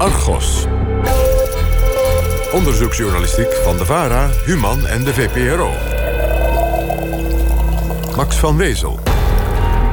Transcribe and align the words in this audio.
Argos. 0.00 0.64
Onderzoeksjournalistiek 2.52 3.52
van 3.64 3.76
de 3.76 3.84
VARA, 3.84 4.30
Human 4.44 4.86
en 4.86 5.04
de 5.04 5.14
VPRO. 5.14 5.72
Max 8.16 8.36
van 8.36 8.56
Wezel. 8.56 9.00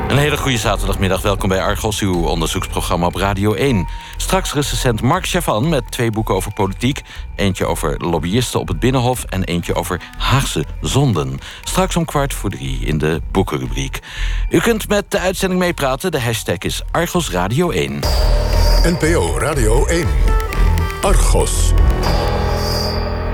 Een 0.07 0.17
hele 0.17 0.37
goede 0.37 0.57
zaterdagmiddag. 0.57 1.21
Welkom 1.21 1.49
bij 1.49 1.61
Argos, 1.61 1.99
uw 1.99 2.25
onderzoeksprogramma 2.25 3.05
op 3.05 3.15
Radio 3.15 3.53
1. 3.53 3.87
Straks 4.17 4.53
recensent 4.53 5.01
Mark 5.01 5.27
Chavan 5.27 5.69
met 5.69 5.91
twee 5.91 6.11
boeken 6.11 6.35
over 6.35 6.53
politiek. 6.53 7.01
Eentje 7.35 7.65
over 7.65 7.97
lobbyisten 7.97 8.59
op 8.59 8.67
het 8.67 8.79
Binnenhof... 8.79 9.23
en 9.23 9.43
eentje 9.43 9.75
over 9.75 10.01
Haagse 10.17 10.65
zonden. 10.81 11.37
Straks 11.63 11.95
om 11.95 12.05
kwart 12.05 12.33
voor 12.33 12.49
drie 12.49 12.79
in 12.79 12.97
de 12.97 13.21
boekenrubriek. 13.31 13.99
U 14.49 14.59
kunt 14.59 14.87
met 14.87 15.11
de 15.11 15.19
uitzending 15.19 15.61
meepraten. 15.61 16.11
De 16.11 16.21
hashtag 16.21 16.57
is 16.57 16.81
Argos 16.91 17.31
Radio 17.31 17.69
1. 17.69 17.99
NPO 18.83 19.37
Radio 19.37 19.85
1. 19.85 20.07
Argos. 21.01 21.71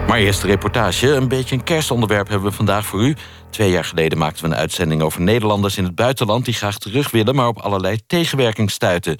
Maar 0.07 0.17
eerst 0.17 0.41
de 0.41 0.47
reportage. 0.47 1.07
Een 1.07 1.27
beetje 1.27 1.55
een 1.55 1.63
kerstonderwerp 1.63 2.27
hebben 2.27 2.49
we 2.49 2.55
vandaag 2.55 2.85
voor 2.85 3.03
u. 3.03 3.15
Twee 3.49 3.71
jaar 3.71 3.85
geleden 3.85 4.17
maakten 4.17 4.43
we 4.43 4.49
een 4.49 4.59
uitzending 4.59 5.01
over 5.01 5.21
Nederlanders 5.21 5.77
in 5.77 5.84
het 5.84 5.95
buitenland... 5.95 6.45
die 6.45 6.53
graag 6.53 6.77
terug 6.77 7.11
willen, 7.11 7.35
maar 7.35 7.48
op 7.48 7.59
allerlei 7.59 7.99
tegenwerking 8.07 8.71
stuiten. 8.71 9.17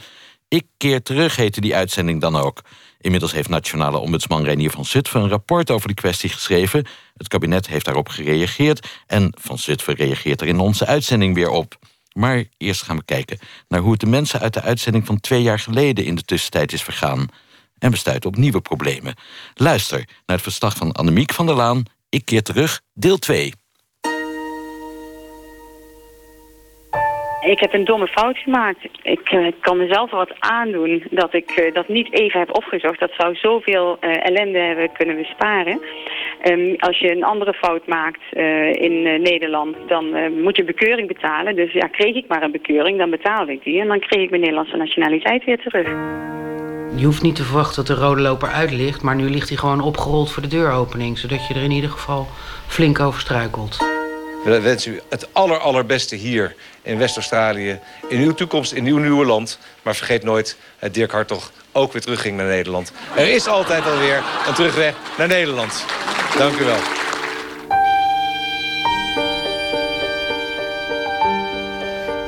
Ik 0.48 0.66
keer 0.78 1.02
terug 1.02 1.36
heette 1.36 1.62
die 1.62 1.76
uitzending 1.76 2.22
dan 2.22 2.36
ook. 2.36 2.62
Inmiddels 3.00 3.32
heeft 3.32 3.50
nationale 3.50 3.98
ombudsman 3.98 4.44
Renier 4.44 4.72
van 4.72 4.86
Zutphen... 4.86 5.22
een 5.22 5.30
rapport 5.30 5.72
over 5.72 5.88
die 5.88 5.96
kwestie 5.96 6.30
geschreven. 6.30 6.86
Het 7.18 7.28
kabinet 7.28 7.68
heeft 7.68 7.86
daarop 7.86 8.10
gereageerd... 8.10 8.88
en 9.08 9.34
Van 9.42 9.58
Zutphen 9.58 9.96
reageert 9.96 10.42
er 10.42 10.48
in 10.48 10.60
onze 10.60 10.86
uitzending 10.86 11.36
weer 11.36 11.50
op. 11.50 11.78
Maar 12.14 12.44
eerst 12.58 12.84
gaan 12.84 12.98
we 12.98 13.04
kijken 13.06 13.40
naar 13.68 13.80
hoe 13.80 13.92
het 13.92 14.00
de 14.00 14.06
mensen 14.06 14.40
uit 14.40 14.54
de 14.54 14.62
uitzending 14.62 15.06
van 15.06 15.20
twee 15.20 15.42
jaar 15.42 15.60
geleden 15.60 16.06
in 16.06 16.16
de 16.16 16.24
tussentijd 16.24 16.74
is 16.74 16.84
vergaan. 16.84 17.28
En 17.78 17.92
we 17.92 17.98
stuiten 17.98 18.30
op 18.30 18.36
nieuwe 18.36 18.62
problemen. 18.62 19.16
Luister 19.54 19.98
naar 19.98 20.36
het 20.36 20.42
verslag 20.42 20.76
van 20.76 20.92
Annemiek 20.92 21.34
van 21.34 21.46
der 21.46 21.56
Laan. 21.56 21.84
Ik 22.10 22.26
keer 22.26 22.44
terug, 22.44 22.82
deel 22.94 23.18
2. 23.18 23.54
Ik 27.46 27.60
heb 27.60 27.74
een 27.74 27.86
domme 27.86 28.08
fout 28.08 28.38
gemaakt. 28.38 28.84
Ik 29.02 29.32
uh, 29.32 29.48
kan 29.60 29.78
mezelf 29.78 30.12
wat 30.12 30.34
aandoen 30.40 31.04
dat 31.10 31.34
ik 31.34 31.60
uh, 31.60 31.74
dat 31.74 31.88
niet 31.88 32.14
even 32.14 32.40
heb 32.40 32.56
opgezocht. 32.56 33.00
Dat 33.00 33.12
zou 33.18 33.36
zoveel 33.36 33.98
uh, 34.02 34.26
ellende 34.26 34.60
hebben 34.60 34.92
kunnen 34.92 35.16
besparen. 35.16 35.82
Um, 36.44 36.76
als 36.80 37.00
je 37.00 37.12
een 37.12 37.24
andere 37.24 37.54
fout 37.54 37.88
maakt 37.88 38.22
in 38.72 39.02
Nederland, 39.22 39.76
dan 39.88 40.06
moet 40.42 40.58
je 40.58 40.64
bekeuring 40.64 41.08
betalen. 41.08 41.56
Dus 41.56 41.72
ja, 41.74 41.88
kreeg 41.88 42.16
ik 42.16 42.28
maar 42.28 42.44
een 42.44 42.52
bekeuring, 42.52 42.98
dan 42.98 43.10
betaalde 43.10 43.52
ik 43.52 43.64
die. 43.64 43.82
En 43.82 43.88
dan 43.88 44.00
kreeg 44.00 44.24
ik 44.24 44.30
mijn 44.30 44.42
Nederlandse 44.42 44.78
nationaliteit 44.78 45.44
weer 45.44 45.60
terug. 45.60 45.88
Je 46.96 47.06
hoeft 47.06 47.22
niet 47.22 47.36
te 47.36 47.44
verwachten 47.44 47.86
dat 47.86 47.98
de 47.98 48.04
rode 48.04 48.22
loper 48.22 48.50
uit 48.50 48.72
ligt... 48.72 49.02
maar 49.02 49.16
nu 49.16 49.30
ligt 49.30 49.50
hij 49.50 49.58
gewoon 49.58 49.82
opgerold 49.82 50.32
voor 50.32 50.42
de 50.42 50.50
deuropening... 50.50 51.18
zodat 51.18 51.48
je 51.48 51.54
er 51.54 51.64
in 51.64 51.72
ieder 51.72 51.90
geval 51.90 52.28
flink 52.68 53.00
over 53.00 53.20
struikelt. 53.20 54.03
We 54.44 54.60
wensen 54.60 54.94
u 54.94 55.02
het 55.10 55.28
aller, 55.34 55.60
allerbeste 55.60 56.16
hier 56.16 56.56
in 56.82 56.98
West-Australië. 56.98 57.80
In 58.10 58.20
uw 58.20 58.34
toekomst, 58.34 58.72
in 58.72 58.86
uw 58.86 58.98
nieuwe 58.98 59.26
land. 59.26 59.60
Maar 59.82 59.96
vergeet 59.96 60.24
nooit 60.24 60.58
dat 60.80 60.94
Dirk 60.94 61.12
Hartog 61.12 61.52
ook 61.72 61.94
weer 61.94 62.02
terugging 62.02 62.38
naar 62.38 62.46
Nederland. 62.46 62.92
Er 63.16 63.30
is 63.30 63.48
altijd 63.48 63.86
alweer 63.86 64.24
een 64.48 64.54
terugweg 64.54 64.96
naar 65.18 65.28
Nederland. 65.28 65.86
Dank 66.38 66.60
u 66.60 66.64
wel. 66.64 66.80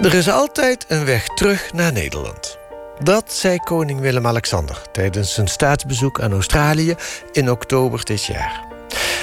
Er 0.03 0.13
is 0.13 0.29
altijd 0.29 0.85
een 0.87 1.05
weg 1.05 1.27
terug 1.27 1.73
naar 1.73 1.91
Nederland. 1.91 2.57
Dat 2.99 3.33
zei 3.33 3.57
koning 3.57 3.99
Willem-Alexander 3.99 4.81
tijdens 4.91 5.33
zijn 5.33 5.47
staatsbezoek 5.47 6.21
aan 6.21 6.31
Australië 6.31 6.95
in 7.31 7.51
oktober 7.51 8.05
dit 8.05 8.25
jaar. 8.25 8.74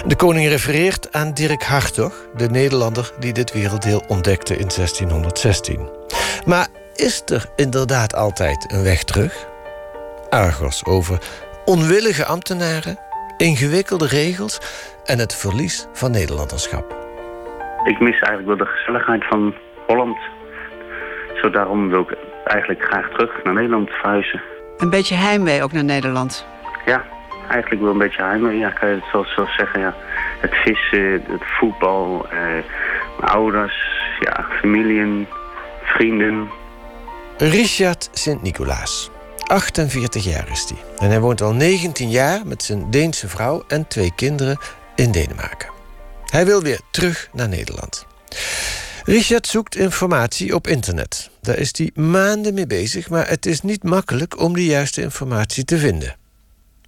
De 0.06 0.16
koning 0.16 0.48
refereert 0.48 1.12
aan 1.12 1.34
Dirk 1.34 1.62
Hartog, 1.62 2.26
de 2.36 2.50
Nederlander 2.50 3.12
die 3.18 3.32
dit 3.32 3.52
werelddeel 3.52 4.04
ontdekte 4.08 4.52
in 4.52 4.68
1616. 4.76 5.88
Maar 6.46 6.68
is 6.94 7.22
er 7.26 7.46
inderdaad 7.56 8.14
altijd 8.14 8.72
een 8.72 8.82
weg 8.82 9.02
terug? 9.04 9.46
Argos 10.30 10.84
over 10.84 11.18
onwillige 11.64 12.24
ambtenaren, 12.24 12.98
ingewikkelde 13.36 14.06
regels 14.06 14.60
en 15.04 15.18
het 15.18 15.34
verlies 15.34 15.86
van 15.92 16.10
Nederlanderschap. 16.10 16.96
Ik 17.84 18.00
mis 18.00 18.20
eigenlijk 18.20 18.46
wel 18.46 18.56
de 18.56 18.72
gezelligheid 18.72 19.24
van 19.24 19.54
Holland. 19.86 20.18
Zo 21.40 21.50
daarom 21.50 21.88
wil 21.88 22.00
ik 22.00 22.16
eigenlijk 22.44 22.82
graag 22.82 23.08
terug 23.10 23.44
naar 23.44 23.54
Nederland 23.54 23.90
verhuizen. 23.90 24.42
Een 24.76 24.90
beetje 24.90 25.14
heimwee 25.14 25.62
ook 25.62 25.72
naar 25.72 25.84
Nederland? 25.84 26.46
Ja, 26.84 27.04
eigenlijk 27.52 27.82
wel 27.82 27.90
een 27.90 27.98
beetje 27.98 28.22
heimwee. 28.22 28.58
Ja, 28.58 28.70
kan 28.70 28.88
je 28.88 28.94
het 28.94 29.26
zo, 29.28 29.44
zeggen, 29.56 29.80
ja. 29.80 29.94
Het 30.40 30.54
vissen, 30.54 31.12
het 31.12 31.44
voetbal, 31.44 32.26
eh, 32.30 32.38
ouders, 33.20 33.86
ja, 34.20 34.46
familie, 34.60 35.26
vrienden. 35.82 36.50
Richard 37.38 38.08
Sint-Nicolaas. 38.12 39.10
48 39.46 40.24
jaar 40.24 40.48
is 40.50 40.68
hij. 40.68 40.78
En 40.96 41.08
hij 41.08 41.20
woont 41.20 41.40
al 41.40 41.54
19 41.54 42.10
jaar 42.10 42.46
met 42.46 42.62
zijn 42.62 42.90
Deense 42.90 43.28
vrouw 43.28 43.64
en 43.68 43.88
twee 43.88 44.12
kinderen 44.14 44.58
in 44.94 45.12
Denemarken. 45.12 45.70
Hij 46.26 46.46
wil 46.46 46.62
weer 46.62 46.80
terug 46.90 47.28
naar 47.32 47.48
Nederland. 47.48 48.06
Richard 49.04 49.46
zoekt 49.46 49.76
informatie 49.76 50.54
op 50.54 50.66
internet. 50.66 51.30
Daar 51.40 51.58
is 51.58 51.70
hij 51.76 51.90
maanden 51.94 52.54
mee 52.54 52.66
bezig, 52.66 53.10
maar 53.10 53.28
het 53.28 53.46
is 53.46 53.60
niet 53.60 53.82
makkelijk 53.82 54.40
om 54.40 54.54
de 54.54 54.64
juiste 54.64 55.02
informatie 55.02 55.64
te 55.64 55.78
vinden. 55.78 56.16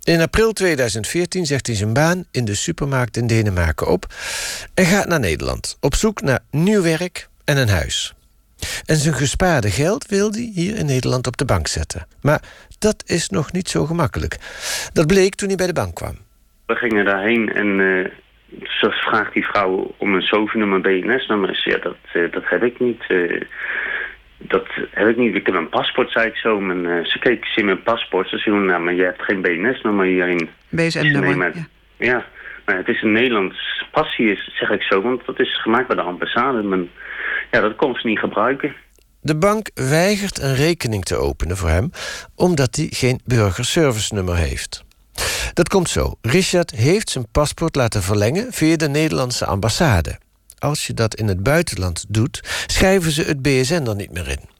In 0.05 0.21
april 0.21 0.53
2014 0.53 1.47
zegt 1.47 1.67
hij 1.67 1.77
zijn 1.77 1.93
baan 1.93 2.25
in 2.33 2.45
de 2.45 2.55
supermarkt 2.55 3.17
in 3.17 3.27
Denemarken 3.27 3.87
op 3.87 4.05
en 4.75 4.85
gaat 4.85 5.09
naar 5.09 5.21
Nederland 5.21 5.77
op 5.81 5.95
zoek 5.95 6.21
naar 6.21 6.41
nieuw 6.51 6.83
werk 6.83 7.29
en 7.45 7.57
een 7.57 7.69
huis. 7.69 8.15
En 8.87 8.97
zijn 8.97 9.15
gespaarde 9.15 9.71
geld 9.71 10.07
wil 10.09 10.31
hij 10.31 10.51
hier 10.55 10.77
in 10.77 10.87
Nederland 10.87 11.27
op 11.27 11.37
de 11.37 11.45
bank 11.45 11.67
zetten. 11.67 12.07
Maar 12.23 12.43
dat 12.79 13.05
is 13.07 13.29
nog 13.29 13.53
niet 13.53 13.69
zo 13.69 13.85
gemakkelijk. 13.85 14.37
Dat 14.93 15.07
bleek 15.07 15.35
toen 15.35 15.49
hij 15.49 15.57
bij 15.57 15.67
de 15.67 15.73
bank 15.73 15.95
kwam. 15.95 16.17
We 16.67 16.75
gingen 16.75 17.05
daarheen 17.05 17.53
en 17.53 17.79
uh, 17.79 18.09
zo 18.63 18.89
vraagt 18.91 19.35
die 19.35 19.45
vrouw 19.47 19.95
om 19.99 20.15
een 20.15 20.23
SOVI-nummer, 20.23 20.81
BNS-nummer. 20.81 21.63
Ja, 21.65 21.79
dat, 21.79 21.97
uh, 22.13 22.33
dat 22.33 22.43
heb 22.47 22.63
ik 22.63 22.81
niet. 22.81 23.05
Uh, 23.09 23.41
dat 24.49 24.67
heb 24.91 25.09
ik 25.09 25.17
niet. 25.17 25.35
Ik 25.35 25.47
heb 25.47 25.55
een 25.55 25.69
paspoort, 25.69 26.11
zei 26.11 26.27
ik 26.27 26.37
zo. 26.37 26.61
Mijn, 26.61 26.85
uh, 26.85 27.05
ze 27.05 27.19
keek 27.19 27.47
in 27.57 27.65
mijn 27.65 27.83
paspoort. 27.83 28.29
Ze 28.29 28.39
zei, 28.39 28.57
nou, 28.57 28.83
maar 28.83 28.95
je 28.95 29.03
hebt 29.03 29.23
geen 29.23 29.41
BNS-nummer 29.41 30.07
hierin. 30.07 30.49
BSN-nummer, 30.69 31.53
ja. 31.57 31.67
ja. 31.99 32.25
maar 32.65 32.77
het 32.77 32.89
is 32.89 33.03
een 33.03 33.13
Nederlands 33.13 33.85
passie, 33.91 34.39
zeg 34.47 34.71
ik 34.71 34.83
zo. 34.83 35.03
Want 35.03 35.27
dat 35.27 35.41
is 35.41 35.63
gemaakt 35.63 35.87
bij 35.87 35.97
de 35.97 36.03
ambassade. 36.03 36.63
Maar 36.63 36.79
ja, 37.51 37.61
dat 37.61 37.77
kon 37.77 37.95
ze 37.95 38.07
niet 38.07 38.19
gebruiken. 38.19 38.75
De 39.21 39.37
bank 39.37 39.71
weigert 39.75 40.43
een 40.43 40.55
rekening 40.55 41.05
te 41.05 41.17
openen 41.17 41.57
voor 41.57 41.69
hem... 41.69 41.91
omdat 42.37 42.77
hij 42.77 42.87
geen 42.91 43.21
burgerservice-nummer 43.25 44.37
heeft. 44.37 44.85
Dat 45.53 45.69
komt 45.69 45.89
zo. 45.89 46.15
Richard 46.23 46.71
heeft 46.71 47.11
zijn 47.11 47.31
paspoort 47.33 47.75
laten 47.75 48.03
verlengen 48.03 48.53
via 48.53 48.77
de 48.77 48.89
Nederlandse 48.89 49.47
ambassade 49.47 50.19
als 50.65 50.87
je 50.87 50.95
dat 50.95 51.15
in 51.15 51.29
het 51.29 51.43
buitenland 51.43 52.05
doet, 52.09 52.41
schrijven 52.67 53.11
ze 53.11 53.23
het 53.23 53.43
BSN 53.43 53.87
er 53.87 53.97
niet 53.97 54.13
meer 54.13 54.29
in. 54.29 54.53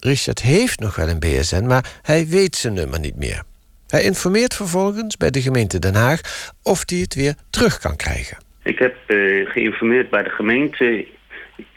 Richard 0.00 0.42
heeft 0.42 0.80
nog 0.80 0.96
wel 0.96 1.08
een 1.08 1.18
BSN, 1.18 1.66
maar 1.66 1.84
hij 2.02 2.26
weet 2.26 2.56
zijn 2.56 2.74
nummer 2.74 3.00
niet 3.00 3.16
meer. 3.16 3.42
Hij 3.86 4.02
informeert 4.02 4.54
vervolgens 4.54 5.16
bij 5.16 5.30
de 5.30 5.40
gemeente 5.40 5.78
Den 5.78 5.94
Haag 5.94 6.20
of 6.62 6.82
hij 6.86 6.98
het 6.98 7.14
weer 7.14 7.34
terug 7.50 7.78
kan 7.78 7.96
krijgen. 7.96 8.36
Ik 8.62 8.78
heb 8.78 8.96
uh, 9.06 9.50
geïnformeerd 9.50 10.10
bij 10.10 10.22
de 10.22 10.30
gemeente 10.30 11.06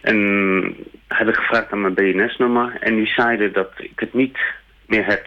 en 0.02 0.18
heb 1.08 1.36
gevraagd 1.36 1.72
naar 1.72 1.80
mijn 1.80 1.94
BNS-nummer. 1.94 2.78
En 2.80 2.96
die 2.96 3.08
zeiden 3.08 3.54
dat 3.54 3.72
ik 3.78 4.00
het 4.00 4.14
niet 4.14 4.38
meer 4.86 5.06
heb. 5.06 5.26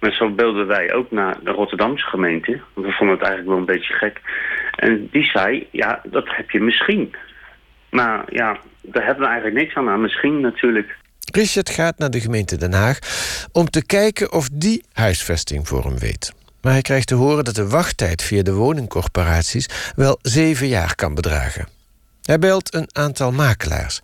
Maar 0.00 0.12
zo 0.12 0.30
belden 0.30 0.66
wij 0.66 0.94
ook 0.94 1.10
naar 1.10 1.36
de 1.42 1.50
Rotterdamse 1.50 2.06
gemeente. 2.06 2.60
We 2.74 2.92
vonden 2.92 3.16
het 3.16 3.26
eigenlijk 3.26 3.48
wel 3.48 3.58
een 3.58 3.74
beetje 3.74 3.94
gek. 3.94 4.20
En 4.76 5.08
die 5.10 5.24
zei, 5.24 5.66
ja, 5.70 6.00
dat 6.04 6.24
heb 6.26 6.50
je 6.50 6.60
misschien. 6.60 7.14
Maar 7.94 8.24
ja, 8.32 8.58
daar 8.82 9.04
hebben 9.04 9.22
we 9.22 9.30
eigenlijk 9.30 9.56
niks 9.56 9.74
aan. 9.74 10.00
Misschien 10.00 10.40
natuurlijk. 10.40 10.96
Richard 11.32 11.70
gaat 11.70 11.98
naar 11.98 12.10
de 12.10 12.20
gemeente 12.20 12.56
Den 12.56 12.72
Haag 12.72 12.98
om 13.52 13.70
te 13.70 13.86
kijken 13.86 14.32
of 14.32 14.48
die 14.52 14.84
huisvesting 14.92 15.68
voor 15.68 15.84
hem 15.84 15.98
weet. 15.98 16.32
Maar 16.60 16.72
hij 16.72 16.82
krijgt 16.82 17.06
te 17.06 17.14
horen 17.14 17.44
dat 17.44 17.54
de 17.54 17.68
wachttijd 17.68 18.22
via 18.22 18.42
de 18.42 18.52
woningcorporaties 18.52 19.92
wel 19.96 20.18
zeven 20.22 20.66
jaar 20.66 20.94
kan 20.94 21.14
bedragen. 21.14 21.68
Hij 22.22 22.38
belt 22.38 22.74
een 22.74 22.88
aantal 22.92 23.32
makelaars. 23.32 24.00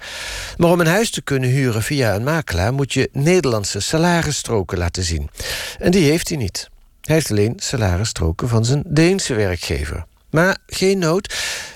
Maar 0.56 0.70
om 0.70 0.81
een 0.81 0.87
huis 0.87 1.10
te 1.10 1.22
kunnen 1.22 1.48
huren 1.48 1.82
via 1.82 2.14
een 2.14 2.25
makelaar 2.25 2.72
moet 2.72 2.92
je 2.92 3.08
Nederlandse 3.12 3.81
salarisstroken 3.81 4.78
laten 4.78 5.02
zien. 5.02 5.31
En 5.78 5.90
die 5.90 6.10
heeft 6.10 6.28
hij 6.28 6.38
niet. 6.38 6.70
Hij 7.00 7.14
heeft 7.14 7.31
alleen 7.31 7.54
salarisstroken 7.56 8.48
van 8.48 8.64
zijn 8.64 8.82
Deense 8.87 9.34
werkgever. 9.34 10.04
Maar 10.30 10.58
geen 10.66 10.98
nood. 10.98 11.26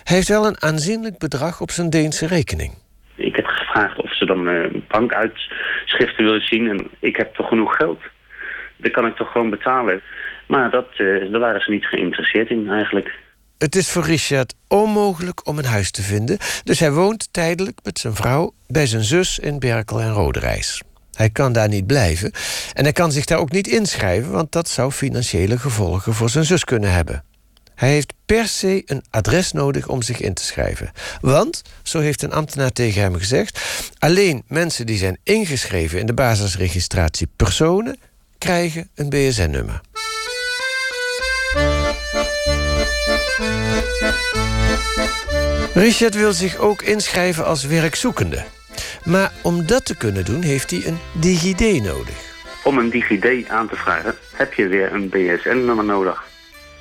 Hij 0.05 0.17
heeft 0.17 0.29
wel 0.29 0.47
een 0.47 0.63
aanzienlijk 0.63 1.19
bedrag 1.19 1.61
op 1.61 1.71
zijn 1.71 1.91
Deense 1.91 2.27
rekening. 2.27 2.73
Ik 3.15 3.37
heb 3.37 3.47
gevraagd 3.47 4.03
of 4.03 4.17
ze 4.17 4.27
dan 4.27 4.49
uh, 4.49 4.83
bankuitschriften 4.89 6.25
willen 6.25 6.47
zien. 6.47 6.69
En 6.69 6.89
ik 6.99 7.17
heb 7.17 7.35
toch 7.35 7.49
genoeg 7.49 7.77
geld. 7.77 8.01
dat 8.77 8.93
kan 8.93 9.07
ik 9.07 9.17
toch 9.17 9.33
gewoon 9.33 9.51
betalen. 9.51 10.03
Maar 10.47 10.71
dat, 10.71 10.89
uh, 10.99 11.31
daar 11.31 11.41
waren 11.41 11.61
ze 11.61 11.71
niet 11.71 11.87
geïnteresseerd 11.87 12.51
in 12.51 12.69
eigenlijk. 12.69 13.23
Het 13.59 13.75
is 13.75 13.91
voor 13.91 14.05
Richard 14.05 14.55
onmogelijk 14.69 15.49
om 15.49 15.59
een 15.59 15.65
huis 15.65 15.91
te 15.91 16.03
vinden, 16.03 16.39
dus 16.65 16.81
hij 16.81 16.93
woont 16.93 17.33
tijdelijk 17.33 17.79
met 17.83 17.99
zijn 17.99 18.15
vrouw 18.15 18.53
bij 18.67 18.87
zijn 18.87 19.03
zus 19.03 19.39
in 19.39 19.59
Berkel 19.59 20.01
en 20.01 20.13
Roderijs. 20.13 20.83
Hij 21.13 21.31
kan 21.31 21.53
daar 21.53 21.69
niet 21.69 21.87
blijven 21.87 22.33
en 22.73 22.83
hij 22.83 22.93
kan 22.93 23.13
zich 23.13 23.25
daar 23.25 23.39
ook 23.39 23.51
niet 23.51 23.67
inschrijven, 23.67 24.33
want 24.33 24.53
dat 24.53 24.69
zou 24.69 24.91
financiële 24.91 25.59
gevolgen 25.59 26.13
voor 26.13 26.29
zijn 26.29 26.45
zus 26.45 26.65
kunnen 26.65 26.93
hebben. 26.93 27.25
Hij 27.75 27.91
heeft 27.91 28.13
per 28.27 28.47
se 28.47 28.83
een 28.87 29.05
adres 29.11 29.53
nodig 29.53 29.89
om 29.89 30.03
zich 30.03 30.21
in 30.21 30.35
te 30.35 30.45
schrijven. 30.45 30.93
Want, 31.21 31.63
zo 31.83 31.99
heeft 31.99 32.23
een 32.23 32.33
ambtenaar 32.33 32.73
tegen 32.73 33.03
hem 33.03 33.15
gezegd, 33.15 33.61
alleen 33.99 34.43
mensen 34.47 34.87
die 34.87 34.99
zijn 34.99 35.19
ingeschreven 35.23 35.99
in 35.99 36.07
de 36.07 36.15
basisregistratie 36.15 37.29
personen 37.37 37.99
krijgen 38.39 38.89
een 38.95 39.09
BSN-nummer. 39.09 39.81
Richard 45.75 46.15
wil 46.15 46.33
zich 46.33 46.57
ook 46.57 46.83
inschrijven 46.83 47.45
als 47.45 47.65
werkzoekende. 47.65 48.45
Maar 49.05 49.33
om 49.43 49.67
dat 49.67 49.85
te 49.85 49.97
kunnen 49.97 50.25
doen 50.25 50.43
heeft 50.43 50.71
hij 50.71 50.87
een 50.87 50.99
DigiD 51.13 51.83
nodig. 51.83 52.33
Om 52.65 52.79
een 52.79 52.91
DigiD 52.91 53.49
aan 53.49 53.69
te 53.69 53.77
vragen 53.77 54.15
heb 54.33 54.55
je 54.55 54.67
weer 54.67 54.93
een 54.93 55.09
BSN-nummer 55.09 55.85
nodig. 55.85 56.34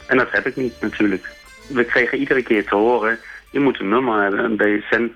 En 0.07 0.17
dat 0.17 0.31
heb 0.31 0.47
ik 0.47 0.55
niet 0.55 0.81
natuurlijk. 0.81 1.29
We 1.67 1.83
kregen 1.83 2.17
iedere 2.17 2.43
keer 2.43 2.65
te 2.65 2.75
horen, 2.75 3.19
je 3.51 3.59
moet 3.59 3.79
een 3.79 3.89
nummer 3.89 4.21
hebben, 4.21 4.43
een 4.43 4.57
BSN. 4.57 5.11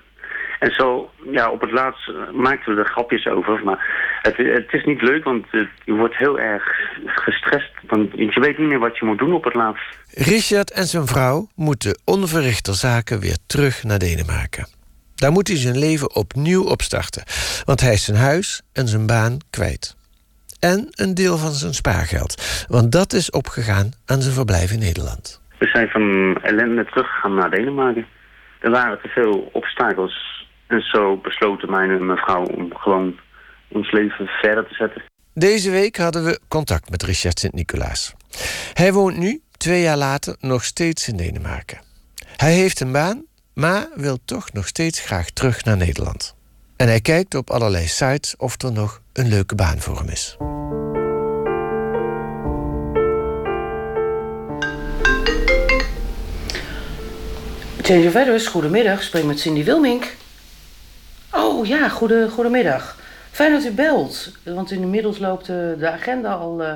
En 0.58 0.70
zo, 0.70 1.10
ja, 1.30 1.50
op 1.50 1.60
het 1.60 1.70
laatst 1.70 2.10
maakten 2.32 2.74
we 2.74 2.80
er 2.80 2.88
grapjes 2.88 3.26
over. 3.26 3.60
Maar 3.64 3.86
het, 4.22 4.36
het 4.36 4.72
is 4.72 4.84
niet 4.84 5.02
leuk, 5.02 5.24
want 5.24 5.46
je 5.84 5.92
wordt 5.92 6.16
heel 6.16 6.38
erg 6.38 6.62
gestrest. 7.04 7.70
Want 7.86 8.12
je 8.12 8.40
weet 8.40 8.58
niet 8.58 8.68
meer 8.68 8.78
wat 8.78 8.98
je 8.98 9.06
moet 9.06 9.18
doen 9.18 9.32
op 9.32 9.44
het 9.44 9.54
laatst. 9.54 9.98
Richard 10.10 10.70
en 10.70 10.84
zijn 10.84 11.06
vrouw 11.06 11.48
moeten 11.54 12.00
onverrichter 12.04 12.74
zaken 12.74 13.20
weer 13.20 13.36
terug 13.46 13.84
naar 13.84 13.98
Denemarken. 13.98 14.68
Daar 15.14 15.32
moet 15.32 15.48
hij 15.48 15.56
zijn 15.56 15.78
leven 15.78 16.14
opnieuw 16.14 16.64
opstarten. 16.64 17.22
Want 17.64 17.80
hij 17.80 17.92
is 17.92 18.04
zijn 18.04 18.16
huis 18.16 18.62
en 18.72 18.88
zijn 18.88 19.06
baan 19.06 19.38
kwijt. 19.50 19.97
En 20.60 20.88
een 20.90 21.14
deel 21.14 21.36
van 21.36 21.52
zijn 21.52 21.74
spaargeld. 21.74 22.64
Want 22.68 22.92
dat 22.92 23.12
is 23.12 23.30
opgegaan 23.30 23.90
aan 24.06 24.22
zijn 24.22 24.34
verblijf 24.34 24.72
in 24.72 24.78
Nederland. 24.78 25.40
We 25.58 25.66
zijn 25.66 25.88
van 25.88 26.36
ellende 26.42 26.84
teruggegaan 26.84 27.34
naar 27.34 27.50
Denemarken. 27.50 28.06
Er 28.60 28.70
waren 28.70 29.00
te 29.00 29.08
veel 29.08 29.50
obstakels. 29.52 30.46
En 30.66 30.80
zo 30.80 31.16
besloten 31.16 31.70
mijn 31.70 31.90
en 31.90 32.06
mijn 32.06 32.18
vrouw 32.18 32.44
om 32.44 32.74
gewoon 32.74 33.18
ons 33.68 33.92
leven 33.92 34.26
verder 34.26 34.66
te 34.66 34.74
zetten. 34.74 35.02
Deze 35.34 35.70
week 35.70 35.96
hadden 35.96 36.24
we 36.24 36.40
contact 36.48 36.90
met 36.90 37.02
Richard 37.02 37.38
Sint-Nicolaas. 37.38 38.14
Hij 38.72 38.92
woont 38.92 39.16
nu, 39.16 39.40
twee 39.56 39.82
jaar 39.82 39.96
later, 39.96 40.36
nog 40.40 40.64
steeds 40.64 41.08
in 41.08 41.16
Denemarken. 41.16 41.78
Hij 42.36 42.52
heeft 42.52 42.80
een 42.80 42.92
baan, 42.92 43.24
maar 43.54 43.86
wil 43.94 44.18
toch 44.24 44.52
nog 44.52 44.66
steeds 44.66 45.00
graag 45.00 45.30
terug 45.30 45.64
naar 45.64 45.76
Nederland. 45.76 46.36
En 46.76 46.86
hij 46.86 47.00
kijkt 47.00 47.34
op 47.34 47.50
allerlei 47.50 47.86
sites 47.86 48.36
of 48.36 48.62
er 48.62 48.72
nog 48.72 49.00
een 49.18 49.28
leuke 49.28 49.54
baan 49.54 49.78
voor 49.78 49.98
hem 49.98 50.08
is. 50.08 50.36
Change 57.82 58.06
of 58.06 58.16
Address, 58.16 58.46
goedemiddag. 58.46 59.02
Spreek 59.02 59.24
met 59.24 59.40
Cindy 59.40 59.64
Wilmink. 59.64 60.16
Oh 61.32 61.66
ja, 61.66 61.88
goede, 61.88 62.28
goedemiddag. 62.30 62.98
Fijn 63.30 63.52
dat 63.52 63.64
u 63.64 63.70
belt, 63.70 64.32
want 64.44 64.70
inmiddels 64.70 65.18
loopt 65.18 65.46
de, 65.46 65.76
de 65.78 65.90
agenda 65.90 66.32
al 66.32 66.62
uh, 66.62 66.72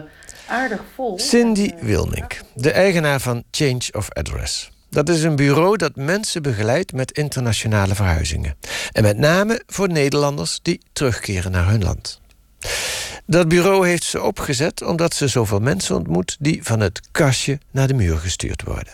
aardig 0.47 0.81
vol. 0.95 1.19
Cindy 1.19 1.71
Wilmink, 1.81 2.41
de 2.55 2.71
eigenaar 2.71 3.21
van 3.21 3.45
Change 3.51 3.83
of 3.93 4.11
Address. 4.11 4.71
Dat 4.91 5.09
is 5.09 5.23
een 5.23 5.37
bureau 5.37 5.77
dat 5.77 5.97
mensen 5.97 6.43
begeleidt 6.43 6.93
met 6.93 7.13
internationale 7.13 7.95
verhuizingen. 7.95 8.57
En 8.93 9.03
met 9.03 9.19
name 9.19 9.63
voor 9.67 9.89
Nederlanders 9.89 10.59
die 10.63 10.81
terugkeren 10.93 11.51
naar 11.51 11.69
hun 11.69 11.83
land. 11.83 12.21
Dat 13.27 13.49
bureau 13.49 13.89
heeft 13.89 14.05
ze 14.05 14.23
opgezet 14.23 14.83
omdat 14.83 15.15
ze 15.15 15.29
zoveel 15.29 15.59
mensen 15.59 15.97
ontmoet 15.97 16.37
die 16.41 16.61
van 16.63 16.81
het 16.81 17.01
kastje 17.11 17.59
naar 17.71 17.87
de 17.87 17.95
muur 17.95 18.19
gestuurd 18.19 18.63
worden. 18.63 18.93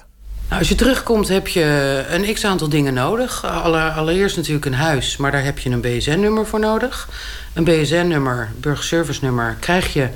Nou, 0.48 0.60
als 0.60 0.68
je 0.68 0.74
terugkomt 0.74 1.28
heb 1.28 1.48
je 1.48 2.04
een 2.08 2.34
x-aantal 2.34 2.68
dingen 2.68 2.94
nodig. 2.94 3.44
Allereerst 3.44 4.36
natuurlijk 4.36 4.64
een 4.64 4.74
huis, 4.74 5.16
maar 5.16 5.32
daar 5.32 5.44
heb 5.44 5.58
je 5.58 5.70
een 5.70 5.80
BSN-nummer 5.80 6.46
voor 6.46 6.60
nodig. 6.60 7.08
Een 7.52 7.64
BSN-nummer, 7.64 8.50
burgerservice-nummer, 8.56 9.56
krijg 9.60 9.92
je 9.92 10.08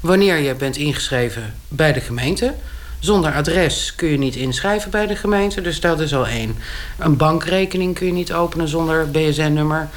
wanneer 0.00 0.36
je 0.36 0.54
bent 0.54 0.76
ingeschreven 0.76 1.54
bij 1.68 1.92
de 1.92 2.00
gemeente. 2.00 2.54
Zonder 2.98 3.32
adres 3.32 3.94
kun 3.94 4.08
je 4.08 4.18
niet 4.18 4.36
inschrijven 4.36 4.90
bij 4.90 5.06
de 5.06 5.16
gemeente, 5.16 5.60
dus 5.60 5.80
dat 5.80 6.00
is 6.00 6.14
al 6.14 6.26
één. 6.26 6.56
Een 6.98 7.16
bankrekening 7.16 7.94
kun 7.94 8.06
je 8.06 8.12
niet 8.12 8.32
openen 8.32 8.68
zonder 8.68 9.10
BSN-nummer. 9.10 9.88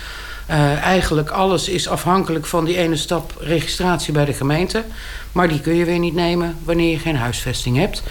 Uh, 0.49 0.81
eigenlijk 0.81 1.29
alles 1.29 1.69
is 1.69 1.87
afhankelijk 1.87 2.45
van 2.45 2.65
die 2.65 2.77
ene 2.77 2.95
stap 2.95 3.33
registratie 3.39 4.13
bij 4.13 4.25
de 4.25 4.33
gemeente. 4.33 4.83
Maar 5.31 5.47
die 5.47 5.61
kun 5.61 5.75
je 5.75 5.85
weer 5.85 5.99
niet 5.99 6.13
nemen 6.13 6.57
wanneer 6.63 6.91
je 6.91 6.99
geen 6.99 7.15
huisvesting 7.15 7.77
hebt. 7.77 8.03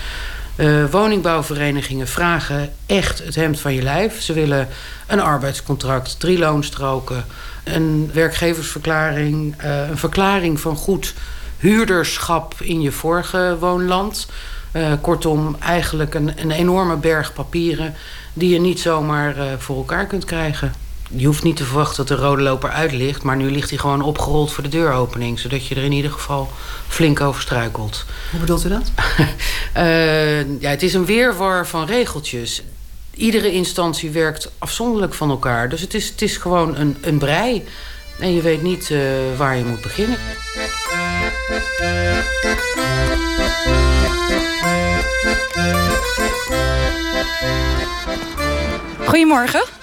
Uh, 0.56 0.84
woningbouwverenigingen 0.90 2.08
vragen 2.08 2.72
echt 2.86 3.24
het 3.24 3.34
hemd 3.34 3.60
van 3.60 3.74
je 3.74 3.82
lijf. 3.82 4.22
Ze 4.22 4.32
willen 4.32 4.68
een 5.06 5.20
arbeidscontract, 5.20 6.20
drie 6.20 6.38
loonstroken, 6.38 7.24
een 7.64 8.10
werkgeversverklaring, 8.12 9.62
uh, 9.64 9.88
een 9.88 9.98
verklaring 9.98 10.60
van 10.60 10.76
goed 10.76 11.14
huurderschap 11.58 12.54
in 12.60 12.80
je 12.80 12.92
vorige 12.92 13.56
woonland. 13.60 14.26
Kortom, 15.00 15.56
eigenlijk 15.60 16.14
een, 16.14 16.32
een 16.36 16.50
enorme 16.50 16.96
berg 16.96 17.32
papieren 17.32 17.94
die 18.32 18.50
je 18.50 18.60
niet 18.60 18.80
zomaar 18.80 19.34
voor 19.58 19.76
elkaar 19.76 20.06
kunt 20.06 20.24
krijgen. 20.24 20.72
Je 21.16 21.26
hoeft 21.26 21.42
niet 21.42 21.56
te 21.56 21.64
verwachten 21.64 21.96
dat 22.06 22.18
de 22.18 22.24
rode 22.24 22.42
loper 22.42 22.70
uit 22.70 22.92
ligt, 22.92 23.22
maar 23.22 23.36
nu 23.36 23.50
ligt 23.50 23.68
hij 23.70 23.78
gewoon 23.78 24.02
opgerold 24.02 24.52
voor 24.52 24.62
de 24.62 24.68
deuropening, 24.68 25.38
zodat 25.38 25.66
je 25.66 25.74
er 25.74 25.82
in 25.82 25.92
ieder 25.92 26.10
geval 26.10 26.50
flink 26.88 27.20
over 27.20 27.42
struikelt. 27.42 28.04
Hoe 28.30 28.40
bedoelt 28.40 28.64
u 28.64 28.68
dat? 28.68 28.92
uh, 29.76 30.40
ja, 30.64 30.70
het 30.70 30.82
is 30.82 30.94
een 30.94 31.04
weerwar 31.04 31.66
van 31.66 31.86
regeltjes. 31.86 32.62
Iedere 33.14 33.52
instantie 33.52 34.10
werkt 34.10 34.50
afzonderlijk 34.58 35.14
van 35.14 35.30
elkaar, 35.30 35.68
dus 35.68 35.80
het 35.80 35.94
is, 35.94 36.08
het 36.08 36.22
is 36.22 36.36
gewoon 36.36 36.76
een, 36.76 36.96
een 37.00 37.18
brei. 37.18 37.64
En 38.18 38.34
je 38.34 38.42
weet 38.42 38.62
niet 38.62 38.90
uh, 38.90 39.00
waar 39.36 39.56
je 39.56 39.64
moet 39.64 39.80
beginnen. 39.80 40.18
Goedemorgen. 49.04 49.81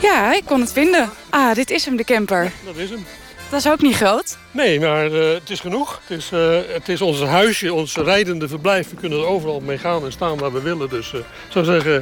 Ja, 0.00 0.34
ik 0.34 0.44
kon 0.44 0.60
het 0.60 0.72
vinden. 0.72 1.10
Ah, 1.30 1.54
dit 1.54 1.70
is 1.70 1.84
hem, 1.84 1.96
de 1.96 2.04
camper. 2.04 2.52
Dat 2.64 2.76
is 2.76 2.90
hem. 2.90 3.04
Dat 3.50 3.60
is 3.60 3.68
ook 3.68 3.80
niet 3.80 3.96
groot. 3.96 4.36
Nee, 4.50 4.80
maar 4.80 5.10
uh, 5.10 5.32
het 5.34 5.50
is 5.50 5.60
genoeg. 5.60 6.00
Het 6.06 6.18
is, 6.18 6.30
uh, 6.32 6.58
het 6.68 6.88
is 6.88 7.00
ons 7.00 7.22
huisje, 7.22 7.72
ons 7.72 7.96
rijdende 7.96 8.48
verblijf. 8.48 8.90
We 8.90 8.96
kunnen 8.96 9.18
er 9.18 9.26
overal 9.26 9.60
mee 9.60 9.78
gaan 9.78 10.04
en 10.04 10.12
staan 10.12 10.38
waar 10.38 10.52
we 10.52 10.62
willen. 10.62 10.88
Dus 10.88 11.12
uh, 11.12 11.20
ik 11.20 11.26
zou 11.48 11.64
zeggen, 11.64 11.92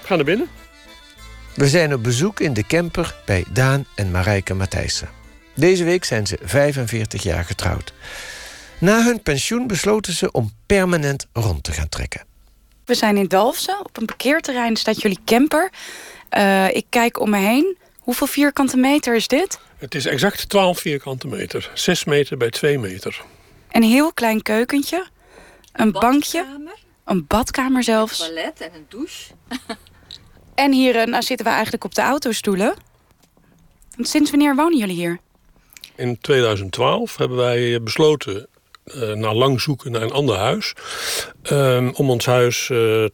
we 0.00 0.06
gaan 0.06 0.16
naar 0.16 0.26
binnen. 0.26 0.48
We 1.54 1.68
zijn 1.68 1.94
op 1.94 2.02
bezoek 2.02 2.40
in 2.40 2.52
de 2.52 2.66
camper 2.66 3.14
bij 3.24 3.44
Daan 3.52 3.84
en 3.94 4.10
Marijke 4.10 4.54
Matthijssen. 4.54 5.08
Deze 5.54 5.84
week 5.84 6.04
zijn 6.04 6.26
ze 6.26 6.38
45 6.42 7.22
jaar 7.22 7.44
getrouwd. 7.44 7.92
Na 8.78 9.04
hun 9.04 9.22
pensioen 9.22 9.66
besloten 9.66 10.12
ze 10.12 10.32
om 10.32 10.52
permanent 10.66 11.26
rond 11.32 11.62
te 11.62 11.72
gaan 11.72 11.88
trekken. 11.88 12.24
We 12.84 12.94
zijn 12.94 13.16
in 13.16 13.28
Dalfsen. 13.28 13.78
Op 13.84 13.96
een 13.96 14.06
parkeerterrein 14.06 14.76
staat 14.76 15.02
jullie 15.02 15.18
camper. 15.24 15.70
Uh, 16.36 16.74
ik 16.74 16.86
kijk 16.88 17.20
om 17.20 17.30
me 17.30 17.38
heen. 17.38 17.76
Hoeveel 17.98 18.26
vierkante 18.26 18.76
meter 18.76 19.14
is 19.14 19.28
dit? 19.28 19.58
Het 19.76 19.94
is 19.94 20.06
exact 20.06 20.48
12 20.48 20.78
vierkante 20.78 21.26
meter. 21.26 21.70
6 21.74 22.04
meter 22.04 22.36
bij 22.36 22.50
2 22.50 22.78
meter. 22.78 23.22
Een 23.70 23.82
heel 23.82 24.12
klein 24.12 24.42
keukentje. 24.42 25.06
Een 25.72 25.92
bankje. 25.92 26.68
Een 27.04 27.26
badkamer 27.26 27.82
zelfs. 27.82 28.20
Een 28.20 28.26
toilet 28.26 28.60
en 28.60 28.70
een 28.74 28.86
douche. 28.88 29.32
en 30.54 30.72
hier 30.72 31.08
nou 31.08 31.22
zitten 31.22 31.46
we 31.46 31.52
eigenlijk 31.52 31.84
op 31.84 31.94
de 31.94 32.00
autostoelen. 32.00 32.74
Sinds 33.98 34.30
wanneer 34.30 34.56
wonen 34.56 34.78
jullie 34.78 34.96
hier? 34.96 35.18
In 35.96 36.18
2012 36.20 37.16
hebben 37.16 37.38
wij 37.38 37.82
besloten, 37.82 38.46
uh, 38.84 39.12
na 39.12 39.34
lang 39.34 39.60
zoeken 39.60 39.92
naar 39.92 40.02
een 40.02 40.12
ander 40.12 40.36
huis... 40.36 40.74
Uh, 41.52 41.88
om 41.92 42.10
ons 42.10 42.26
huis 42.26 42.68
uh, 42.68 43.06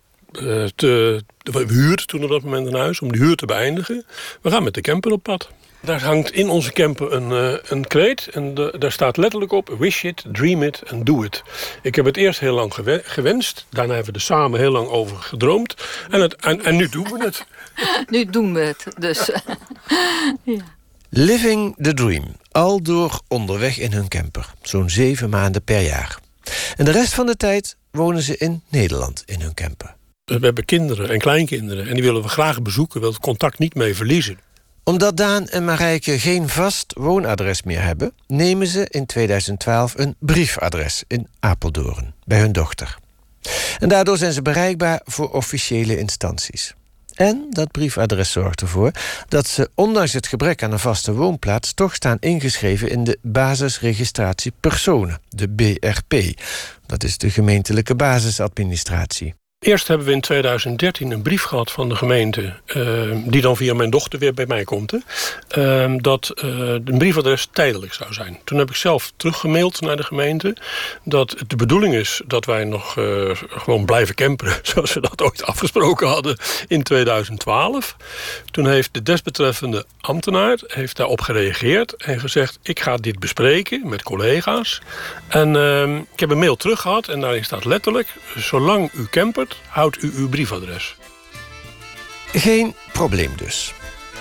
te... 0.75 1.23
We 1.39 1.65
huurden 1.69 2.07
toen 2.07 2.25
op 2.25 2.31
dat 2.31 2.43
moment 2.43 2.67
een 2.67 2.75
huis, 2.75 3.01
om 3.01 3.13
die 3.13 3.21
huur 3.21 3.37
te 3.37 3.47
beëindigen. 3.47 4.05
We 4.43 4.51
gaan 4.51 4.63
met 4.63 4.75
de 4.75 4.81
camper 4.81 5.13
op 5.13 5.23
pad. 5.23 5.49
Daar 5.81 6.03
hangt 6.03 6.33
in 6.33 6.49
onze 6.49 6.73
camper 6.73 7.13
een, 7.13 7.31
uh, 7.31 7.59
een 7.69 7.87
kreet. 7.87 8.29
En 8.33 8.55
de, 8.55 8.75
daar 8.79 8.93
staat 8.93 9.17
letterlijk 9.17 9.53
op: 9.53 9.75
wish 9.79 10.05
it, 10.05 10.25
dream 10.33 10.63
it 10.63 10.83
and 10.87 11.07
do 11.07 11.23
it. 11.23 11.43
Ik 11.83 11.95
heb 11.95 12.05
het 12.05 12.17
eerst 12.17 12.41
heel 12.41 12.55
lang 12.55 12.75
gewenst. 13.05 13.67
Daarna 13.71 13.95
hebben 13.95 14.13
we 14.13 14.19
er 14.19 14.25
samen 14.25 14.61
heel 14.61 14.71
lang 14.71 14.89
over 14.89 15.17
gedroomd. 15.17 15.75
En, 16.11 16.21
het, 16.21 16.37
en, 16.37 16.65
en 16.65 16.77
nu 16.77 16.89
doen 16.89 17.05
we 17.05 17.25
het. 17.25 17.47
nu 18.11 18.25
doen 18.25 18.55
we 18.55 18.61
het, 18.61 18.85
dus. 18.99 19.31
ja. 20.43 20.65
Living 21.11 21.77
the 21.77 21.95
dream. 21.95 22.25
Al 22.51 22.83
door 22.83 23.21
onderweg 23.29 23.79
in 23.79 23.93
hun 23.93 24.09
camper. 24.09 24.53
Zo'n 24.63 24.91
zeven 24.91 25.31
maanden 25.31 25.63
per 25.63 25.81
jaar. 25.81 26.19
En 26.77 26.85
de 26.85 26.91
rest 26.91 27.15
van 27.15 27.27
de 27.27 27.37
tijd 27.37 27.77
wonen 27.91 28.23
ze 28.23 28.37
in 28.37 28.63
Nederland 28.69 29.23
in 29.27 29.41
hun 29.41 29.55
camper. 29.55 29.97
We 30.29 30.39
hebben 30.41 30.65
kinderen 30.65 31.11
en 31.11 31.19
kleinkinderen 31.19 31.87
en 31.89 31.95
die 31.95 32.03
willen 32.03 32.23
we 32.23 32.29
graag 32.29 32.63
bezoeken, 32.63 33.01
wil 33.01 33.11
het 33.11 33.21
contact 33.21 33.59
niet 33.59 33.75
mee 33.75 33.95
verliezen. 33.95 34.39
Omdat 34.85 35.17
Daan 35.17 35.49
en 35.49 35.65
Marijke 35.65 36.19
geen 36.19 36.49
vast 36.49 36.93
woonadres 36.97 37.63
meer 37.63 37.83
hebben, 37.83 38.13
nemen 38.27 38.67
ze 38.67 38.87
in 38.91 39.07
2012 39.07 39.99
een 39.99 40.17
briefadres 40.19 41.05
in 41.07 41.29
Apeldoorn 41.41 42.15
bij 42.25 42.39
hun 42.39 42.53
dochter. 42.53 42.99
En 43.79 43.89
daardoor 43.89 44.17
zijn 44.17 44.33
ze 44.33 44.43
bereikbaar 44.43 45.01
voor 45.05 45.33
officiële 45.33 45.99
instanties. 45.99 46.75
En 47.15 47.47
dat 47.51 47.71
briefadres 47.71 48.33
zorgt 48.33 48.61
ervoor 48.61 48.91
dat 49.29 49.47
ze, 49.47 49.71
ondanks 49.75 50.13
het 50.13 50.27
gebrek 50.27 50.63
aan 50.63 50.73
een 50.73 50.79
vaste 50.79 51.13
woonplaats, 51.13 51.73
toch 51.73 51.95
staan 51.95 52.17
ingeschreven 52.21 52.91
in 52.91 53.05
de 53.05 53.19
basisregistratie 53.23 54.53
personen, 54.61 55.21
de 55.29 55.49
BRP. 55.49 56.41
Dat 56.87 57.05
is 57.05 57.19
de 57.19 57.31
gemeentelijke 57.31 57.95
basisadministratie. 57.95 59.35
Eerst 59.59 59.89
hebben 59.89 60.07
we 60.07 60.13
in 60.13 60.21
2013 60.21 61.11
een 61.11 61.23
brief 61.23 61.43
gehad 61.43 61.73
van 61.73 61.89
de 61.89 61.97
gemeente... 61.97 62.55
Uh, 62.77 63.17
die 63.25 63.41
dan 63.41 63.57
via 63.57 63.75
mijn 63.75 63.91
dochter 63.91 64.19
weer 64.19 64.35
bij 64.35 64.47
mij 64.47 64.65
komt... 64.65 64.93
Uh, 65.59 65.95
dat 65.97 66.33
uh, 66.45 66.71
een 66.71 66.99
briefadres 66.99 67.49
tijdelijk 67.53 67.95
zou 67.95 68.13
zijn. 68.13 68.39
Toen 68.45 68.59
heb 68.59 68.69
ik 68.69 68.77
zelf 68.77 69.13
teruggemaild 69.17 69.81
naar 69.81 69.97
de 69.97 70.03
gemeente... 70.03 70.57
dat 71.03 71.31
het 71.39 71.51
de 71.51 71.57
bedoeling 71.57 71.95
is 71.95 72.21
dat 72.27 72.45
wij 72.45 72.65
nog 72.65 72.93
gewoon 73.49 73.85
blijven 73.85 74.15
camperen... 74.15 74.59
zoals 74.73 74.93
we 74.93 75.01
dat 75.01 75.23
ooit 75.23 75.45
afgesproken 75.45 76.09
hadden 76.09 76.37
in 76.69 76.83
2012. 76.83 77.97
Toen 78.51 78.69
heeft 78.69 78.95
de 78.95 79.03
desbetreffende 79.03 79.85
ambtenaar 80.01 80.59
heeft 80.67 80.97
daarop 80.97 81.21
gereageerd... 81.21 81.93
en 81.93 82.21
gezegd, 82.21 82.59
ik 82.63 82.81
ga 82.81 82.97
dit 82.97 83.19
bespreken 83.19 83.89
met 83.89 84.03
collega's. 84.03 84.81
En 85.29 85.57
ehm, 85.57 85.97
ik 85.97 86.21
heb 86.21 86.31
een 86.31 86.39
mail 86.39 86.57
terug 86.57 86.81
gehad 86.81 87.09
en 87.09 87.21
daarin 87.21 87.45
staat 87.45 87.65
letterlijk... 87.65 88.09
zolang 88.37 88.93
u 88.93 89.07
campert 89.11 89.48
houdt 89.69 90.03
u 90.03 90.13
uw 90.15 90.29
briefadres. 90.29 90.97
Geen 92.33 92.75
probleem 92.93 93.37
dus. 93.37 93.75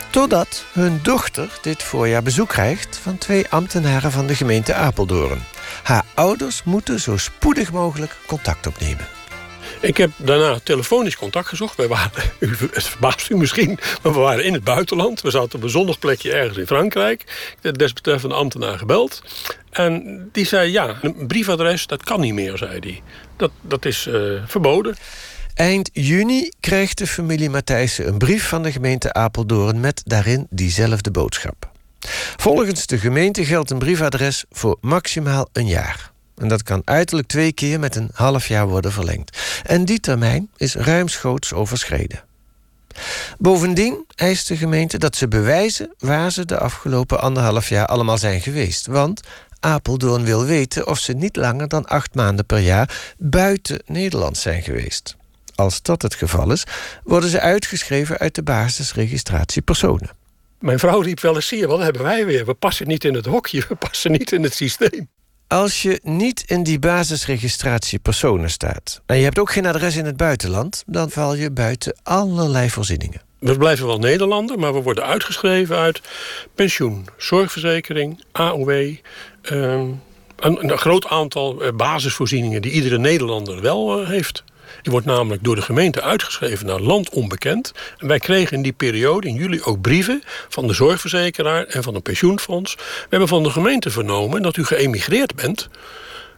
Totdat 0.10 0.66
hun 0.74 1.00
dochter 1.04 1.60
dit 1.62 1.84
voorjaar 1.84 2.24
bezoek 2.24 2.50
krijgt 2.50 2.98
van 2.98 3.18
twee 3.18 3.48
ambtenaren 3.50 4.12
van 4.12 4.28
de 4.28 4.36
gemeente 4.36 4.74
Apeldoorn. 4.74 5.44
Haar 5.84 6.06
ouders 6.14 6.64
moeten 6.64 7.00
zo 7.00 7.18
spoedig 7.18 7.72
mogelijk 7.72 8.18
contact 8.26 8.68
opnemen. 8.68 9.17
Ik 9.88 9.98
heb 9.98 10.12
daarna 10.18 10.60
telefonisch 10.64 11.18
contact 11.18 11.48
gezocht. 11.48 11.76
Wij 11.76 11.88
waren, 11.88 12.12
het 12.74 12.84
verbaast 12.84 13.30
u 13.30 13.38
misschien, 13.38 13.80
maar 14.04 14.14
we 14.14 14.20
waren 14.20 14.44
in 14.44 14.54
het 14.54 14.64
buitenland. 14.64 15.22
We 15.22 15.32
zaten 15.32 15.56
op 15.56 15.64
een 15.64 15.70
zonnig 15.70 16.00
plekje 16.00 16.32
ergens 16.32 16.58
in 16.58 16.68
Frankrijk. 16.68 17.22
Ik 17.22 17.58
heb 17.62 17.72
de 17.72 17.78
desbetreffende 17.78 18.36
ambtenaar 18.36 18.78
gebeld. 18.78 19.24
En 19.70 20.30
die 20.32 20.46
zei, 20.46 20.72
ja, 20.72 20.98
een 21.02 21.28
briefadres, 21.28 21.88
dat 21.88 22.04
kan 22.04 22.20
niet 22.20 22.34
meer, 22.34 22.58
zei 22.58 22.80
hij. 22.80 23.02
Dat, 23.36 23.52
dat 23.62 23.86
is 23.86 24.08
uh, 24.08 24.42
verboden. 24.46 24.96
Eind 25.54 25.90
juni 25.94 26.50
krijgt 26.60 26.98
de 26.98 27.08
familie 27.08 27.50
Matthijssen 27.50 28.08
een 28.08 28.18
brief 28.18 28.48
van 28.48 28.64
de 28.64 28.72
gemeente 28.72 29.14
Apeldoorn... 29.14 29.80
met 29.80 30.02
daarin 30.06 30.48
diezelfde 30.50 31.12
boodschap. 31.12 31.72
Volgens 32.38 32.86
de 32.86 32.98
gemeente 32.98 33.46
geldt 33.46 33.72
een 33.72 33.80
briefadres 33.80 34.46
voor 34.50 34.78
maximaal 34.82 35.50
een 35.54 35.68
jaar. 35.68 36.16
En 36.38 36.48
dat 36.48 36.64
kan 36.64 36.82
uiterlijk 36.86 37.28
twee 37.28 37.52
keer 37.52 37.80
met 37.80 37.96
een 37.96 38.10
half 38.14 38.48
jaar 38.48 38.68
worden 38.68 38.92
verlengd. 38.92 39.38
En 39.64 39.86
die 39.86 40.00
termijn 40.00 40.50
is 40.58 40.76
ruimschoots 40.76 41.54
overschreden. 41.54 42.24
Bovendien 43.38 44.06
eist 44.16 44.48
de 44.48 44.58
gemeente 44.58 44.98
dat 44.98 45.16
ze 45.16 45.28
bewijzen 45.28 45.94
waar 46.00 46.32
ze 46.32 46.46
de 46.46 46.60
afgelopen 46.60 47.22
anderhalf 47.22 47.70
jaar 47.70 47.86
allemaal 47.86 48.18
zijn 48.18 48.42
geweest. 48.42 48.86
Want 48.86 49.22
Apeldoorn 49.60 50.24
wil 50.24 50.46
weten 50.46 50.88
of 50.88 51.00
ze 51.00 51.14
niet 51.14 51.36
langer 51.36 51.68
dan 51.68 51.86
acht 51.86 52.16
maanden 52.16 52.46
per 52.46 52.60
jaar 52.60 53.14
buiten 53.18 53.82
Nederland 53.86 54.38
zijn 54.38 54.64
geweest. 54.64 55.16
Als 55.56 55.82
dat 55.82 56.02
het 56.02 56.16
geval 56.16 56.52
is, 56.52 56.64
worden 57.04 57.30
ze 57.30 57.40
uitgeschreven 57.40 58.18
uit 58.18 58.36
de 58.36 58.44
basisregistratie 58.44 59.62
personen. 59.62 60.10
Mijn 60.60 60.80
vrouw 60.80 61.00
riep 61.00 61.20
wel 61.20 61.36
eens: 61.36 61.48
zie 61.48 61.68
wat 61.68 61.80
hebben 61.80 62.04
wij 62.04 62.26
weer? 62.26 62.46
We 62.46 62.54
passen 62.54 62.88
niet 62.88 63.04
in 63.04 63.14
het 63.14 63.26
hokje, 63.26 63.66
we 63.70 63.76
passen 63.76 64.12
niet 64.12 64.32
in 64.32 64.44
het 64.44 64.54
systeem. 64.54 65.08
Als 65.48 65.82
je 65.82 66.00
niet 66.04 66.44
in 66.48 66.64
die 66.64 66.80
basisregistratie 66.80 68.00
personen 68.00 68.50
staat... 68.50 69.02
en 69.06 69.18
je 69.18 69.24
hebt 69.24 69.40
ook 69.40 69.52
geen 69.52 69.66
adres 69.66 69.96
in 69.96 70.06
het 70.06 70.18
buitenland... 70.18 70.84
dan 70.88 71.10
val 71.10 71.36
je 71.36 71.52
buiten 71.52 71.98
allerlei 72.04 72.70
voorzieningen. 72.70 73.22
We 73.40 73.58
blijven 73.58 73.88
wel 73.88 74.00
Nederlander, 74.00 74.60
maar 74.60 74.74
we 74.74 74.82
worden 74.82 75.06
uitgeschreven 75.06 75.76
uit 75.76 76.02
pensioen, 76.56 77.08
zorgverzekering, 77.18 78.24
AOW... 78.32 78.96
Ehm, 79.42 79.90
een, 80.36 80.78
groot 80.78 81.08
aantal 81.08 81.62
eh, 81.62 81.72
basisvoorzieningen 81.74 82.62
die 82.62 82.72
iedere 82.72 82.98
Nederlander 82.98 83.62
wel 83.62 84.02
uh, 84.02 84.08
heeft. 84.08 84.44
Die 84.88 84.96
wordt 84.96 85.12
namelijk 85.12 85.44
door 85.44 85.56
de 85.56 85.62
gemeente 85.62 86.02
uitgeschreven 86.02 86.66
naar 86.66 86.80
land 86.80 87.10
onbekend. 87.10 87.72
En 87.98 88.08
wij 88.08 88.20
kregen 88.20 88.58
in 88.58 88.64
die 88.64 88.74
periode, 88.74 89.28
in 89.28 89.36
juli, 89.36 89.62
ook 89.64 89.82
brieven 89.82 90.24
van 90.50 90.68
de 90.68 90.74
zorgverzekeraar 90.74 91.66
en 91.66 91.84
van 91.84 91.96
een 91.96 92.02
pensioenfonds. 92.02 92.76
We 92.76 93.08
hebben 93.10 93.28
van 93.28 93.44
de 93.44 93.50
gemeente 93.50 93.90
vernomen 93.90 94.42
dat 94.42 94.58
u 94.58 94.66
geëmigreerd 94.66 95.36
bent. 95.36 95.70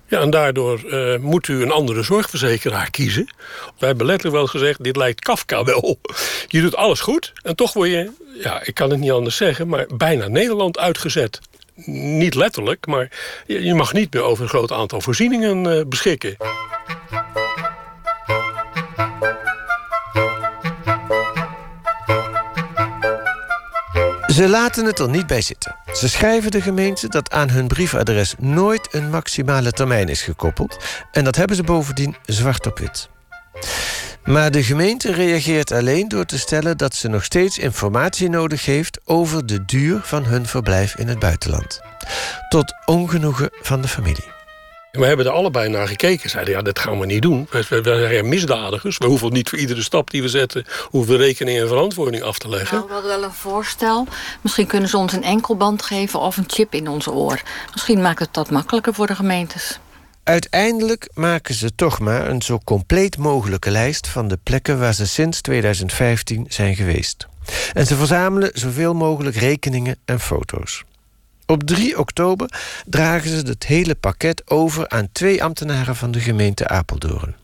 Ja, 0.07 0.21
en 0.21 0.29
daardoor 0.29 0.81
uh, 0.85 1.17
moet 1.17 1.47
u 1.47 1.61
een 1.61 1.71
andere 1.71 2.03
zorgverzekeraar 2.03 2.91
kiezen. 2.91 3.33
Wij 3.79 3.87
hebben 3.87 4.05
letterlijk 4.05 4.37
wel 4.37 4.47
gezegd, 4.47 4.83
dit 4.83 4.95
lijkt 4.95 5.19
Kafka 5.19 5.63
wel. 5.63 5.99
Je 6.47 6.61
doet 6.61 6.75
alles 6.75 6.99
goed 6.99 7.33
en 7.41 7.55
toch 7.55 7.73
word 7.73 7.89
je, 7.89 8.11
ja, 8.41 8.61
ik 8.63 8.73
kan 8.73 8.89
het 8.89 8.99
niet 8.99 9.11
anders 9.11 9.35
zeggen... 9.35 9.67
maar 9.67 9.85
bijna 9.93 10.27
Nederland 10.27 10.77
uitgezet. 10.77 11.39
Niet 11.85 12.35
letterlijk, 12.35 12.87
maar 12.87 13.11
je 13.47 13.73
mag 13.73 13.93
niet 13.93 14.13
meer 14.13 14.23
over 14.23 14.43
een 14.43 14.49
groot 14.49 14.71
aantal 14.71 15.01
voorzieningen 15.01 15.65
uh, 15.65 15.81
beschikken. 15.85 16.37
Ze 24.39 24.49
laten 24.49 24.85
het 24.85 24.99
er 24.99 25.09
niet 25.09 25.27
bij 25.27 25.41
zitten. 25.41 25.75
Ze 25.93 26.09
schrijven 26.09 26.51
de 26.51 26.61
gemeente 26.61 27.07
dat 27.07 27.31
aan 27.31 27.49
hun 27.49 27.67
briefadres 27.67 28.35
nooit 28.37 28.93
een 28.93 29.09
maximale 29.09 29.71
termijn 29.71 30.07
is 30.07 30.21
gekoppeld. 30.21 30.77
En 31.11 31.23
dat 31.23 31.35
hebben 31.35 31.55
ze 31.55 31.63
bovendien 31.63 32.15
zwart 32.25 32.67
op 32.67 32.79
wit. 32.79 33.09
Maar 34.23 34.51
de 34.51 34.63
gemeente 34.63 35.11
reageert 35.11 35.71
alleen 35.71 36.07
door 36.07 36.25
te 36.25 36.37
stellen 36.37 36.77
dat 36.77 36.95
ze 36.95 37.07
nog 37.07 37.23
steeds 37.23 37.57
informatie 37.57 38.29
nodig 38.29 38.65
heeft 38.65 38.99
over 39.05 39.45
de 39.45 39.65
duur 39.65 40.01
van 40.03 40.25
hun 40.25 40.45
verblijf 40.45 40.95
in 40.95 41.07
het 41.07 41.19
buitenland. 41.19 41.81
Tot 42.49 42.73
ongenoegen 42.85 43.49
van 43.61 43.81
de 43.81 43.87
familie. 43.87 44.38
We 44.91 45.05
hebben 45.05 45.25
er 45.25 45.31
allebei 45.31 45.69
naar 45.69 45.87
gekeken. 45.87 46.29
Zeiden, 46.29 46.53
ja, 46.53 46.61
dat 46.61 46.79
gaan 46.79 46.99
we 46.99 47.05
niet 47.05 47.21
doen. 47.21 47.47
We, 47.49 47.63
zijn 48.09 48.29
misdadigers. 48.29 48.97
We 48.97 49.05
hoeven 49.05 49.33
niet 49.33 49.49
voor 49.49 49.59
iedere 49.59 49.81
stap 49.81 50.11
die 50.11 50.21
we 50.21 50.27
zetten... 50.27 50.65
hoeven 50.83 51.17
we 51.17 51.23
rekening 51.23 51.59
en 51.59 51.67
verantwoording 51.67 52.23
af 52.23 52.39
te 52.39 52.49
leggen. 52.49 52.75
Nou, 52.75 52.87
we 52.87 52.93
hadden 52.93 53.11
wel 53.11 53.23
een 53.23 53.33
voorstel. 53.33 54.07
Misschien 54.41 54.67
kunnen 54.67 54.89
ze 54.89 54.97
ons 54.97 55.13
een 55.13 55.23
enkelband 55.23 55.81
geven 55.81 56.19
of 56.19 56.37
een 56.37 56.43
chip 56.47 56.73
in 56.73 56.87
ons 56.87 57.07
oor. 57.07 57.41
Misschien 57.71 58.01
maakt 58.01 58.19
het 58.19 58.33
dat 58.33 58.49
makkelijker 58.49 58.93
voor 58.93 59.07
de 59.07 59.15
gemeentes. 59.15 59.79
Uiteindelijk 60.23 61.09
maken 61.13 61.55
ze 61.55 61.75
toch 61.75 61.99
maar 61.99 62.27
een 62.27 62.41
zo 62.41 62.59
compleet 62.63 63.17
mogelijke 63.17 63.71
lijst... 63.71 64.07
van 64.07 64.27
de 64.27 64.39
plekken 64.43 64.79
waar 64.79 64.93
ze 64.93 65.07
sinds 65.07 65.41
2015 65.41 66.45
zijn 66.49 66.75
geweest. 66.75 67.27
En 67.73 67.85
ze 67.87 67.95
verzamelen 67.95 68.51
zoveel 68.53 68.93
mogelijk 68.93 69.35
rekeningen 69.35 69.97
en 70.05 70.19
foto's. 70.19 70.83
Op 71.49 71.63
3 71.63 71.99
oktober 71.99 72.49
dragen 72.85 73.29
ze 73.29 73.35
het 73.35 73.65
hele 73.65 73.95
pakket 73.95 74.49
over 74.49 74.89
aan 74.89 75.09
twee 75.11 75.43
ambtenaren 75.43 75.95
van 75.95 76.11
de 76.11 76.19
gemeente 76.19 76.67
Apeldoorn. 76.67 77.35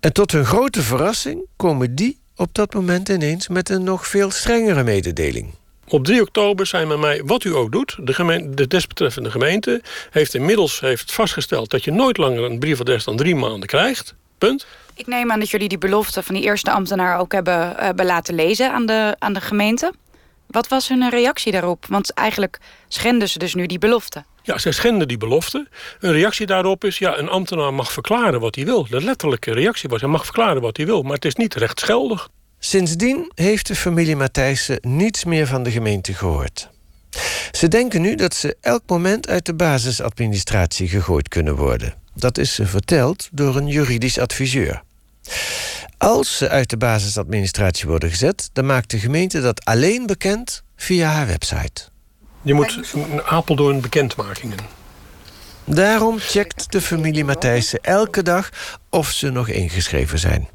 En 0.00 0.12
tot 0.12 0.32
hun 0.32 0.44
grote 0.44 0.82
verrassing 0.82 1.46
komen 1.56 1.94
die 1.94 2.18
op 2.36 2.48
dat 2.54 2.74
moment 2.74 3.08
ineens 3.08 3.48
met 3.48 3.68
een 3.68 3.84
nog 3.84 4.06
veel 4.06 4.30
strengere 4.30 4.82
mededeling. 4.82 5.54
Op 5.88 6.04
3 6.04 6.20
oktober 6.20 6.66
zijn 6.66 6.88
met 6.88 6.98
mij, 6.98 7.22
wat 7.24 7.44
u 7.44 7.54
ook 7.54 7.72
doet, 7.72 7.96
de, 8.00 8.14
gemeente, 8.14 8.54
de 8.54 8.66
desbetreffende 8.66 9.30
gemeente 9.30 9.82
heeft 10.10 10.34
inmiddels 10.34 10.80
heeft 10.80 11.12
vastgesteld 11.12 11.70
dat 11.70 11.84
je 11.84 11.90
nooit 11.90 12.16
langer 12.16 12.42
een 12.44 12.58
briefadres 12.58 13.04
dan 13.04 13.16
drie 13.16 13.36
maanden 13.36 13.68
krijgt. 13.68 14.14
Punt. 14.38 14.66
Ik 14.94 15.06
neem 15.06 15.30
aan 15.30 15.38
dat 15.38 15.50
jullie 15.50 15.68
die 15.68 15.78
belofte 15.78 16.22
van 16.22 16.34
die 16.34 16.44
eerste 16.44 16.70
ambtenaar 16.70 17.18
ook 17.18 17.32
hebben, 17.32 17.74
hebben 17.76 18.06
laten 18.06 18.34
lezen 18.34 18.72
aan 18.72 18.86
de, 18.86 19.16
aan 19.18 19.32
de 19.32 19.40
gemeente. 19.40 19.92
Wat 20.52 20.68
was 20.68 20.88
hun 20.88 21.10
reactie 21.10 21.52
daarop? 21.52 21.86
Want 21.88 22.12
eigenlijk 22.12 22.58
schenden 22.88 23.28
ze 23.28 23.38
dus 23.38 23.54
nu 23.54 23.66
die 23.66 23.78
belofte. 23.78 24.24
Ja, 24.42 24.58
ze 24.58 24.72
schenden 24.72 25.08
die 25.08 25.16
belofte. 25.16 25.68
Een 26.00 26.12
reactie 26.12 26.46
daarop 26.46 26.84
is, 26.84 26.98
ja, 26.98 27.18
een 27.18 27.28
ambtenaar 27.28 27.74
mag 27.74 27.92
verklaren 27.92 28.40
wat 28.40 28.54
hij 28.54 28.64
wil. 28.64 28.86
De 28.90 29.02
letterlijke 29.02 29.52
reactie 29.52 29.88
was, 29.88 30.00
hij 30.00 30.10
mag 30.10 30.24
verklaren 30.24 30.62
wat 30.62 30.76
hij 30.76 30.86
wil, 30.86 31.02
maar 31.02 31.14
het 31.14 31.24
is 31.24 31.34
niet 31.34 31.54
rechtsgeldig. 31.54 32.28
Sindsdien 32.58 33.30
heeft 33.34 33.66
de 33.66 33.74
familie 33.74 34.16
Matthijssen 34.16 34.78
niets 34.80 35.24
meer 35.24 35.46
van 35.46 35.62
de 35.62 35.70
gemeente 35.70 36.14
gehoord. 36.14 36.68
Ze 37.52 37.68
denken 37.68 38.00
nu 38.00 38.14
dat 38.14 38.34
ze 38.34 38.56
elk 38.60 38.82
moment 38.86 39.28
uit 39.28 39.46
de 39.46 39.54
basisadministratie 39.54 40.88
gegooid 40.88 41.28
kunnen 41.28 41.56
worden. 41.56 41.94
Dat 42.14 42.38
is 42.38 42.54
ze 42.54 42.66
verteld 42.66 43.28
door 43.32 43.56
een 43.56 43.66
juridisch 43.66 44.18
adviseur. 44.18 44.82
Als 46.02 46.36
ze 46.36 46.48
uit 46.48 46.70
de 46.70 46.76
basisadministratie 46.76 47.88
worden 47.88 48.10
gezet, 48.10 48.50
dan 48.52 48.66
maakt 48.66 48.90
de 48.90 48.98
gemeente 48.98 49.40
dat 49.40 49.64
alleen 49.64 50.06
bekend 50.06 50.62
via 50.76 51.08
haar 51.08 51.26
website. 51.26 51.82
Je 52.42 52.54
moet 52.54 52.80
een 52.92 53.22
Apeldoorn 53.22 53.80
bekendmakingen. 53.80 54.58
Daarom 55.64 56.18
checkt 56.18 56.72
de 56.72 56.80
familie 56.80 57.24
Matthijssen 57.24 57.78
elke 57.82 58.22
dag 58.22 58.50
of 58.90 59.10
ze 59.10 59.30
nog 59.30 59.48
ingeschreven 59.48 60.18
zijn. 60.18 60.48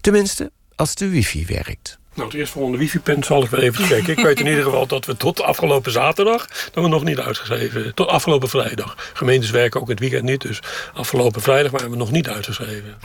Tenminste, 0.00 0.50
als 0.76 0.94
de 0.94 1.08
wifi 1.08 1.46
werkt. 1.46 1.98
Nou, 2.14 2.28
het 2.28 2.36
eerstvolgende 2.36 2.78
wifi-pen 2.78 3.24
zal 3.24 3.42
ik 3.42 3.50
wel 3.50 3.60
even 3.60 3.84
checken. 3.84 4.16
Ik 4.16 4.24
weet 4.24 4.40
in 4.40 4.46
ieder 4.46 4.64
geval 4.64 4.86
dat 4.86 5.04
we 5.04 5.16
tot 5.16 5.42
afgelopen 5.42 5.92
zaterdag... 5.92 6.48
dat 6.72 6.84
we 6.84 6.90
nog 6.90 7.04
niet 7.04 7.18
uitgeschreven. 7.18 7.94
Tot 7.94 8.08
afgelopen 8.08 8.48
vrijdag. 8.48 9.10
Gemeentes 9.12 9.50
werken 9.50 9.80
ook 9.80 9.88
het 9.88 10.00
weekend 10.00 10.22
niet, 10.22 10.40
dus 10.40 10.62
afgelopen 10.94 11.42
vrijdag 11.42 11.70
waren 11.70 11.90
we 11.90 11.96
nog 11.96 12.10
niet 12.10 12.28
uitgeschreven. 12.28 12.98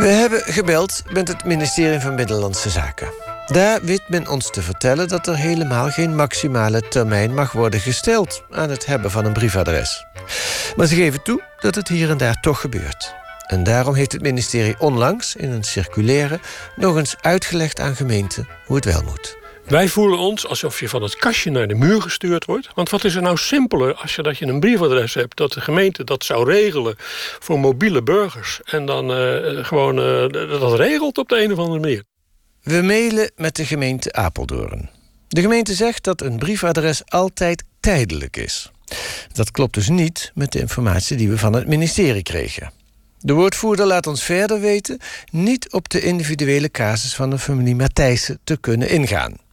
We 0.00 0.06
hebben 0.06 0.40
gebeld 0.40 1.02
met 1.12 1.28
het 1.28 1.44
ministerie 1.44 2.00
van 2.00 2.16
Binnenlandse 2.16 2.70
Zaken. 2.70 3.12
Daar 3.46 3.82
weet 3.82 4.08
men 4.08 4.28
ons 4.28 4.50
te 4.50 4.62
vertellen 4.62 5.08
dat 5.08 5.26
er 5.26 5.36
helemaal 5.36 5.90
geen 5.90 6.16
maximale 6.16 6.88
termijn 6.88 7.34
mag 7.34 7.52
worden 7.52 7.80
gesteld 7.80 8.44
aan 8.50 8.70
het 8.70 8.86
hebben 8.86 9.10
van 9.10 9.24
een 9.24 9.32
briefadres. 9.32 10.06
Maar 10.76 10.86
ze 10.86 10.94
geven 10.94 11.22
toe 11.22 11.42
dat 11.58 11.74
het 11.74 11.88
hier 11.88 12.10
en 12.10 12.16
daar 12.16 12.40
toch 12.40 12.60
gebeurt. 12.60 13.14
En 13.46 13.62
daarom 13.62 13.94
heeft 13.94 14.12
het 14.12 14.22
ministerie 14.22 14.78
onlangs 14.78 15.36
in 15.36 15.50
een 15.50 15.64
circulaire 15.64 16.40
nog 16.76 16.96
eens 16.96 17.16
uitgelegd 17.20 17.80
aan 17.80 17.96
gemeenten 17.96 18.48
hoe 18.66 18.76
het 18.76 18.84
wel 18.84 19.02
moet. 19.02 19.39
Wij 19.70 19.88
voelen 19.88 20.18
ons 20.18 20.46
alsof 20.46 20.80
je 20.80 20.88
van 20.88 21.02
het 21.02 21.16
kastje 21.16 21.50
naar 21.50 21.68
de 21.68 21.74
muur 21.74 22.02
gestuurd 22.02 22.44
wordt. 22.44 22.68
Want 22.74 22.90
wat 22.90 23.04
is 23.04 23.14
er 23.14 23.22
nou 23.22 23.36
simpeler 23.36 23.94
als 23.94 24.14
je 24.14 24.22
dat 24.22 24.38
je 24.38 24.46
een 24.46 24.60
briefadres 24.60 25.14
hebt... 25.14 25.36
dat 25.36 25.52
de 25.52 25.60
gemeente 25.60 26.04
dat 26.04 26.24
zou 26.24 26.50
regelen 26.50 26.94
voor 27.38 27.58
mobiele 27.58 28.02
burgers... 28.02 28.60
en 28.64 28.86
dan 28.86 29.10
uh, 29.10 29.64
gewoon 29.64 29.98
uh, 29.98 30.28
dat 30.60 30.78
regelt 30.78 31.18
op 31.18 31.28
de 31.28 31.42
een 31.42 31.52
of 31.52 31.58
andere 31.58 31.80
manier. 31.80 32.02
We 32.62 32.82
mailen 32.82 33.30
met 33.36 33.56
de 33.56 33.64
gemeente 33.64 34.12
Apeldoorn. 34.12 34.90
De 35.28 35.40
gemeente 35.40 35.74
zegt 35.74 36.04
dat 36.04 36.20
een 36.20 36.38
briefadres 36.38 37.02
altijd 37.08 37.64
tijdelijk 37.80 38.36
is. 38.36 38.70
Dat 39.32 39.50
klopt 39.50 39.74
dus 39.74 39.88
niet 39.88 40.32
met 40.34 40.52
de 40.52 40.58
informatie 40.58 41.16
die 41.16 41.28
we 41.28 41.38
van 41.38 41.52
het 41.52 41.66
ministerie 41.66 42.22
kregen. 42.22 42.72
De 43.18 43.32
woordvoerder 43.32 43.86
laat 43.86 44.06
ons 44.06 44.22
verder 44.22 44.60
weten 44.60 44.98
niet 45.30 45.72
op 45.72 45.88
de 45.88 46.00
individuele 46.00 46.70
casus 46.70 47.14
van 47.14 47.30
de 47.30 47.38
familie 47.38 47.76
Matthijssen 47.76 48.38
te 48.44 48.56
kunnen 48.60 48.88
ingaan. 48.88 49.48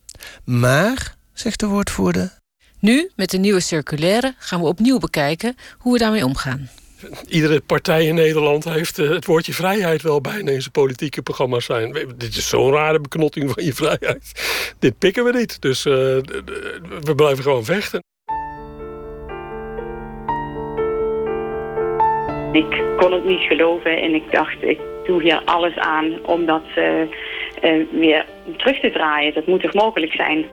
Maar, 0.46 1.16
zegt 1.34 1.60
de 1.60 1.68
woordvoerder. 1.68 2.40
Nu, 2.80 3.12
met 3.16 3.30
de 3.30 3.38
nieuwe 3.38 3.60
circulaire, 3.60 4.34
gaan 4.38 4.62
we 4.62 4.68
opnieuw 4.68 5.00
bekijken 5.00 5.56
hoe 5.78 5.94
we 5.94 6.00
daarmee 6.00 6.26
omgaan. 6.26 6.70
Iedere 7.28 7.62
partij 7.62 8.06
in 8.06 8.16
Nederland 8.16 8.64
heeft 8.64 9.00
eh, 9.00 9.10
het 9.10 9.26
woordje 9.26 9.54
vrijheid 9.54 10.02
wel 10.02 10.22
bijna 10.22 10.52
in 10.52 10.62
zijn 10.62 10.72
politieke 10.72 11.22
programma's 11.22 11.66
zijn. 11.66 11.92
Dit 12.18 12.36
is 12.36 12.50
zo'n 12.50 12.72
rare 12.72 13.00
beknotting 13.00 13.52
van 13.52 13.64
je 13.64 13.74
vrijheid. 13.74 14.32
Dit 14.80 14.98
pikken 14.98 15.24
we 15.24 15.32
niet, 15.32 15.62
dus 15.62 15.86
uh, 15.86 15.94
we 17.02 17.14
blijven 17.16 17.44
gewoon 17.44 17.66
vechten. 17.66 18.04
Ik 22.52 22.84
kon 22.98 23.12
het 23.12 23.26
niet 23.26 23.42
geloven 23.42 24.02
en 24.02 24.14
ik 24.14 24.32
dacht, 24.32 24.64
ik 24.64 24.80
doe 25.06 25.22
hier 25.22 25.42
alles 25.46 25.76
aan 25.76 26.26
om 26.26 26.46
dat 26.46 26.64
uh, 26.78 27.02
uh, 27.02 27.08
weer 27.92 28.26
terug 28.58 28.80
te 28.80 28.92
draaien. 28.92 29.34
Dat 29.34 29.48
moet 29.48 29.62
toch 29.62 29.74
mogelijk 29.74 30.14
zijn? 30.14 30.46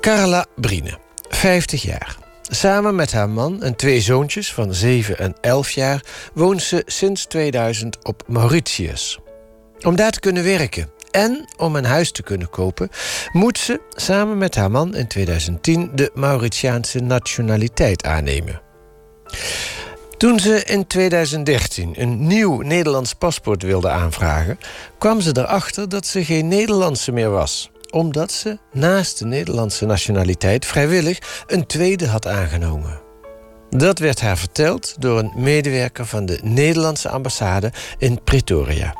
Carla 0.00 0.46
Brine, 0.56 0.98
50 1.28 1.82
jaar. 1.82 2.16
Samen 2.42 2.94
met 2.94 3.12
haar 3.12 3.28
man 3.28 3.62
en 3.62 3.76
twee 3.76 4.00
zoontjes 4.00 4.52
van 4.52 4.74
7 4.74 5.18
en 5.18 5.34
11 5.40 5.70
jaar 5.70 6.00
woont 6.34 6.62
ze 6.62 6.82
sinds 6.86 7.26
2000 7.26 8.04
op 8.04 8.22
Mauritius. 8.26 9.18
Om 9.86 9.96
daar 9.96 10.10
te 10.10 10.20
kunnen 10.20 10.44
werken 10.44 10.90
en 11.10 11.44
om 11.56 11.76
een 11.76 11.84
huis 11.84 12.12
te 12.12 12.22
kunnen 12.22 12.50
kopen, 12.50 12.88
moet 13.32 13.58
ze 13.58 13.80
samen 13.88 14.38
met 14.38 14.54
haar 14.54 14.70
man 14.70 14.94
in 14.94 15.06
2010 15.06 15.90
de 15.94 16.10
Mauritiaanse 16.14 17.00
nationaliteit 17.00 18.04
aannemen. 18.04 18.60
Toen 20.16 20.38
ze 20.38 20.64
in 20.64 20.86
2013 20.86 21.94
een 21.96 22.26
nieuw 22.26 22.60
Nederlands 22.60 23.14
paspoort 23.14 23.62
wilde 23.62 23.88
aanvragen, 23.88 24.58
kwam 24.98 25.20
ze 25.20 25.36
erachter 25.38 25.88
dat 25.88 26.06
ze 26.06 26.24
geen 26.24 26.48
Nederlandse 26.48 27.12
meer 27.12 27.30
was 27.30 27.72
omdat 27.94 28.32
ze 28.32 28.58
naast 28.72 29.18
de 29.18 29.26
Nederlandse 29.26 29.86
nationaliteit 29.86 30.66
vrijwillig 30.66 31.44
een 31.46 31.66
tweede 31.66 32.06
had 32.06 32.26
aangenomen. 32.26 33.00
Dat 33.70 33.98
werd 33.98 34.20
haar 34.20 34.36
verteld 34.36 35.02
door 35.02 35.18
een 35.18 35.32
medewerker 35.36 36.06
van 36.06 36.26
de 36.26 36.40
Nederlandse 36.42 37.08
ambassade 37.08 37.70
in 37.98 38.22
Pretoria. 38.24 38.94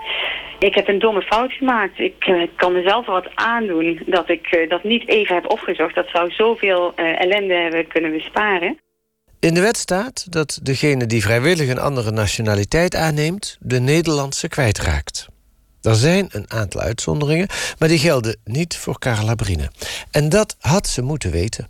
Ik 0.58 0.74
heb 0.74 0.88
een 0.88 0.98
domme 0.98 1.22
fout 1.22 1.52
gemaakt. 1.52 1.98
Ik 1.98 2.26
uh, 2.26 2.42
kan 2.56 2.72
mezelf 2.72 3.06
wat 3.06 3.28
aandoen 3.34 4.02
dat 4.06 4.28
ik 4.28 4.54
uh, 4.56 4.68
dat 4.68 4.82
niet 4.82 5.08
even 5.08 5.34
heb 5.34 5.50
opgezocht. 5.50 5.94
Dat 5.94 6.08
zou 6.08 6.30
zoveel 6.30 6.92
uh, 6.96 7.20
ellende 7.20 7.54
hebben 7.54 7.86
kunnen 7.86 8.12
besparen. 8.12 8.78
In 9.48 9.54
de 9.54 9.60
wet 9.60 9.76
staat 9.76 10.32
dat 10.32 10.60
degene 10.62 11.06
die 11.06 11.22
vrijwillig 11.22 11.68
een 11.68 11.78
andere 11.78 12.10
nationaliteit 12.10 12.94
aanneemt... 12.94 13.58
de 13.60 13.80
Nederlandse 13.80 14.48
kwijtraakt. 14.48 15.28
Er 15.82 15.94
zijn 15.94 16.28
een 16.30 16.50
aantal 16.50 16.80
uitzonderingen, 16.80 17.48
maar 17.78 17.88
die 17.88 17.98
gelden 17.98 18.40
niet 18.44 18.76
voor 18.76 18.98
Carla 18.98 19.34
Brine. 19.34 19.68
En 20.12 20.28
dat 20.28 20.56
had 20.60 20.86
ze 20.86 21.02
moeten 21.02 21.30
weten. 21.30 21.68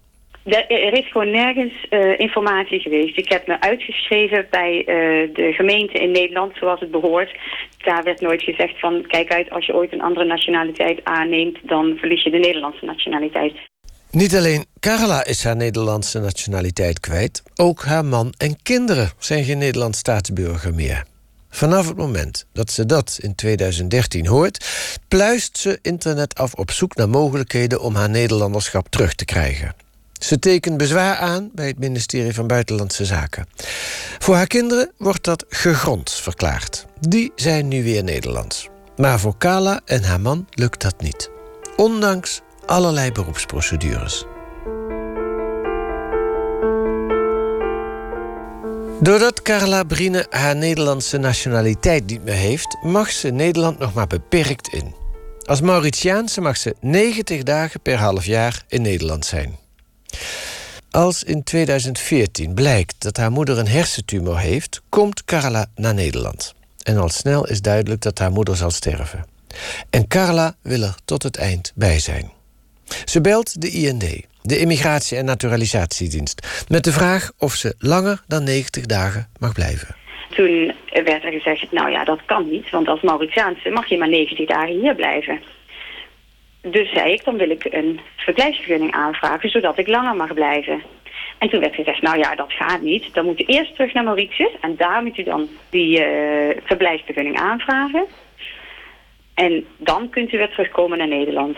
Er 0.69 0.93
is 0.93 1.11
gewoon 1.11 1.31
nergens 1.31 1.87
uh, 1.91 2.19
informatie 2.19 2.81
geweest. 2.81 3.19
Ik 3.19 3.29
heb 3.29 3.47
me 3.47 3.61
uitgeschreven 3.61 4.47
bij 4.51 4.79
uh, 4.79 4.87
de 5.35 5.53
gemeente 5.53 5.99
in 5.99 6.11
Nederland 6.11 6.57
zoals 6.57 6.81
het 6.81 6.91
behoort. 6.91 7.37
Daar 7.79 8.05
werd 8.05 8.21
nooit 8.21 8.43
gezegd 8.43 8.81
van 8.81 9.05
kijk 9.07 9.33
uit 9.33 9.51
als 9.51 9.67
je 9.67 9.75
ooit 9.75 9.93
een 9.93 10.03
andere 10.03 10.25
nationaliteit 10.25 11.05
aanneemt... 11.05 11.59
dan 11.63 11.97
verlies 11.97 12.23
je 12.23 12.31
de 12.31 12.39
Nederlandse 12.39 12.85
nationaliteit. 12.85 13.55
Niet 14.15 14.37
alleen 14.37 14.67
Carla 14.81 15.25
is 15.25 15.45
haar 15.45 15.57
Nederlandse 15.57 16.19
nationaliteit 16.19 17.01
kwijt... 17.01 17.43
ook 17.55 17.85
haar 17.85 18.05
man 18.05 18.35
en 18.37 18.63
kinderen 18.63 19.13
zijn 19.19 19.45
geen 19.45 19.59
Nederlands 19.59 19.99
staatsburger 19.99 20.75
meer. 20.75 21.05
Vanaf 21.51 21.89
het 21.89 21.97
moment 21.97 22.47
dat 22.53 22.71
ze 22.71 22.87
dat 22.87 23.19
in 23.21 23.35
2013 23.35 24.27
hoort, 24.27 24.67
pluist 25.09 25.59
ze 25.59 25.79
internet 25.83 26.35
af 26.35 26.55
op 26.55 26.71
zoek 26.71 26.97
naar 26.97 27.09
mogelijkheden 27.09 27.81
om 27.81 27.95
haar 27.95 28.11
Nederlanderschap 28.11 28.89
terug 28.89 29.15
te 29.15 29.25
krijgen. 29.25 29.75
Ze 30.21 30.39
tekent 30.39 30.77
bezwaar 30.77 31.17
aan 31.17 31.51
bij 31.53 31.67
het 31.67 31.79
ministerie 31.79 32.35
van 32.35 32.47
Buitenlandse 32.47 33.05
Zaken. 33.05 33.49
Voor 34.19 34.35
haar 34.35 34.47
kinderen 34.47 34.93
wordt 34.97 35.25
dat 35.25 35.45
gegrond 35.49 36.11
verklaard. 36.11 36.87
Die 37.01 37.33
zijn 37.37 37.69
nu 37.69 37.83
weer 37.83 38.05
Nederlands. 38.05 38.69
Maar 38.97 39.21
voor 39.21 39.37
Kala 39.39 39.81
en 39.85 40.03
haar 40.03 40.21
man 40.21 40.47
lukt 40.51 40.83
dat 40.83 41.01
niet. 41.01 41.31
Ondanks 41.77 42.43
allerlei 42.67 43.13
beroepsprocedures. 43.13 44.25
Doordat 49.01 49.43
Carla 49.43 49.83
Brine 49.83 50.27
haar 50.31 50.57
Nederlandse 50.57 51.19
nationaliteit 51.19 52.07
niet 52.07 52.25
meer 52.25 52.35
heeft, 52.35 52.77
mag 52.83 53.11
ze 53.11 53.29
Nederland 53.29 53.79
nog 53.79 53.95
maar 53.95 54.07
beperkt 54.07 54.69
in. 54.69 54.95
Als 55.43 55.61
Mauritiaanse 55.61 56.41
mag 56.41 56.57
ze 56.57 56.75
90 56.81 57.43
dagen 57.43 57.81
per 57.81 57.99
half 57.99 58.25
jaar 58.25 58.65
in 58.69 58.83
Nederland 58.83 59.27
zijn. 59.27 59.57
Als 60.91 61.23
in 61.23 61.43
2014 61.43 62.55
blijkt 62.55 62.95
dat 62.99 63.17
haar 63.17 63.33
moeder 63.33 63.59
een 63.59 63.69
hersentumor 63.69 64.39
heeft, 64.39 64.83
komt 64.89 65.25
Carla 65.25 65.67
naar 65.75 65.95
Nederland. 65.95 66.55
En 66.83 66.97
al 66.97 67.09
snel 67.09 67.47
is 67.47 67.61
duidelijk 67.61 68.01
dat 68.01 68.19
haar 68.19 68.33
moeder 68.33 68.57
zal 68.57 68.71
sterven. 68.71 69.27
En 69.91 70.09
Carla 70.09 70.57
wil 70.63 70.83
er 70.83 70.95
tot 71.05 71.23
het 71.23 71.37
eind 71.37 71.73
bij 71.75 71.99
zijn. 71.99 72.33
Ze 73.05 73.21
belt 73.21 73.61
de 73.61 73.71
IND, 73.71 74.27
de 74.43 74.59
Immigratie- 74.59 75.17
en 75.17 75.25
Naturalisatiedienst, 75.25 76.65
met 76.69 76.85
de 76.85 76.93
vraag 76.93 77.31
of 77.39 77.53
ze 77.53 77.75
langer 77.79 78.23
dan 78.27 78.45
90 78.45 78.87
dagen 78.87 79.29
mag 79.41 79.53
blijven. 79.53 79.97
Toen 80.31 80.73
werd 81.05 81.25
er 81.25 81.33
gezegd, 81.33 81.73
nou 81.73 81.91
ja, 81.91 82.05
dat 82.05 82.21
kan 82.27 82.51
niet, 82.51 82.71
want 82.71 82.89
als 82.89 83.01
Mauritiaanse 83.01 83.71
mag 83.71 83.89
je 83.89 83.99
maar 83.99 84.09
90 84.09 84.47
dagen 84.47 84.81
hier 84.81 84.95
blijven. 84.95 85.41
Dus 86.63 86.93
zei 86.93 87.13
ik, 87.13 87.25
dan 87.25 87.37
wil 87.37 87.51
ik 87.51 87.65
een 87.71 88.01
verblijfsvergunning 88.17 88.93
aanvragen, 88.93 89.51
zodat 89.51 89.79
ik 89.79 89.87
langer 89.87 90.17
mag 90.17 90.35
blijven. 90.35 90.83
En 91.39 91.49
toen 91.49 91.61
werd 91.61 91.75
gezegd, 91.75 92.03
nou 92.03 92.19
ja, 92.19 92.35
dat 92.35 92.53
gaat 92.53 92.81
niet. 92.81 93.15
Dan 93.15 93.25
moet 93.25 93.41
u 93.41 93.45
eerst 93.45 93.75
terug 93.75 93.93
naar 93.93 94.05
Mauritius 94.05 94.53
en 94.61 94.77
daar 94.77 95.03
moet 95.03 95.19
u 95.19 95.23
dan 95.23 95.49
die 95.71 95.99
uh, 95.99 96.57
verblijfsvergunning 96.65 97.39
aanvragen. 97.39 98.05
En 99.35 99.67
dan 99.77 100.11
kunt 100.11 100.33
u 100.33 100.39
weer 100.39 100.51
terugkomen 100.51 100.99
naar 100.99 101.09
Nederland. 101.09 101.57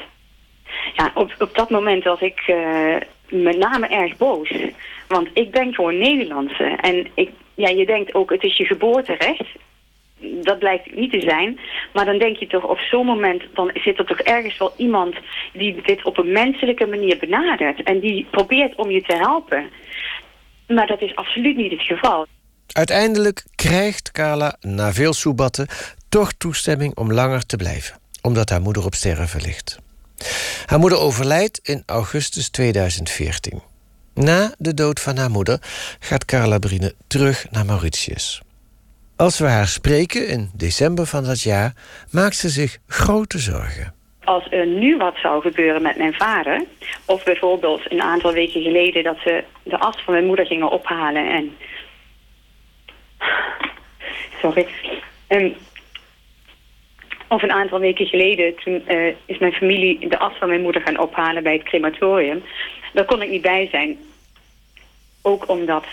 Ja, 0.94 1.10
op, 1.14 1.34
op 1.38 1.54
dat 1.54 1.70
moment 1.70 2.04
was 2.04 2.20
ik 2.20 2.42
uh, 2.46 2.96
met 3.28 3.58
name 3.58 3.86
erg 3.86 4.16
boos. 4.16 4.52
Want 5.08 5.28
ik 5.32 5.50
ben 5.50 5.74
gewoon 5.74 5.98
Nederlandse. 5.98 6.64
En 6.64 7.06
ik, 7.14 7.30
ja, 7.54 7.68
je 7.68 7.86
denkt 7.86 8.14
ook, 8.14 8.30
het 8.30 8.42
is 8.42 8.56
je 8.56 8.64
geboorterecht. 8.64 9.46
Dat 10.20 10.58
blijkt 10.58 10.94
niet 10.94 11.10
te 11.10 11.20
zijn. 11.20 11.60
Maar 11.92 12.04
dan 12.04 12.18
denk 12.18 12.36
je 12.36 12.46
toch, 12.46 12.64
op 12.64 12.78
zo'n 12.78 13.06
moment... 13.06 13.42
dan 13.54 13.70
zit 13.74 13.98
er 13.98 14.06
toch 14.06 14.20
ergens 14.20 14.58
wel 14.58 14.74
iemand... 14.76 15.16
die 15.52 15.82
dit 15.82 16.04
op 16.04 16.18
een 16.18 16.32
menselijke 16.32 16.86
manier 16.86 17.18
benadert. 17.18 17.82
En 17.82 18.00
die 18.00 18.26
probeert 18.30 18.74
om 18.74 18.90
je 18.90 19.02
te 19.02 19.14
helpen. 19.14 19.70
Maar 20.66 20.86
dat 20.86 21.02
is 21.02 21.14
absoluut 21.14 21.56
niet 21.56 21.70
het 21.70 21.82
geval. 21.82 22.26
Uiteindelijk 22.72 23.44
krijgt 23.54 24.12
Carla, 24.12 24.56
na 24.60 24.92
veel 24.92 25.12
soebatten... 25.12 25.66
toch 26.08 26.32
toestemming 26.32 26.96
om 26.96 27.12
langer 27.12 27.46
te 27.46 27.56
blijven. 27.56 27.98
Omdat 28.22 28.50
haar 28.50 28.60
moeder 28.60 28.84
op 28.84 28.94
sterven 28.94 29.40
ligt. 29.40 29.84
Haar 30.66 30.78
moeder 30.78 30.98
overlijdt 30.98 31.60
in 31.62 31.82
augustus 31.86 32.48
2014. 32.48 33.62
Na 34.14 34.54
de 34.58 34.74
dood 34.74 35.00
van 35.00 35.16
haar 35.16 35.30
moeder 35.30 35.58
gaat 35.98 36.24
Carla 36.24 36.58
Brine 36.58 36.94
terug 37.06 37.46
naar 37.50 37.64
Mauritius. 37.64 38.42
Als 39.16 39.38
we 39.38 39.46
haar 39.46 39.66
spreken 39.66 40.28
in 40.28 40.50
december 40.54 41.06
van 41.06 41.24
dat 41.24 41.42
jaar, 41.42 41.72
maakt 42.10 42.36
ze 42.36 42.48
zich 42.48 42.78
grote 42.86 43.38
zorgen. 43.38 43.94
Als 44.24 44.46
er 44.50 44.66
nu 44.66 44.96
wat 44.96 45.16
zou 45.16 45.42
gebeuren 45.42 45.82
met 45.82 45.96
mijn 45.96 46.14
vader... 46.14 46.64
of 47.04 47.24
bijvoorbeeld 47.24 47.90
een 47.90 48.02
aantal 48.02 48.32
weken 48.32 48.62
geleden... 48.62 49.04
dat 49.04 49.16
ze 49.24 49.44
de 49.62 49.78
as 49.78 50.02
van 50.04 50.12
mijn 50.12 50.26
moeder 50.26 50.46
gingen 50.46 50.70
ophalen 50.70 51.30
en... 51.30 51.56
Sorry. 54.40 54.66
Um, 55.28 55.54
of 57.28 57.42
een 57.42 57.52
aantal 57.52 57.78
weken 57.78 58.06
geleden, 58.06 58.54
toen 58.64 58.82
uh, 58.88 59.06
is 59.24 59.38
mijn 59.38 59.52
familie 59.52 60.08
de 60.08 60.18
as 60.18 60.32
van 60.38 60.48
mijn 60.48 60.62
moeder 60.62 60.82
gaan 60.82 60.98
ophalen 60.98 61.42
bij 61.42 61.52
het 61.52 61.62
crematorium. 61.62 62.42
Daar 62.92 63.04
kon 63.04 63.22
ik 63.22 63.30
niet 63.30 63.42
bij 63.42 63.68
zijn. 63.70 63.98
Ook 65.22 65.48
omdat 65.48 65.84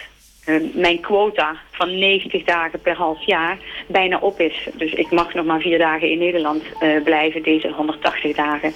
uh, 0.46 0.56
mijn 0.74 1.00
quota 1.00 1.56
van 1.72 2.00
90 2.00 2.44
dagen 2.44 2.82
per 2.82 2.96
half 2.96 3.26
jaar 3.26 3.58
bijna 3.88 4.18
op 4.18 4.40
is. 4.40 4.68
Dus 4.74 4.94
ik 4.94 5.12
mag 5.12 5.34
nog 5.34 5.46
maar 5.46 5.60
vier 5.60 5.78
dagen 5.78 6.10
in 6.10 6.18
Nederland 6.18 6.64
uh, 6.82 7.04
blijven, 7.04 7.44
deze 7.44 7.72
180 7.72 8.36
dagen. 8.36 8.74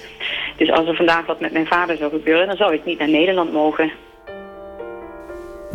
Dus 0.56 0.72
als 0.72 0.88
er 0.88 0.96
vandaag 0.96 1.26
wat 1.26 1.40
met 1.40 1.52
mijn 1.52 1.68
vader 1.68 1.98
zou 1.98 2.12
gebeuren, 2.12 2.48
dan 2.48 2.58
zou 2.58 2.74
ik 2.74 2.86
niet 2.86 3.00
naar 3.00 3.10
Nederland 3.10 3.54
mogen. 3.54 3.92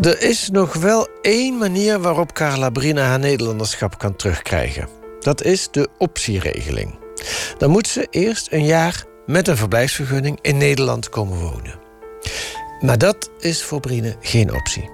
Er 0.00 0.22
is 0.22 0.50
nog 0.50 0.74
wel 0.74 1.08
één 1.20 1.58
manier 1.58 1.98
waarop 1.98 2.32
Carla 2.32 2.70
Brina 2.70 3.02
haar 3.02 3.18
Nederlanderschap 3.18 3.98
kan 3.98 4.16
terugkrijgen. 4.16 5.01
Dat 5.22 5.42
is 5.42 5.68
de 5.70 5.88
optieregeling. 5.98 6.98
Dan 7.58 7.70
moet 7.70 7.88
ze 7.88 8.06
eerst 8.10 8.48
een 8.50 8.64
jaar 8.64 9.04
met 9.26 9.48
een 9.48 9.56
verblijfsvergunning 9.56 10.38
in 10.40 10.56
Nederland 10.56 11.08
komen 11.08 11.38
wonen. 11.38 11.80
Maar 12.80 12.98
dat 12.98 13.30
is 13.38 13.62
voor 13.62 13.80
Brine 13.80 14.16
geen 14.20 14.54
optie. 14.54 14.90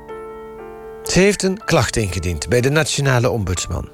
Ze 1.02 1.18
heeft 1.18 1.42
een 1.42 1.64
klacht 1.64 1.96
ingediend 1.96 2.48
bij 2.48 2.60
de 2.60 2.70
Nationale 2.70 3.30
Ombudsman. 3.30 3.88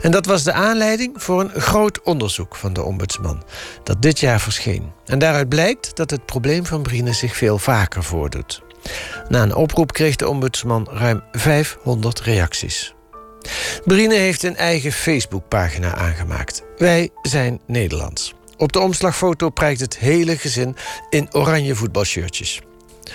En 0.00 0.10
dat 0.10 0.26
was 0.26 0.42
de 0.42 0.52
aanleiding 0.52 1.22
voor 1.22 1.40
een 1.40 1.60
groot 1.60 2.02
onderzoek 2.02 2.56
van 2.56 2.72
de 2.72 2.82
ombudsman, 2.82 3.42
dat 3.82 4.02
dit 4.02 4.20
jaar 4.20 4.40
verscheen. 4.40 4.92
En 5.06 5.18
daaruit 5.18 5.48
blijkt 5.48 5.96
dat 5.96 6.10
het 6.10 6.26
probleem 6.26 6.66
van 6.66 6.82
Brine 6.82 7.12
zich 7.12 7.36
veel 7.36 7.58
vaker 7.58 8.02
voordoet. 8.02 8.62
Na 9.28 9.42
een 9.42 9.54
oproep 9.54 9.92
kreeg 9.92 10.16
de 10.16 10.28
ombudsman 10.28 10.88
ruim 10.90 11.22
500 11.32 12.20
reacties. 12.20 12.94
Brine 13.84 14.14
heeft 14.14 14.42
een 14.42 14.56
eigen 14.56 14.92
Facebookpagina 14.92 15.94
aangemaakt. 15.94 16.62
Wij 16.76 17.10
zijn 17.22 17.60
Nederlands. 17.66 18.34
Op 18.56 18.72
de 18.72 18.80
omslagfoto 18.80 19.50
prijkt 19.50 19.80
het 19.80 19.98
hele 19.98 20.38
gezin 20.38 20.76
in 21.10 21.34
oranje 21.34 21.74
voetbalshirtjes. 21.74 22.60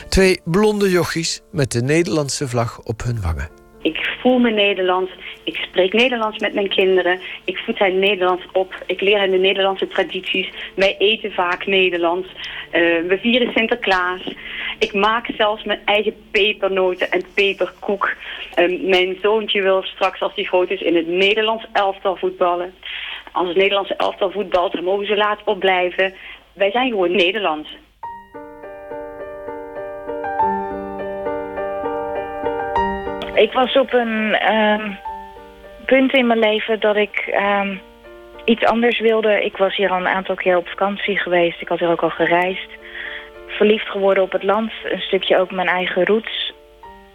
Twee 0.09 0.41
blonde 0.45 0.89
jochies 0.89 1.41
met 1.51 1.71
de 1.71 1.81
Nederlandse 1.81 2.47
vlag 2.47 2.79
op 2.83 3.03
hun 3.03 3.21
wangen. 3.21 3.58
Ik 3.81 4.17
voel 4.21 4.39
me 4.39 4.49
Nederlands. 4.49 5.11
Ik 5.43 5.55
spreek 5.55 5.93
Nederlands 5.93 6.37
met 6.37 6.53
mijn 6.53 6.69
kinderen. 6.69 7.19
Ik 7.45 7.57
voed 7.57 7.79
hen 7.79 7.99
Nederlands 7.99 8.43
op. 8.51 8.83
Ik 8.85 9.01
leer 9.01 9.19
hen 9.19 9.31
de 9.31 9.37
Nederlandse 9.37 9.87
tradities. 9.87 10.49
Wij 10.75 10.95
eten 10.97 11.31
vaak 11.31 11.65
Nederlands. 11.65 12.27
Uh, 12.27 12.33
we 13.07 13.17
vieren 13.21 13.51
Sinterklaas. 13.53 14.33
Ik 14.79 14.93
maak 14.93 15.29
zelfs 15.37 15.63
mijn 15.63 15.81
eigen 15.85 16.15
pepernoten 16.31 17.11
en 17.11 17.23
peperkoek. 17.33 18.15
Uh, 18.55 18.89
mijn 18.89 19.17
zoontje 19.21 19.61
wil 19.61 19.83
straks, 19.83 20.21
als 20.21 20.35
hij 20.35 20.43
groot 20.43 20.69
is, 20.69 20.81
in 20.81 20.95
het 20.95 21.07
Nederlands 21.07 21.65
elftal 21.73 22.15
voetballen. 22.15 22.73
Als 23.31 23.47
het 23.47 23.57
Nederlandse 23.57 23.95
elftal 23.95 24.31
voetbalt, 24.31 24.71
dan 24.71 24.83
mogen 24.83 25.05
ze 25.05 25.15
laat 25.15 25.43
opblijven. 25.45 26.13
Wij 26.53 26.71
zijn 26.71 26.89
gewoon 26.89 27.11
Nederlands. 27.11 27.69
Ik 33.39 33.51
was 33.51 33.77
op 33.77 33.93
een 33.93 34.53
um, 34.53 34.97
punt 35.85 36.13
in 36.13 36.27
mijn 36.27 36.39
leven 36.39 36.79
dat 36.79 36.95
ik 36.95 37.39
um, 37.61 37.81
iets 38.45 38.63
anders 38.65 38.99
wilde. 38.99 39.43
Ik 39.45 39.57
was 39.57 39.75
hier 39.75 39.89
al 39.89 39.97
een 39.97 40.07
aantal 40.07 40.35
keer 40.35 40.57
op 40.57 40.67
vakantie 40.67 41.17
geweest. 41.17 41.61
Ik 41.61 41.67
had 41.67 41.79
hier 41.79 41.89
ook 41.89 42.01
al 42.01 42.09
gereisd. 42.09 42.69
Verliefd 43.47 43.89
geworden 43.89 44.23
op 44.23 44.31
het 44.31 44.43
land. 44.43 44.71
Een 44.83 44.99
stukje 44.99 45.37
ook 45.37 45.51
mijn 45.51 45.67
eigen 45.67 46.05
roots 46.05 46.53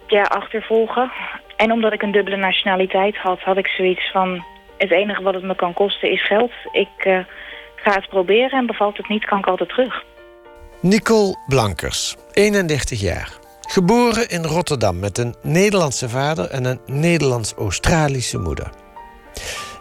ja, 0.07 0.21
achtervolgen. 0.21 1.11
En 1.57 1.71
omdat 1.71 1.93
ik 1.93 2.01
een 2.01 2.11
dubbele 2.11 2.37
nationaliteit 2.37 3.17
had, 3.17 3.39
had 3.39 3.57
ik 3.57 3.67
zoiets 3.67 4.11
van... 4.11 4.43
het 4.77 4.91
enige 4.91 5.23
wat 5.23 5.33
het 5.33 5.43
me 5.43 5.55
kan 5.55 5.73
kosten 5.73 6.11
is 6.11 6.25
geld. 6.25 6.51
Ik 6.71 7.05
uh, 7.05 7.19
ga 7.75 7.93
het 7.93 8.09
proberen 8.09 8.59
en 8.59 8.65
bevalt 8.65 8.97
het 8.97 9.09
niet, 9.09 9.25
kan 9.25 9.37
ik 9.37 9.47
altijd 9.47 9.69
terug. 9.69 10.03
Nicole 10.81 11.35
Blankers, 11.47 12.15
31 12.33 12.99
jaar. 12.99 13.44
Geboren 13.67 14.29
in 14.29 14.43
Rotterdam 14.43 14.99
met 14.99 15.17
een 15.17 15.35
Nederlandse 15.41 16.09
vader 16.09 16.49
en 16.49 16.65
een 16.65 16.79
Nederlands-Australische 16.85 18.39
moeder. 18.39 18.69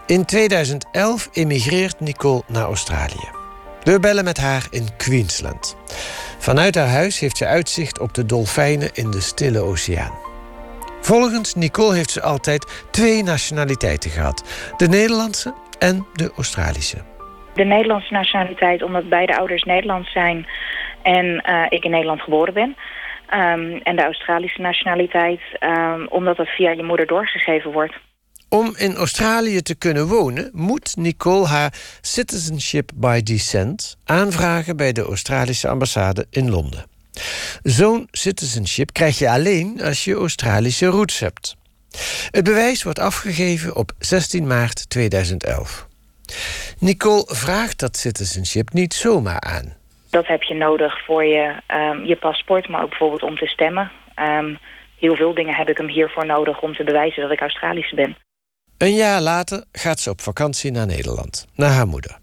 In 0.06 0.24
2011 0.24 1.28
emigreert 1.32 2.00
Nicole 2.00 2.42
naar 2.46 2.64
Australië. 2.64 3.28
We 3.82 4.00
bellen 4.00 4.24
met 4.24 4.38
haar 4.38 4.66
in 4.70 4.96
Queensland. 4.96 5.76
Vanuit 6.38 6.74
haar 6.74 6.88
huis 6.88 7.20
heeft 7.20 7.36
ze 7.36 7.46
uitzicht 7.46 8.00
op 8.00 8.14
de 8.14 8.26
dolfijnen 8.26 8.90
in 8.94 9.10
de 9.10 9.20
Stille 9.20 9.60
Oceaan. 9.60 10.12
Volgens 11.00 11.54
Nicole 11.54 11.94
heeft 11.94 12.10
ze 12.10 12.22
altijd 12.22 12.86
twee 12.90 13.22
nationaliteiten 13.22 14.10
gehad: 14.10 14.72
de 14.76 14.88
Nederlandse 14.88 15.54
en 15.78 16.06
de 16.12 16.32
Australische. 16.36 16.98
De 17.54 17.64
Nederlandse 17.64 18.12
nationaliteit, 18.12 18.82
omdat 18.82 19.08
beide 19.08 19.36
ouders 19.36 19.62
Nederlands 19.62 20.12
zijn 20.12 20.46
en 21.02 21.24
uh, 21.26 21.66
ik 21.68 21.84
in 21.84 21.90
Nederland 21.90 22.20
geboren 22.20 22.54
ben. 22.54 22.76
Um, 23.32 23.80
en 23.82 23.96
de 23.96 24.02
Australische 24.02 24.60
nationaliteit, 24.60 25.40
um, 25.60 26.06
omdat 26.08 26.36
dat 26.36 26.48
via 26.48 26.70
je 26.70 26.82
moeder 26.82 27.06
doorgegeven 27.06 27.72
wordt. 27.72 27.94
Om 28.48 28.74
in 28.76 28.94
Australië 28.94 29.62
te 29.62 29.74
kunnen 29.74 30.06
wonen, 30.06 30.50
moet 30.52 30.96
Nicole 30.96 31.46
haar 31.46 31.72
Citizenship 32.00 32.90
by 32.94 33.22
Descent 33.22 33.96
aanvragen 34.04 34.76
bij 34.76 34.92
de 34.92 35.02
Australische 35.02 35.68
ambassade 35.68 36.26
in 36.30 36.50
Londen. 36.50 36.86
Zo'n 37.62 38.08
citizenship 38.10 38.92
krijg 38.92 39.18
je 39.18 39.30
alleen 39.30 39.82
als 39.82 40.04
je 40.04 40.14
Australische 40.14 40.86
roots 40.86 41.18
hebt. 41.18 41.56
Het 42.30 42.44
bewijs 42.44 42.82
wordt 42.82 42.98
afgegeven 42.98 43.76
op 43.76 43.92
16 43.98 44.46
maart 44.46 44.90
2011. 44.90 45.86
Nicole 46.78 47.24
vraagt 47.26 47.78
dat 47.78 47.96
citizenship 47.96 48.72
niet 48.72 48.94
zomaar 48.94 49.40
aan. 49.40 49.74
Dat 50.14 50.26
heb 50.26 50.42
je 50.42 50.54
nodig 50.54 51.04
voor 51.04 51.24
je, 51.24 51.54
um, 51.68 52.04
je 52.04 52.16
paspoort, 52.16 52.68
maar 52.68 52.82
ook 52.82 52.88
bijvoorbeeld 52.88 53.22
om 53.22 53.36
te 53.36 53.46
stemmen. 53.46 53.90
Um, 54.16 54.58
heel 54.98 55.16
veel 55.16 55.34
dingen 55.34 55.54
heb 55.54 55.68
ik 55.68 55.76
hem 55.76 55.88
hiervoor 55.88 56.26
nodig 56.26 56.60
om 56.60 56.74
te 56.74 56.84
bewijzen 56.84 57.22
dat 57.22 57.30
ik 57.30 57.40
Australisch 57.40 57.92
ben. 57.94 58.16
Een 58.78 58.94
jaar 58.94 59.20
later 59.20 59.64
gaat 59.72 60.00
ze 60.00 60.10
op 60.10 60.20
vakantie 60.20 60.70
naar 60.70 60.86
Nederland, 60.86 61.46
naar 61.54 61.70
haar 61.70 61.86
moeder. 61.86 62.18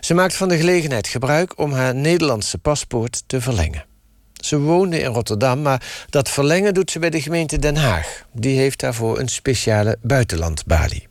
Ze 0.00 0.14
maakt 0.14 0.36
van 0.36 0.48
de 0.48 0.56
gelegenheid 0.56 1.08
gebruik 1.08 1.58
om 1.58 1.72
haar 1.72 1.94
Nederlandse 1.94 2.58
paspoort 2.58 3.28
te 3.28 3.40
verlengen. 3.40 3.84
Ze 4.32 4.60
woonde 4.60 5.00
in 5.00 5.12
Rotterdam, 5.12 5.62
maar 5.62 5.82
dat 6.10 6.30
verlengen 6.30 6.74
doet 6.74 6.90
ze 6.90 6.98
bij 6.98 7.10
de 7.10 7.20
gemeente 7.20 7.58
Den 7.58 7.76
Haag. 7.76 8.24
Die 8.32 8.58
heeft 8.58 8.80
daarvoor 8.80 9.18
een 9.18 9.28
speciale 9.28 9.96
buitenlandbalie. 10.02 11.06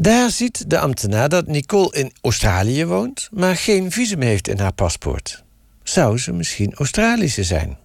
Daar 0.00 0.30
ziet 0.30 0.70
de 0.70 0.78
ambtenaar 0.78 1.28
dat 1.28 1.46
Nicole 1.46 1.92
in 1.92 2.10
Australië 2.22 2.86
woont, 2.86 3.28
maar 3.32 3.54
geen 3.56 3.90
visum 3.90 4.20
heeft 4.20 4.48
in 4.48 4.58
haar 4.58 4.72
paspoort. 4.72 5.44
Zou 5.82 6.18
ze 6.18 6.32
misschien 6.32 6.74
Australische 6.74 7.42
zijn? 7.42 7.78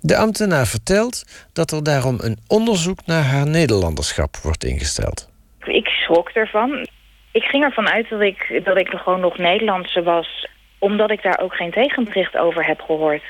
De 0.00 0.16
ambtenaar 0.16 0.66
vertelt 0.66 1.24
dat 1.52 1.70
er 1.70 1.82
daarom 1.82 2.18
een 2.20 2.38
onderzoek 2.48 3.06
naar 3.06 3.22
haar 3.22 3.46
Nederlanderschap 3.46 4.36
wordt 4.36 4.64
ingesteld. 4.64 5.28
Ik 5.64 5.86
schrok 5.86 6.28
ervan. 6.28 6.86
Ik 7.32 7.42
ging 7.42 7.64
ervan 7.64 7.88
uit 7.88 8.08
dat 8.08 8.20
ik, 8.20 8.60
dat 8.64 8.78
ik 8.78 8.88
gewoon 8.88 9.20
nog 9.20 9.38
Nederlandse 9.38 10.02
was, 10.02 10.48
omdat 10.78 11.10
ik 11.10 11.22
daar 11.22 11.40
ook 11.40 11.54
geen 11.54 11.70
tegenbericht 11.70 12.36
over 12.36 12.66
heb 12.66 12.80
gehoord. 12.80 13.24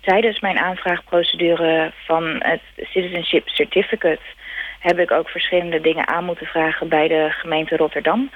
Tijdens 0.00 0.40
mijn 0.40 0.58
aanvraagprocedure 0.58 1.92
van 2.06 2.24
het 2.38 2.62
Citizenship 2.76 3.48
Certificate 3.48 4.20
heb 4.82 4.98
ik 4.98 5.10
ook 5.10 5.28
verschillende 5.28 5.80
dingen 5.80 6.08
aan 6.08 6.24
moeten 6.24 6.46
vragen 6.46 6.88
bij 6.88 7.08
de 7.08 7.28
gemeente 7.30 7.76
Rotterdam. 7.76 8.30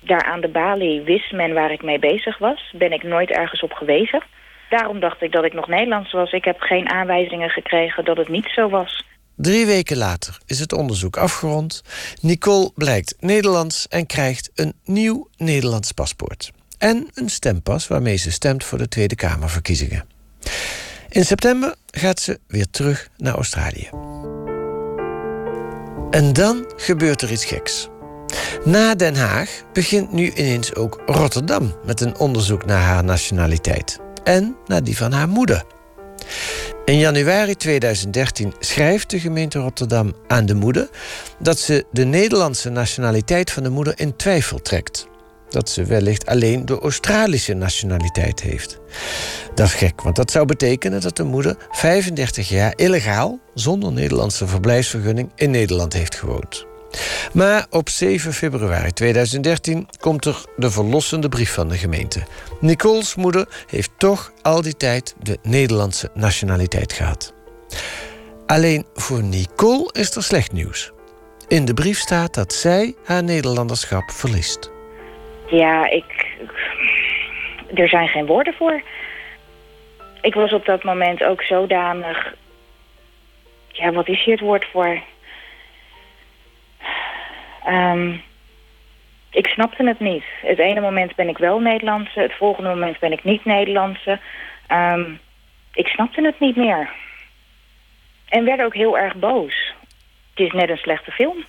Daar 0.00 0.24
aan 0.24 0.40
de 0.40 0.48
balie 0.48 1.00
wist 1.00 1.32
men 1.32 1.52
waar 1.52 1.72
ik 1.72 1.82
mee 1.82 1.98
bezig 1.98 2.38
was. 2.38 2.74
Ben 2.78 2.92
ik 2.92 3.02
nooit 3.02 3.30
ergens 3.30 3.62
op 3.62 3.72
gewezen. 3.72 4.22
Daarom 4.68 5.00
dacht 5.00 5.22
ik 5.22 5.32
dat 5.32 5.44
ik 5.44 5.52
nog 5.52 5.68
Nederlands 5.68 6.12
was. 6.12 6.32
Ik 6.32 6.44
heb 6.44 6.60
geen 6.60 6.90
aanwijzingen 6.90 7.50
gekregen 7.50 8.04
dat 8.04 8.16
het 8.16 8.28
niet 8.28 8.48
zo 8.54 8.68
was. 8.68 9.04
Drie 9.36 9.66
weken 9.66 9.96
later 9.96 10.38
is 10.46 10.58
het 10.58 10.72
onderzoek 10.72 11.16
afgerond. 11.16 11.82
Nicole 12.20 12.70
blijkt 12.74 13.16
Nederlands 13.20 13.88
en 13.88 14.06
krijgt 14.06 14.50
een 14.54 14.72
nieuw 14.84 15.28
Nederlands 15.36 15.92
paspoort. 15.92 16.50
En 16.78 17.08
een 17.14 17.28
stempas 17.28 17.88
waarmee 17.88 18.16
ze 18.16 18.32
stemt 18.32 18.64
voor 18.64 18.78
de 18.78 18.88
Tweede 18.88 19.14
Kamerverkiezingen. 19.14 20.04
In 21.08 21.24
september 21.24 21.74
gaat 21.90 22.20
ze 22.20 22.38
weer 22.46 22.70
terug 22.70 23.08
naar 23.16 23.34
Australië. 23.34 23.88
En 26.10 26.32
dan 26.32 26.72
gebeurt 26.76 27.22
er 27.22 27.32
iets 27.32 27.44
geks. 27.44 27.88
Na 28.64 28.94
Den 28.94 29.16
Haag 29.16 29.62
begint 29.72 30.12
nu 30.12 30.32
ineens 30.32 30.74
ook 30.74 31.02
Rotterdam 31.06 31.74
met 31.84 32.00
een 32.00 32.18
onderzoek 32.18 32.64
naar 32.64 32.82
haar 32.82 33.04
nationaliteit. 33.04 33.98
En 34.24 34.56
naar 34.66 34.84
die 34.84 34.96
van 34.96 35.12
haar 35.12 35.28
moeder. 35.28 35.64
In 36.84 36.98
januari 36.98 37.56
2013 37.56 38.54
schrijft 38.58 39.10
de 39.10 39.20
gemeente 39.20 39.58
Rotterdam 39.58 40.14
aan 40.26 40.46
de 40.46 40.54
moeder 40.54 40.88
dat 41.38 41.58
ze 41.58 41.84
de 41.90 42.04
Nederlandse 42.04 42.70
nationaliteit 42.70 43.50
van 43.50 43.62
de 43.62 43.70
moeder 43.70 43.92
in 43.96 44.16
twijfel 44.16 44.58
trekt. 44.58 45.06
Dat 45.50 45.68
ze 45.68 45.84
wellicht 45.84 46.26
alleen 46.26 46.66
de 46.66 46.78
Australische 46.78 47.54
nationaliteit 47.54 48.40
heeft. 48.40 48.78
Dat 49.54 49.66
is 49.66 49.74
gek, 49.74 50.02
want 50.02 50.16
dat 50.16 50.30
zou 50.30 50.46
betekenen 50.46 51.00
dat 51.00 51.16
de 51.16 51.24
moeder 51.24 51.56
35 51.70 52.48
jaar 52.48 52.72
illegaal, 52.76 53.38
zonder 53.54 53.92
Nederlandse 53.92 54.46
verblijfsvergunning, 54.46 55.30
in 55.34 55.50
Nederland 55.50 55.92
heeft 55.92 56.14
gewoond. 56.14 56.66
Maar 57.32 57.66
op 57.70 57.88
7 57.88 58.32
februari 58.32 58.92
2013 58.92 59.88
komt 60.00 60.24
er 60.24 60.44
de 60.56 60.70
verlossende 60.70 61.28
brief 61.28 61.52
van 61.52 61.68
de 61.68 61.76
gemeente. 61.76 62.22
Nicole's 62.60 63.14
moeder 63.14 63.48
heeft 63.66 63.90
toch 63.96 64.32
al 64.42 64.62
die 64.62 64.76
tijd 64.76 65.14
de 65.22 65.38
Nederlandse 65.42 66.10
nationaliteit 66.14 66.92
gehad. 66.92 67.32
Alleen 68.46 68.86
voor 68.94 69.22
Nicole 69.22 69.90
is 69.92 70.14
er 70.16 70.22
slecht 70.22 70.52
nieuws. 70.52 70.92
In 71.48 71.64
de 71.64 71.74
brief 71.74 71.98
staat 71.98 72.34
dat 72.34 72.52
zij 72.52 72.94
haar 73.04 73.24
Nederlanderschap 73.24 74.10
verliest. 74.10 74.70
Ja, 75.50 75.90
ik. 75.90 76.26
Er 77.74 77.88
zijn 77.88 78.08
geen 78.08 78.26
woorden 78.26 78.54
voor. 78.54 78.82
Ik 80.20 80.34
was 80.34 80.52
op 80.52 80.64
dat 80.64 80.82
moment 80.82 81.24
ook 81.24 81.42
zodanig. 81.42 82.34
Ja, 83.68 83.92
wat 83.92 84.08
is 84.08 84.24
hier 84.24 84.34
het 84.34 84.42
woord 84.42 84.64
voor? 84.64 85.00
Um, 87.68 88.22
ik 89.30 89.46
snapte 89.46 89.86
het 89.86 90.00
niet. 90.00 90.24
Het 90.40 90.58
ene 90.58 90.80
moment 90.80 91.14
ben 91.14 91.28
ik 91.28 91.38
wel 91.38 91.60
Nederlandse, 91.60 92.20
het 92.20 92.34
volgende 92.34 92.68
moment 92.68 92.98
ben 92.98 93.12
ik 93.12 93.24
niet 93.24 93.44
Nederlandse. 93.44 94.18
Um, 94.72 95.20
ik 95.72 95.86
snapte 95.86 96.22
het 96.22 96.40
niet 96.40 96.56
meer. 96.56 96.90
En 98.28 98.44
werd 98.44 98.62
ook 98.62 98.74
heel 98.74 98.98
erg 98.98 99.14
boos. 99.14 99.72
Het 100.34 100.46
is 100.46 100.52
net 100.52 100.68
een 100.68 100.76
slechte 100.76 101.10
film. 101.10 101.44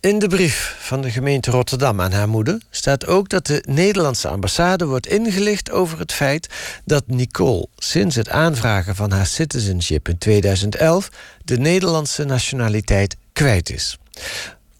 In 0.00 0.18
de 0.18 0.28
brief 0.28 0.76
van 0.78 1.00
de 1.00 1.10
gemeente 1.10 1.50
Rotterdam 1.50 2.00
aan 2.00 2.12
haar 2.12 2.28
moeder 2.28 2.60
staat 2.70 3.06
ook 3.06 3.28
dat 3.28 3.46
de 3.46 3.64
Nederlandse 3.68 4.28
ambassade 4.28 4.86
wordt 4.86 5.06
ingelicht 5.06 5.70
over 5.70 5.98
het 5.98 6.12
feit 6.12 6.80
dat 6.84 7.06
Nicole 7.06 7.66
sinds 7.76 8.16
het 8.16 8.28
aanvragen 8.28 8.94
van 8.94 9.10
haar 9.10 9.26
citizenship 9.26 10.08
in 10.08 10.18
2011 10.18 11.10
de 11.44 11.58
Nederlandse 11.58 12.24
nationaliteit 12.24 13.16
kwijt 13.32 13.70
is 13.70 13.98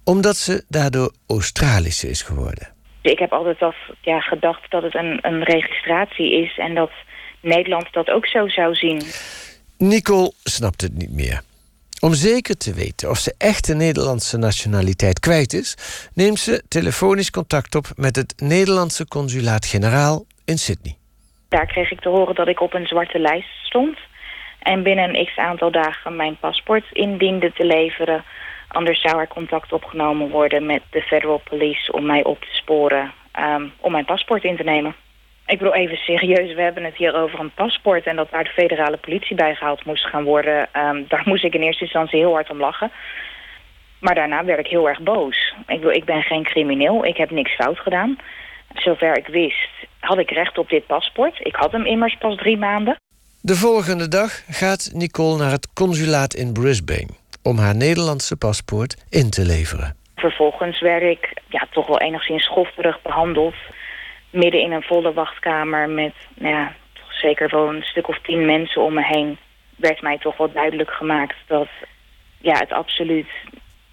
omdat 0.04 0.36
ze 0.36 0.64
daardoor 0.68 1.12
Australische 1.26 2.08
is 2.08 2.22
geworden. 2.22 2.68
Ik 3.02 3.18
heb 3.18 3.32
altijd 3.32 3.62
al 3.62 3.74
ja, 4.00 4.20
gedacht 4.20 4.70
dat 4.70 4.82
het 4.82 4.94
een, 4.94 5.18
een 5.22 5.42
registratie 5.42 6.42
is 6.42 6.58
en 6.58 6.74
dat 6.74 6.90
Nederland 7.40 7.92
dat 7.92 8.10
ook 8.10 8.26
zo 8.26 8.48
zou 8.48 8.74
zien. 8.74 9.02
Nicole 9.78 10.32
snapt 10.44 10.80
het 10.80 10.94
niet 10.94 11.12
meer. 11.12 11.42
Om 12.00 12.14
zeker 12.14 12.56
te 12.56 12.74
weten 12.74 13.10
of 13.10 13.16
ze 13.16 13.34
echt 13.38 13.66
de 13.66 13.74
Nederlandse 13.74 14.36
nationaliteit 14.38 15.20
kwijt 15.20 15.52
is, 15.52 15.76
neemt 16.14 16.38
ze 16.38 16.62
telefonisch 16.68 17.30
contact 17.30 17.74
op 17.74 17.86
met 17.96 18.16
het 18.16 18.34
Nederlandse 18.36 19.08
consulaat-generaal 19.08 20.24
in 20.44 20.58
Sydney. 20.58 20.96
Daar 21.48 21.66
kreeg 21.66 21.90
ik 21.90 22.00
te 22.00 22.08
horen 22.08 22.34
dat 22.34 22.48
ik 22.48 22.60
op 22.60 22.74
een 22.74 22.86
zwarte 22.86 23.18
lijst 23.18 23.66
stond 23.66 23.98
en 24.58 24.82
binnen 24.82 25.08
een 25.08 25.26
x 25.26 25.36
aantal 25.36 25.70
dagen 25.70 26.16
mijn 26.16 26.36
paspoort 26.38 26.84
indiende 26.92 27.52
te 27.52 27.64
leveren 27.64 28.24
Anders 28.72 29.00
zou 29.00 29.20
er 29.20 29.28
contact 29.28 29.72
opgenomen 29.72 30.30
worden 30.30 30.66
met 30.66 30.82
de 30.90 31.02
federal 31.02 31.38
police 31.38 31.92
om 31.92 32.06
mij 32.06 32.24
op 32.24 32.40
te 32.40 32.54
sporen 32.54 33.12
um, 33.38 33.72
om 33.80 33.92
mijn 33.92 34.04
paspoort 34.04 34.44
in 34.44 34.56
te 34.56 34.62
nemen. 34.62 34.94
Ik 35.50 35.58
bedoel 35.58 35.74
even 35.74 35.96
serieus, 35.96 36.54
we 36.54 36.62
hebben 36.62 36.84
het 36.84 36.96
hier 36.96 37.14
over 37.14 37.40
een 37.40 37.54
paspoort 37.54 38.06
en 38.06 38.16
dat 38.16 38.30
daar 38.30 38.44
de 38.44 38.50
federale 38.50 38.96
politie 38.96 39.36
bij 39.36 39.54
gehaald 39.54 39.84
moest 39.84 40.06
gaan 40.06 40.24
worden. 40.24 40.68
Um, 40.76 41.04
daar 41.08 41.22
moest 41.24 41.44
ik 41.44 41.54
in 41.54 41.62
eerste 41.62 41.84
instantie 41.84 42.18
heel 42.18 42.32
hard 42.32 42.50
om 42.50 42.60
lachen. 42.60 42.92
Maar 44.00 44.14
daarna 44.14 44.44
werd 44.44 44.58
ik 44.58 44.66
heel 44.66 44.88
erg 44.88 45.00
boos. 45.00 45.54
Ik, 45.58 45.76
bedoel, 45.76 45.92
ik 45.92 46.04
ben 46.04 46.22
geen 46.22 46.42
crimineel, 46.42 47.04
ik 47.04 47.16
heb 47.16 47.30
niks 47.30 47.54
fout 47.54 47.78
gedaan. 47.78 48.18
Zover 48.74 49.16
ik 49.16 49.26
wist 49.26 49.68
had 50.00 50.18
ik 50.18 50.30
recht 50.30 50.58
op 50.58 50.68
dit 50.68 50.86
paspoort. 50.86 51.40
Ik 51.46 51.54
had 51.54 51.72
hem 51.72 51.86
immers 51.86 52.16
pas 52.18 52.36
drie 52.36 52.58
maanden. 52.58 52.96
De 53.40 53.54
volgende 53.54 54.08
dag 54.08 54.42
gaat 54.50 54.90
Nicole 54.94 55.38
naar 55.38 55.50
het 55.50 55.72
consulaat 55.72 56.34
in 56.34 56.52
Brisbane 56.52 57.08
om 57.42 57.58
haar 57.58 57.76
Nederlandse 57.76 58.36
paspoort 58.36 58.96
in 59.08 59.30
te 59.30 59.46
leveren. 59.46 59.96
Vervolgens 60.16 60.80
werd 60.80 61.02
ik 61.02 61.40
ja, 61.48 61.66
toch 61.70 61.86
wel 61.86 62.00
enigszins 62.00 62.44
schofterig 62.44 63.02
behandeld. 63.02 63.54
Midden 64.30 64.60
in 64.60 64.72
een 64.72 64.82
volle 64.82 65.12
wachtkamer 65.12 65.88
met 65.88 66.14
nou 66.34 66.54
ja, 66.54 66.72
toch 66.92 67.12
zeker 67.12 67.48
wel 67.48 67.68
een 67.68 67.82
stuk 67.82 68.08
of 68.08 68.18
tien 68.22 68.44
mensen 68.44 68.82
om 68.82 68.94
me 68.94 69.04
heen... 69.04 69.38
werd 69.76 70.02
mij 70.02 70.18
toch 70.18 70.36
wel 70.36 70.52
duidelijk 70.52 70.90
gemaakt 70.90 71.36
dat 71.46 71.68
ja, 72.40 72.58
het 72.58 72.72
absoluut 72.72 73.30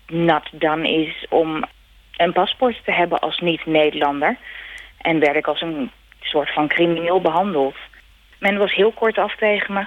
nat 0.08 0.47
dan 0.52 0.86
is 0.86 1.26
om 1.30 1.63
een 2.17 2.34
paspoort 2.34 2.82
te 2.84 2.91
hebben 2.91 3.19
als 3.19 3.39
niet-Nederlander. 3.39 4.38
En 4.97 5.19
werd 5.19 5.36
ik 5.36 5.47
als 5.47 5.62
een 5.62 5.91
soort 6.21 6.54
van 6.54 6.67
crimineel 6.67 7.21
behandeld. 7.21 7.76
Men 8.39 8.58
was 8.58 8.73
heel 8.73 8.91
kort 8.91 9.17
af 9.17 9.36
tegen 9.36 9.73
me 9.73 9.86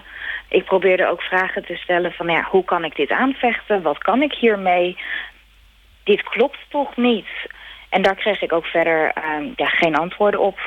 ik 0.50 0.64
probeerde 0.64 1.06
ook 1.06 1.22
vragen 1.22 1.64
te 1.64 1.76
stellen 1.76 2.12
van 2.12 2.28
ja, 2.28 2.42
hoe 2.42 2.64
kan 2.64 2.84
ik 2.84 2.96
dit 2.96 3.10
aanvechten? 3.10 3.82
Wat 3.82 3.98
kan 3.98 4.22
ik 4.22 4.32
hiermee? 4.32 4.96
Dit 6.04 6.22
klopt 6.22 6.58
toch 6.68 6.96
niet? 6.96 7.26
En 7.90 8.02
daar 8.02 8.14
kreeg 8.14 8.42
ik 8.42 8.52
ook 8.52 8.64
verder 8.64 9.12
ja, 9.56 9.66
geen 9.66 9.96
antwoorden 9.96 10.40
op. 10.40 10.58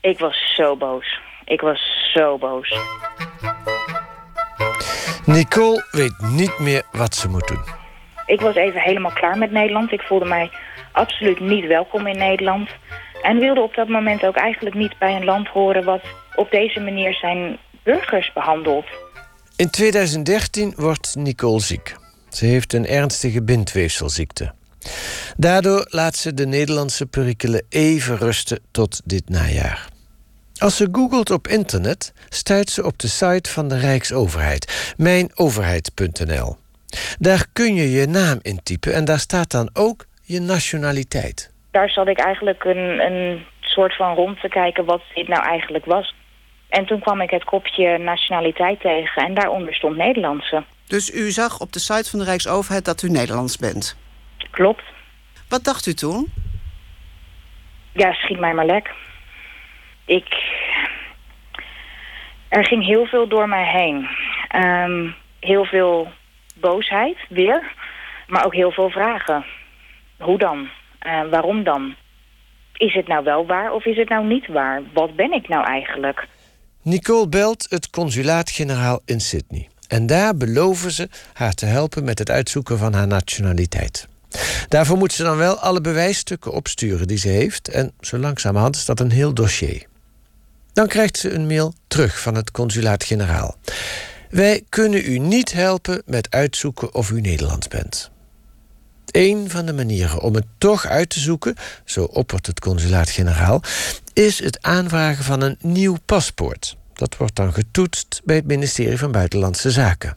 Ik 0.00 0.18
was 0.18 0.54
zo 0.56 0.76
boos. 0.76 1.20
Ik 1.44 1.60
was 1.60 2.10
zo 2.14 2.38
boos. 2.38 2.74
Nicole 5.24 5.86
weet 5.90 6.18
niet 6.18 6.58
meer 6.58 6.82
wat 6.92 7.14
ze 7.14 7.28
moet 7.28 7.48
doen. 7.48 7.64
Ik 8.26 8.40
was 8.40 8.54
even 8.54 8.80
helemaal 8.80 9.12
klaar 9.12 9.38
met 9.38 9.50
Nederland. 9.50 9.92
Ik 9.92 10.00
voelde 10.00 10.24
mij 10.24 10.50
absoluut 10.92 11.40
niet 11.40 11.66
welkom 11.66 12.06
in 12.06 12.18
Nederland. 12.18 12.70
En 13.22 13.38
wilde 13.38 13.60
op 13.60 13.74
dat 13.74 13.88
moment 13.88 14.24
ook 14.24 14.36
eigenlijk 14.36 14.74
niet 14.74 14.98
bij 14.98 15.16
een 15.16 15.24
land 15.24 15.48
horen... 15.48 15.84
wat 15.84 16.02
op 16.34 16.50
deze 16.50 16.80
manier 16.80 17.14
zijn 17.14 17.58
burgers 17.82 18.32
behandeld. 18.32 18.86
In 19.56 19.70
2013 19.70 20.72
wordt 20.76 21.14
Nicole 21.16 21.60
ziek. 21.60 21.94
Ze 22.28 22.46
heeft 22.46 22.72
een 22.72 22.86
ernstige 22.86 23.42
bindweefselziekte. 23.42 24.52
Daardoor 25.36 25.86
laat 25.90 26.16
ze 26.16 26.34
de 26.34 26.46
Nederlandse 26.46 27.06
perikelen 27.06 27.66
even 27.68 28.16
rusten 28.16 28.58
tot 28.70 29.00
dit 29.04 29.28
najaar. 29.28 29.88
Als 30.58 30.76
ze 30.76 30.88
googelt 30.92 31.30
op 31.30 31.48
internet, 31.48 32.12
stuit 32.28 32.70
ze 32.70 32.84
op 32.84 32.98
de 32.98 33.08
site 33.08 33.50
van 33.50 33.68
de 33.68 33.78
Rijksoverheid, 33.78 34.94
mijnoverheid.nl. 34.96 36.56
Daar 37.18 37.46
kun 37.52 37.74
je 37.74 37.90
je 37.90 38.06
naam 38.06 38.38
intypen 38.42 38.94
en 38.94 39.04
daar 39.04 39.18
staat 39.18 39.50
dan 39.50 39.70
ook 39.72 40.06
je 40.22 40.40
nationaliteit. 40.40 41.52
Daar 41.70 41.90
zat 41.90 42.08
ik 42.08 42.18
eigenlijk 42.18 42.64
een, 42.64 43.00
een 43.00 43.44
soort 43.60 43.96
van 43.96 44.14
rond 44.14 44.40
te 44.40 44.48
kijken 44.48 44.84
wat 44.84 45.02
dit 45.14 45.28
nou 45.28 45.42
eigenlijk 45.42 45.84
was. 45.84 46.14
En 46.68 46.86
toen 46.86 47.00
kwam 47.00 47.20
ik 47.20 47.30
het 47.30 47.44
kopje 47.44 47.98
nationaliteit 47.98 48.80
tegen 48.80 49.22
en 49.26 49.34
daaronder 49.34 49.74
stond 49.74 49.96
Nederlandse. 49.96 50.64
Dus 50.86 51.14
u 51.14 51.30
zag 51.30 51.60
op 51.60 51.72
de 51.72 51.78
site 51.78 52.10
van 52.10 52.18
de 52.18 52.24
Rijksoverheid 52.24 52.84
dat 52.84 53.02
u 53.02 53.08
Nederlands 53.08 53.56
bent? 53.56 53.96
Klopt. 54.50 54.82
Wat 55.48 55.64
dacht 55.64 55.86
u 55.86 55.94
toen? 55.94 56.32
Ja, 57.92 58.12
schiet 58.12 58.38
mij 58.38 58.54
maar 58.54 58.66
lek. 58.66 58.90
Ik... 60.04 60.34
Er 62.48 62.66
ging 62.66 62.86
heel 62.86 63.06
veel 63.06 63.28
door 63.28 63.48
mij 63.48 63.66
heen. 63.66 64.08
Um, 64.62 65.14
heel 65.40 65.64
veel 65.64 66.12
boosheid, 66.54 67.16
weer. 67.28 67.72
Maar 68.26 68.44
ook 68.44 68.54
heel 68.54 68.70
veel 68.70 68.90
vragen. 68.90 69.44
Hoe 70.18 70.38
dan? 70.38 70.68
Uh, 71.06 71.22
waarom 71.30 71.64
dan? 71.64 71.94
Is 72.76 72.94
het 72.94 73.08
nou 73.08 73.24
wel 73.24 73.46
waar 73.46 73.72
of 73.72 73.84
is 73.84 73.96
het 73.96 74.08
nou 74.08 74.26
niet 74.26 74.46
waar? 74.46 74.82
Wat 74.92 75.16
ben 75.16 75.32
ik 75.32 75.48
nou 75.48 75.64
eigenlijk? 75.64 76.26
Nicole 76.82 77.28
belt 77.28 77.66
het 77.68 77.90
consulaat-generaal 77.90 79.00
in 79.04 79.20
Sydney. 79.20 79.68
En 79.88 80.06
daar 80.06 80.36
beloven 80.36 80.90
ze 80.90 81.08
haar 81.32 81.54
te 81.54 81.66
helpen 81.66 82.04
met 82.04 82.18
het 82.18 82.30
uitzoeken 82.30 82.78
van 82.78 82.92
haar 82.92 83.06
nationaliteit. 83.06 84.08
Daarvoor 84.68 84.96
moet 84.96 85.12
ze 85.12 85.22
dan 85.22 85.36
wel 85.36 85.58
alle 85.58 85.80
bewijsstukken 85.80 86.52
opsturen 86.52 87.06
die 87.06 87.18
ze 87.18 87.28
heeft. 87.28 87.68
En 87.68 87.92
zo 88.00 88.18
langzamerhand 88.18 88.76
is 88.76 88.84
dat 88.84 89.00
een 89.00 89.10
heel 89.10 89.34
dossier. 89.34 89.86
Dan 90.72 90.86
krijgt 90.86 91.18
ze 91.18 91.30
een 91.30 91.46
mail 91.46 91.74
terug 91.88 92.20
van 92.20 92.34
het 92.34 92.50
consulaat-generaal. 92.50 93.56
Wij 94.30 94.62
kunnen 94.68 95.10
u 95.10 95.18
niet 95.18 95.52
helpen 95.52 96.02
met 96.06 96.30
uitzoeken 96.30 96.94
of 96.94 97.10
u 97.10 97.20
Nederlands 97.20 97.68
bent. 97.68 98.10
Een 99.10 99.50
van 99.50 99.66
de 99.66 99.72
manieren 99.72 100.20
om 100.20 100.34
het 100.34 100.46
toch 100.58 100.86
uit 100.86 101.08
te 101.08 101.20
zoeken, 101.20 101.54
zo 101.84 102.04
oppert 102.04 102.46
het 102.46 102.60
consulaat-generaal, 102.60 103.62
is 104.12 104.42
het 104.42 104.62
aanvragen 104.62 105.24
van 105.24 105.40
een 105.40 105.56
nieuw 105.60 105.96
paspoort. 106.06 106.76
Dat 106.92 107.16
wordt 107.16 107.36
dan 107.36 107.52
getoetst 107.52 108.20
bij 108.24 108.36
het 108.36 108.46
ministerie 108.46 108.98
van 108.98 109.12
Buitenlandse 109.12 109.70
Zaken. 109.70 110.16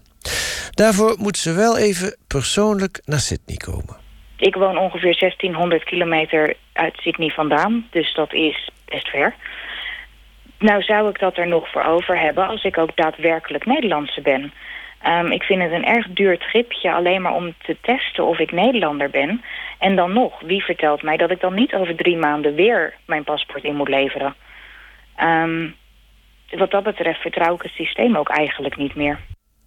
Daarvoor 0.71 1.15
moet 1.19 1.37
ze 1.37 1.51
wel 1.51 1.77
even 1.77 2.15
persoonlijk 2.27 3.01
naar 3.05 3.19
Sydney 3.19 3.57
komen. 3.57 4.02
Ik 4.43 4.55
woon 4.55 4.77
ongeveer 4.77 5.17
1600 5.19 5.83
kilometer 5.83 6.53
uit 6.73 6.97
Sydney 6.97 7.29
vandaan, 7.29 7.87
dus 7.91 8.13
dat 8.13 8.33
is 8.33 8.69
best 8.85 9.07
ver. 9.07 9.35
Nou 10.59 10.81
zou 10.81 11.09
ik 11.09 11.19
dat 11.19 11.37
er 11.37 11.47
nog 11.47 11.71
voor 11.71 11.83
over 11.83 12.19
hebben 12.19 12.47
als 12.47 12.63
ik 12.63 12.77
ook 12.77 12.95
daadwerkelijk 12.95 13.65
Nederlandse 13.65 14.21
ben. 14.21 14.53
Um, 15.07 15.31
ik 15.31 15.43
vind 15.43 15.61
het 15.61 15.71
een 15.71 15.85
erg 15.85 16.07
duur 16.09 16.37
tripje 16.37 16.93
alleen 16.93 17.21
maar 17.21 17.33
om 17.33 17.53
te 17.61 17.77
testen 17.81 18.25
of 18.25 18.39
ik 18.39 18.51
Nederlander 18.51 19.09
ben. 19.09 19.43
En 19.79 19.95
dan 19.95 20.13
nog, 20.13 20.39
wie 20.39 20.63
vertelt 20.63 21.01
mij 21.01 21.17
dat 21.17 21.31
ik 21.31 21.39
dan 21.39 21.53
niet 21.53 21.73
over 21.73 21.95
drie 21.95 22.17
maanden 22.17 22.55
weer 22.55 22.93
mijn 23.05 23.23
paspoort 23.23 23.63
in 23.63 23.75
moet 23.75 23.89
leveren? 23.89 24.35
Um, 25.21 25.75
wat 26.49 26.71
dat 26.71 26.83
betreft 26.83 27.21
vertrouw 27.21 27.55
ik 27.55 27.61
het 27.61 27.71
systeem 27.71 28.17
ook 28.17 28.29
eigenlijk 28.29 28.77
niet 28.77 28.95
meer. 28.95 29.19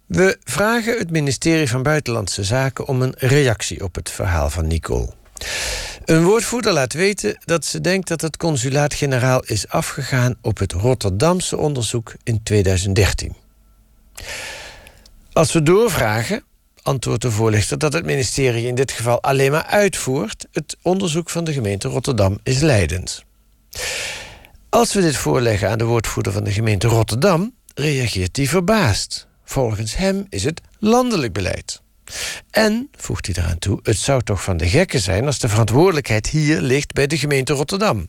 We 0.07 0.37
vragen 0.43 0.97
het 0.97 1.11
ministerie 1.11 1.69
van 1.69 1.83
Buitenlandse 1.83 2.43
Zaken 2.43 2.87
om 2.87 3.01
een 3.01 3.13
reactie 3.17 3.83
op 3.83 3.95
het 3.95 4.09
verhaal 4.09 4.49
van 4.49 4.67
Nicole. 4.67 5.09
Een 6.05 6.23
woordvoerder 6.23 6.73
laat 6.73 6.93
weten 6.93 7.37
dat 7.45 7.65
ze 7.65 7.81
denkt 7.81 8.07
dat 8.07 8.21
het 8.21 8.37
consulaat-generaal 8.37 9.43
is 9.43 9.67
afgegaan 9.67 10.35
op 10.41 10.57
het 10.57 10.71
Rotterdamse 10.71 11.57
onderzoek 11.57 12.13
in 12.23 12.43
2013. 12.43 13.35
Als 15.33 15.53
we 15.53 15.63
doorvragen, 15.63 16.43
antwoordt 16.81 17.21
de 17.21 17.31
voorlichter 17.31 17.77
dat 17.77 17.93
het 17.93 18.05
ministerie 18.05 18.67
in 18.67 18.75
dit 18.75 18.91
geval 18.91 19.21
alleen 19.21 19.51
maar 19.51 19.65
uitvoert. 19.65 20.47
Het 20.51 20.77
onderzoek 20.81 21.29
van 21.29 21.43
de 21.43 21.53
gemeente 21.53 21.87
Rotterdam 21.87 22.39
is 22.43 22.59
leidend. 22.59 23.23
Als 24.69 24.93
we 24.93 25.01
dit 25.01 25.17
voorleggen 25.17 25.69
aan 25.69 25.77
de 25.77 25.85
woordvoerder 25.85 26.33
van 26.33 26.43
de 26.43 26.51
gemeente 26.51 26.87
Rotterdam, 26.87 27.53
reageert 27.73 28.37
hij 28.37 28.47
verbaasd. 28.47 29.27
Volgens 29.49 29.95
hem 29.95 30.25
is 30.29 30.43
het 30.43 30.61
landelijk 30.79 31.33
beleid. 31.33 31.81
En, 32.51 32.89
voegt 32.97 33.25
hij 33.25 33.43
eraan 33.43 33.59
toe, 33.59 33.79
het 33.83 33.97
zou 33.97 34.21
toch 34.21 34.43
van 34.43 34.57
de 34.57 34.67
gekken 34.67 34.99
zijn 34.99 35.25
als 35.25 35.39
de 35.39 35.49
verantwoordelijkheid 35.49 36.27
hier 36.27 36.61
ligt 36.61 36.93
bij 36.93 37.07
de 37.07 37.17
gemeente 37.17 37.53
Rotterdam. 37.53 38.07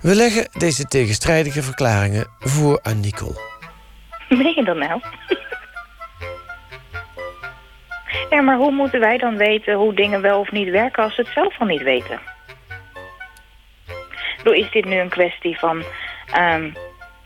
We 0.00 0.14
leggen 0.14 0.48
deze 0.58 0.84
tegenstrijdige 0.84 1.62
verklaringen 1.62 2.26
voor 2.38 2.78
aan 2.82 3.00
Nicole. 3.00 3.40
Ben 4.28 4.54
je 4.54 4.64
dat 4.64 4.76
nou? 4.76 5.00
Ja, 8.30 8.40
maar 8.40 8.56
hoe 8.56 8.72
moeten 8.72 9.00
wij 9.00 9.18
dan 9.18 9.36
weten 9.36 9.74
hoe 9.74 9.94
dingen 9.94 10.20
wel 10.22 10.40
of 10.40 10.50
niet 10.52 10.70
werken 10.70 11.02
als 11.02 11.14
ze 11.14 11.20
het 11.20 11.30
zelf 11.34 11.60
al 11.60 11.66
niet 11.66 11.82
weten? 11.82 12.20
Is 14.44 14.70
dit 14.70 14.84
nu 14.84 14.98
een 14.98 15.08
kwestie 15.08 15.58
van... 15.58 15.84
Um, 16.38 16.72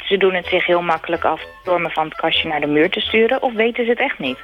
ze 0.08 0.16
doen 0.16 0.34
het 0.34 0.46
zich 0.46 0.66
heel 0.66 0.82
makkelijk 0.82 1.24
af 1.24 1.40
door 1.64 1.80
me 1.80 1.90
van 1.90 2.04
het 2.04 2.14
kastje 2.14 2.48
naar 2.48 2.60
de 2.60 2.66
muur 2.66 2.90
te 2.90 3.00
sturen... 3.00 3.42
of 3.42 3.52
weten 3.52 3.84
ze 3.84 3.90
het 3.90 4.00
echt 4.00 4.18
niet? 4.18 4.38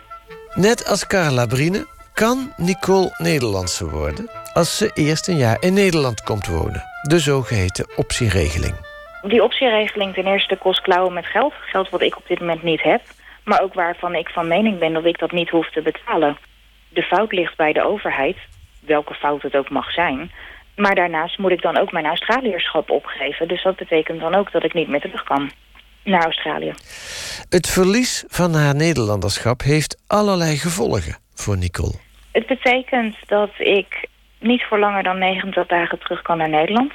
Net 0.55 0.87
als 0.89 1.07
Carla 1.07 1.47
Brine 1.47 1.87
kan 2.15 2.53
Nicole 2.57 3.15
Nederlandse 3.19 3.91
worden... 3.91 4.31
als 4.53 4.77
ze 4.77 4.91
eerst 4.95 5.29
een 5.29 5.37
jaar 5.37 5.57
in 5.61 5.75
Nederland 5.75 6.23
komt 6.23 6.47
wonen. 6.47 6.83
De 7.03 7.19
zogeheten 7.19 7.87
optieregeling. 7.97 8.75
Die 9.23 9.43
optieregeling 9.43 10.15
ten 10.15 10.27
eerste 10.27 10.57
kost 10.57 10.81
klauwen 10.81 11.13
met 11.13 11.27
geld. 11.27 11.53
Geld 11.61 11.91
wat 11.91 12.03
ik 12.03 12.17
op 12.17 12.27
dit 12.27 12.41
moment 12.41 12.63
niet 12.63 12.83
heb. 12.83 13.01
Maar 13.45 13.63
ook 13.63 13.75
waarvan 13.75 14.15
ik 14.15 14.29
van 14.29 14.49
mening 14.49 14.79
ben 14.79 14.93
dat 14.93 15.05
ik 15.05 15.19
dat 15.19 15.33
niet 15.33 15.51
hoef 15.51 15.71
te 15.71 15.83
betalen. 15.83 16.37
De 16.89 17.03
fout 17.03 17.33
ligt 17.33 17.57
bij 17.57 17.73
de 17.73 17.85
overheid, 17.85 18.37
welke 18.81 19.15
fout 19.15 19.43
het 19.43 19.57
ook 19.57 19.71
mag 19.71 19.93
zijn. 19.93 20.31
Maar 20.77 20.95
daarnaast 20.95 21.39
moet 21.39 21.51
ik 21.51 21.63
dan 21.63 21.79
ook 21.79 21.93
mijn 21.93 22.07
Australierschap 22.07 22.91
opgeven. 22.91 23.49
Dus 23.49 23.63
dat 23.63 23.77
betekent 23.77 24.21
dan 24.21 24.35
ook 24.35 24.53
dat 24.53 24.65
ik 24.65 24.75
niet 24.75 24.89
meer 24.89 25.01
terug 25.01 25.23
kan 25.23 25.51
naar 26.05 26.25
Australië. 26.25 26.73
Het 27.49 27.71
verlies 27.71 28.25
van 28.27 28.55
haar 28.55 28.75
Nederlanderschap 28.75 29.61
heeft 29.63 30.03
allerlei 30.07 30.57
gevolgen 30.57 31.17
voor 31.35 31.57
Nicole. 31.57 31.95
Het 32.33 32.47
betekent 32.47 33.17
dat 33.27 33.51
ik 33.59 34.09
niet 34.39 34.63
voor 34.63 34.79
langer 34.79 35.03
dan 35.03 35.19
90 35.19 35.67
dagen 35.67 35.99
terug 35.99 36.23
kan 36.23 36.39
naar 36.39 36.49
Nederland. 36.49 36.93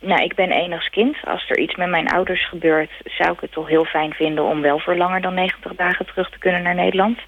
Nou, 0.00 0.22
ik 0.22 0.34
ben 0.34 0.50
enigs 0.50 0.88
kind. 0.88 1.16
Als 1.24 1.50
er 1.50 1.58
iets 1.58 1.74
met 1.74 1.88
mijn 1.88 2.08
ouders 2.08 2.48
gebeurt... 2.48 2.90
zou 3.04 3.32
ik 3.32 3.40
het 3.40 3.52
toch 3.52 3.68
heel 3.68 3.84
fijn 3.84 4.12
vinden 4.12 4.44
om 4.44 4.60
wel 4.60 4.78
voor 4.78 4.96
langer 4.96 5.20
dan 5.20 5.34
90 5.34 5.74
dagen 5.74 6.06
terug 6.06 6.30
te 6.30 6.38
kunnen 6.38 6.62
naar 6.62 6.74
Nederland. 6.74 7.18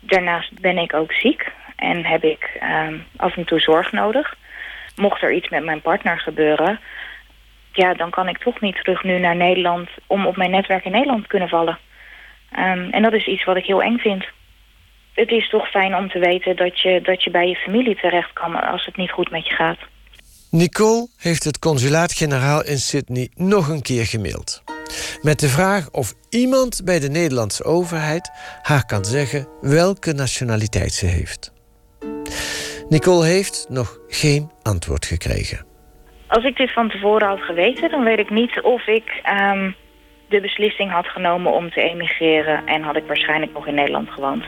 Daarnaast 0.00 0.60
ben 0.60 0.78
ik 0.78 0.94
ook 0.94 1.12
ziek 1.12 1.52
en 1.76 2.04
heb 2.04 2.24
ik 2.24 2.58
uh, 2.62 2.88
af 3.16 3.36
en 3.36 3.44
toe 3.44 3.60
zorg 3.60 3.92
nodig. 3.92 4.36
Mocht 4.98 5.22
er 5.22 5.32
iets 5.32 5.48
met 5.48 5.64
mijn 5.64 5.80
partner 5.80 6.18
gebeuren... 6.18 6.80
ja, 7.72 7.94
dan 7.94 8.10
kan 8.10 8.28
ik 8.28 8.38
toch 8.38 8.60
niet 8.60 8.76
terug 8.76 9.02
nu 9.02 9.18
naar 9.18 9.36
Nederland... 9.36 9.88
om 10.06 10.26
op 10.26 10.36
mijn 10.36 10.50
netwerk 10.50 10.84
in 10.84 10.92
Nederland 10.92 11.22
te 11.22 11.28
kunnen 11.28 11.48
vallen. 11.48 11.78
Um, 12.58 12.90
en 12.90 13.02
dat 13.02 13.12
is 13.12 13.26
iets 13.26 13.44
wat 13.44 13.56
ik 13.56 13.64
heel 13.64 13.82
eng 13.82 13.98
vind. 13.98 14.24
Het 15.12 15.30
is 15.30 15.48
toch 15.48 15.68
fijn 15.68 15.94
om 15.94 16.08
te 16.08 16.18
weten 16.18 16.56
dat 16.56 16.80
je, 16.80 17.00
dat 17.00 17.24
je 17.24 17.30
bij 17.30 17.48
je 17.48 17.54
familie 17.54 17.96
terecht 17.96 18.32
kan... 18.32 18.70
als 18.70 18.84
het 18.84 18.96
niet 18.96 19.10
goed 19.10 19.30
met 19.30 19.46
je 19.46 19.54
gaat. 19.54 19.78
Nicole 20.50 21.08
heeft 21.16 21.44
het 21.44 21.58
consulaat-generaal 21.58 22.64
in 22.64 22.78
Sydney 22.78 23.30
nog 23.34 23.68
een 23.68 23.82
keer 23.82 24.06
gemaild. 24.06 24.62
Met 25.22 25.40
de 25.40 25.48
vraag 25.48 25.90
of 25.90 26.14
iemand 26.28 26.84
bij 26.84 27.00
de 27.00 27.08
Nederlandse 27.08 27.64
overheid 27.64 28.30
haar 28.62 28.86
kan 28.86 29.04
zeggen 29.04 29.48
welke 29.60 30.12
nationaliteit 30.12 30.92
ze 30.92 31.06
heeft. 31.06 31.52
Nicole 32.88 33.24
heeft 33.24 33.66
nog 33.68 33.98
geen 34.08 34.50
antwoord 34.62 35.06
gekregen. 35.06 35.66
Als 36.26 36.44
ik 36.44 36.56
dit 36.56 36.72
van 36.72 36.88
tevoren 36.88 37.28
had 37.28 37.40
geweten, 37.40 37.90
dan 37.90 38.04
weet 38.04 38.18
ik 38.18 38.30
niet 38.30 38.60
of 38.62 38.86
ik 38.86 39.22
um, 39.52 39.74
de 40.28 40.40
beslissing 40.40 40.90
had 40.90 41.06
genomen 41.06 41.52
om 41.52 41.70
te 41.70 41.80
emigreren 41.80 42.66
en 42.66 42.82
had 42.82 42.96
ik 42.96 43.06
waarschijnlijk 43.06 43.52
nog 43.52 43.66
in 43.66 43.74
Nederland 43.74 44.08
gewoond. 44.08 44.44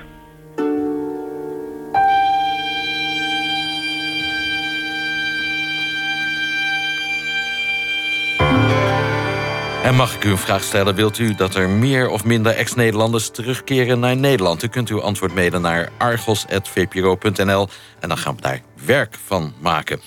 En 9.83 9.95
mag 9.95 10.15
ik 10.15 10.25
u 10.25 10.31
een 10.31 10.39
vraag 10.39 10.63
stellen? 10.63 10.95
Wilt 10.95 11.19
u 11.19 11.35
dat 11.35 11.55
er 11.55 11.69
meer 11.69 12.09
of 12.09 12.25
minder 12.25 12.53
ex-Nederlanders 12.53 13.31
terugkeren 13.31 14.01
naar 14.01 14.17
Nederland? 14.17 14.63
U 14.63 14.69
kunt 14.69 14.89
uw 14.89 15.03
antwoord 15.03 15.35
mailen 15.35 15.61
naar 15.61 15.91
argos.vpro.nl 15.99 17.69
en 18.01 18.09
dan 18.09 18.19
gaan 18.19 18.37
we 18.37 18.43
daar 18.43 18.61
werk 18.85 19.15
van 19.27 19.55
maken. 19.61 20.01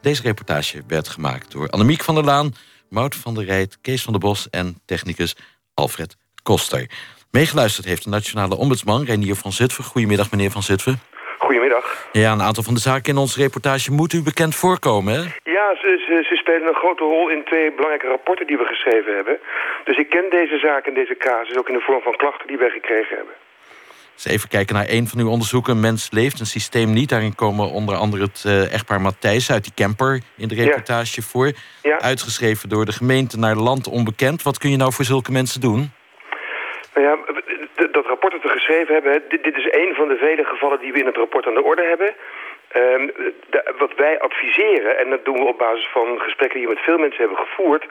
Deze 0.00 0.22
reportage 0.22 0.82
werd 0.86 1.08
gemaakt 1.08 1.50
door 1.50 1.68
Annemiek 1.68 2.04
van 2.04 2.14
der 2.14 2.24
Laan, 2.24 2.54
Mout 2.88 3.14
van 3.14 3.34
der 3.34 3.44
Rijt, 3.44 3.78
Kees 3.80 4.02
van 4.02 4.12
der 4.12 4.22
Bos 4.22 4.50
en 4.50 4.80
technicus 4.84 5.36
Alfred 5.74 6.16
Koster. 6.42 6.90
Meegeluisterd 7.30 7.86
heeft 7.86 8.04
de 8.04 8.10
nationale 8.10 8.56
ombudsman 8.56 9.04
Renier 9.04 9.36
van 9.36 9.52
Zutphen. 9.52 9.84
Goedemiddag, 9.84 10.30
meneer 10.30 10.50
van 10.50 10.62
Zutphen. 10.62 11.00
Goedemiddag. 11.82 12.10
Ja, 12.12 12.32
een 12.32 12.46
aantal 12.48 12.62
van 12.62 12.74
de 12.74 12.80
zaken 12.80 13.12
in 13.12 13.18
onze 13.18 13.40
reportage 13.40 13.92
moet 13.92 14.12
u 14.12 14.22
bekend 14.22 14.54
voorkomen, 14.54 15.12
hè? 15.14 15.20
Ja, 15.56 15.66
ze, 15.80 15.90
ze, 16.06 16.24
ze, 16.28 16.36
spelen 16.36 16.68
een 16.68 16.82
grote 16.84 17.04
rol 17.04 17.28
in 17.28 17.44
twee 17.44 17.70
belangrijke 17.70 18.06
rapporten 18.06 18.46
die 18.46 18.56
we 18.56 18.64
geschreven 18.64 19.14
hebben. 19.14 19.38
Dus 19.84 19.96
ik 19.96 20.08
ken 20.10 20.26
deze 20.30 20.58
zaak 20.58 20.86
en 20.86 20.94
deze 20.94 21.16
casus 21.16 21.56
ook 21.56 21.68
in 21.68 21.74
de 21.74 21.86
vorm 21.88 22.02
van 22.02 22.16
klachten 22.16 22.46
die 22.46 22.58
wij 22.58 22.70
gekregen 22.70 23.16
hebben. 23.16 23.34
Dus 24.14 24.24
even 24.24 24.48
kijken 24.48 24.74
naar 24.74 24.88
een 24.88 25.08
van 25.08 25.20
uw 25.20 25.28
onderzoeken. 25.28 25.80
Mens 25.80 26.10
leeft, 26.10 26.40
een 26.40 26.46
systeem 26.46 26.92
niet. 26.92 27.08
Daarin 27.08 27.34
komen 27.34 27.70
onder 27.70 27.94
andere 27.94 28.22
het 28.22 28.44
uh, 28.46 28.72
echtpaar 28.72 29.00
Matthijs 29.00 29.50
uit 29.50 29.64
die 29.64 29.72
camper 29.74 30.22
in 30.36 30.48
de 30.48 30.54
reportage 30.54 31.20
ja. 31.20 31.26
voor. 31.26 31.52
Ja. 31.82 32.00
Uitgeschreven 32.00 32.68
door 32.68 32.84
de 32.84 32.92
gemeente 32.92 33.38
naar 33.38 33.56
land 33.56 33.88
onbekend. 33.88 34.42
Wat 34.42 34.58
kun 34.58 34.70
je 34.70 34.76
nou 34.76 34.92
voor 34.92 35.04
zulke 35.04 35.32
mensen 35.32 35.60
doen? 35.60 35.92
Nou 36.94 37.06
ja, 37.06 37.18
dat 37.90 38.06
rapport 38.06 38.32
dat 38.32 38.42
we 38.42 38.48
geschreven 38.48 38.94
hebben... 38.94 39.22
Dit, 39.28 39.56
is 39.56 39.68
een 39.70 39.94
van 39.94 40.08
de 40.08 40.16
vele 40.16 40.44
gevallen 40.44 40.78
die 40.78 40.92
we 40.92 40.98
in 40.98 41.06
het 41.06 41.16
rapport 41.16 41.46
aan 41.46 41.54
de 41.54 41.62
orde 41.62 41.82
hebben... 41.82 42.14
De, 43.50 43.74
wat 43.78 43.94
wij 43.96 44.20
adviseren, 44.20 44.98
en 44.98 45.10
dat 45.10 45.24
doen 45.24 45.38
we 45.38 45.44
op 45.44 45.58
basis 45.58 45.88
van 45.92 46.20
gesprekken 46.20 46.58
die 46.58 46.68
we 46.68 46.74
met 46.74 46.82
veel 46.82 46.98
mensen 46.98 47.20
hebben 47.20 47.46
gevoerd... 47.46 47.86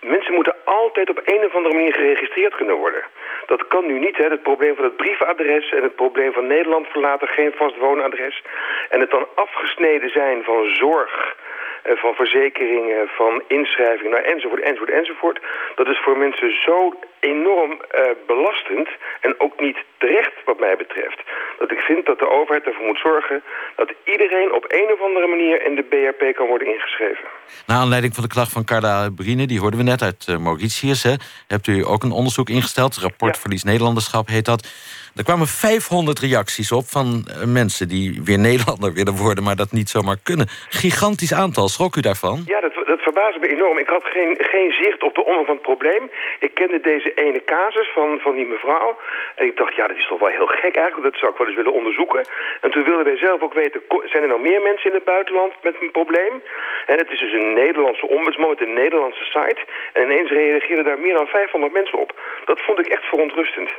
mensen 0.00 0.34
moeten 0.34 0.56
altijd 0.64 1.10
op 1.10 1.20
een 1.24 1.44
of 1.44 1.54
andere 1.54 1.74
manier 1.74 1.94
geregistreerd 1.94 2.54
kunnen 2.54 2.76
worden. 2.76 3.02
Dat 3.46 3.66
kan 3.66 3.86
nu 3.86 3.98
niet, 3.98 4.16
hè. 4.16 4.28
Het 4.28 4.42
probleem 4.42 4.74
van 4.74 4.84
het 4.84 4.96
briefadres 4.96 5.72
en 5.72 5.82
het 5.82 5.94
probleem 5.94 6.32
van 6.32 6.46
Nederland 6.46 6.86
verlaten, 6.88 7.28
geen 7.28 7.52
vast 7.56 7.76
woonadres... 7.76 8.42
en 8.88 9.00
het 9.00 9.10
dan 9.10 9.26
afgesneden 9.34 10.10
zijn 10.10 10.44
van 10.44 10.66
zorg 10.66 11.36
eh, 11.82 11.96
van 11.96 12.14
verzekeringen, 12.14 13.08
van 13.08 13.42
inschrijvingen, 13.46 14.10
nou, 14.10 14.24
enzovoort, 14.24 14.62
enzovoort, 14.62 14.90
enzovoort. 14.90 15.40
Dat 15.74 15.88
is 15.88 15.98
voor 15.98 16.18
mensen 16.18 16.62
zo 16.62 16.94
enorm 17.22 17.72
uh, 17.72 18.00
belastend 18.26 18.88
en 19.20 19.34
ook 19.38 19.60
niet 19.60 19.78
terecht 19.98 20.36
wat 20.44 20.58
mij 20.58 20.76
betreft. 20.76 21.20
Dat 21.58 21.70
ik 21.70 21.78
vind 21.78 22.06
dat 22.06 22.18
de 22.18 22.28
overheid 22.28 22.64
ervoor 22.64 22.86
moet 22.86 22.98
zorgen 22.98 23.42
dat 23.76 23.92
iedereen 24.04 24.52
op 24.52 24.64
een 24.68 24.90
of 24.92 25.00
andere 25.00 25.26
manier 25.26 25.66
in 25.66 25.74
de 25.74 25.82
BRP 25.82 26.34
kan 26.36 26.46
worden 26.46 26.68
ingeschreven. 26.74 27.24
Na 27.66 27.74
aanleiding 27.74 28.14
van 28.14 28.22
de 28.22 28.28
klacht 28.28 28.52
van 28.52 28.64
Carla 28.64 29.10
Brine, 29.10 29.46
die 29.46 29.60
hoorden 29.60 29.78
we 29.78 29.84
net 29.84 30.02
uit 30.02 30.26
uh, 30.30 30.36
Mauritius, 30.36 31.02
hè, 31.02 31.14
hebt 31.46 31.66
u 31.66 31.84
ook 31.86 32.02
een 32.02 32.18
onderzoek 32.20 32.48
ingesteld. 32.48 32.96
Rapport 32.96 33.34
ja. 33.34 33.40
Verlies 33.40 33.64
Nederlanderschap 33.64 34.26
heet 34.28 34.44
dat. 34.44 34.68
Er 35.16 35.24
kwamen 35.24 35.46
500 35.46 36.18
reacties 36.18 36.72
op 36.72 36.84
van 36.86 37.26
mensen 37.46 37.88
die 37.88 38.20
weer 38.24 38.38
Nederlander 38.48 38.92
willen 38.92 39.16
worden... 39.16 39.44
maar 39.44 39.56
dat 39.56 39.72
niet 39.72 39.88
zomaar 39.88 40.18
kunnen. 40.22 40.46
Gigantisch 40.68 41.34
aantal. 41.34 41.68
Schrok 41.68 41.96
u 41.96 42.00
daarvan? 42.00 42.42
Ja, 42.46 42.60
dat, 42.60 42.72
dat 42.92 43.02
verbaasde 43.02 43.40
me 43.40 43.48
enorm. 43.48 43.78
Ik 43.78 43.88
had 43.88 44.04
geen, 44.04 44.36
geen 44.38 44.72
zicht 44.72 45.02
op 45.02 45.14
de 45.14 45.24
omvang 45.24 45.46
van 45.46 45.54
het 45.54 45.70
probleem. 45.70 46.10
Ik 46.38 46.54
kende 46.54 46.80
deze 46.80 47.14
ene 47.14 47.44
casus 47.44 47.88
van, 47.94 48.20
van 48.20 48.34
die 48.34 48.46
mevrouw. 48.46 48.98
En 49.34 49.46
ik 49.46 49.56
dacht, 49.56 49.74
ja, 49.74 49.86
dat 49.86 49.96
is 49.96 50.06
toch 50.06 50.18
wel 50.18 50.28
heel 50.38 50.46
gek 50.46 50.76
eigenlijk. 50.76 51.10
Dat 51.10 51.20
zou 51.20 51.32
ik 51.32 51.38
wel 51.38 51.46
eens 51.46 51.56
willen 51.56 51.72
onderzoeken. 51.72 52.26
En 52.60 52.70
toen 52.70 52.84
wilden 52.84 53.04
wij 53.04 53.16
zelf 53.16 53.40
ook 53.42 53.54
weten, 53.54 53.82
zijn 54.04 54.22
er 54.22 54.28
nou 54.28 54.40
meer 54.40 54.62
mensen 54.62 54.90
in 54.90 54.96
het 54.96 55.04
buitenland 55.04 55.52
met 55.62 55.74
een 55.80 55.90
probleem? 55.90 56.42
En 56.86 56.96
het 56.98 57.10
is 57.10 57.18
dus 57.18 57.32
een 57.32 57.52
Nederlandse 57.52 58.08
ombudsman 58.08 58.48
met 58.48 58.60
een 58.60 58.72
Nederlandse 58.72 59.24
site. 59.24 59.62
En 59.92 60.02
ineens 60.02 60.30
reageerden 60.30 60.84
daar 60.84 60.98
meer 60.98 61.14
dan 61.14 61.26
500 61.26 61.72
mensen 61.72 61.98
op. 61.98 62.20
Dat 62.44 62.60
vond 62.60 62.78
ik 62.78 62.86
echt 62.86 63.04
verontrustend. 63.04 63.70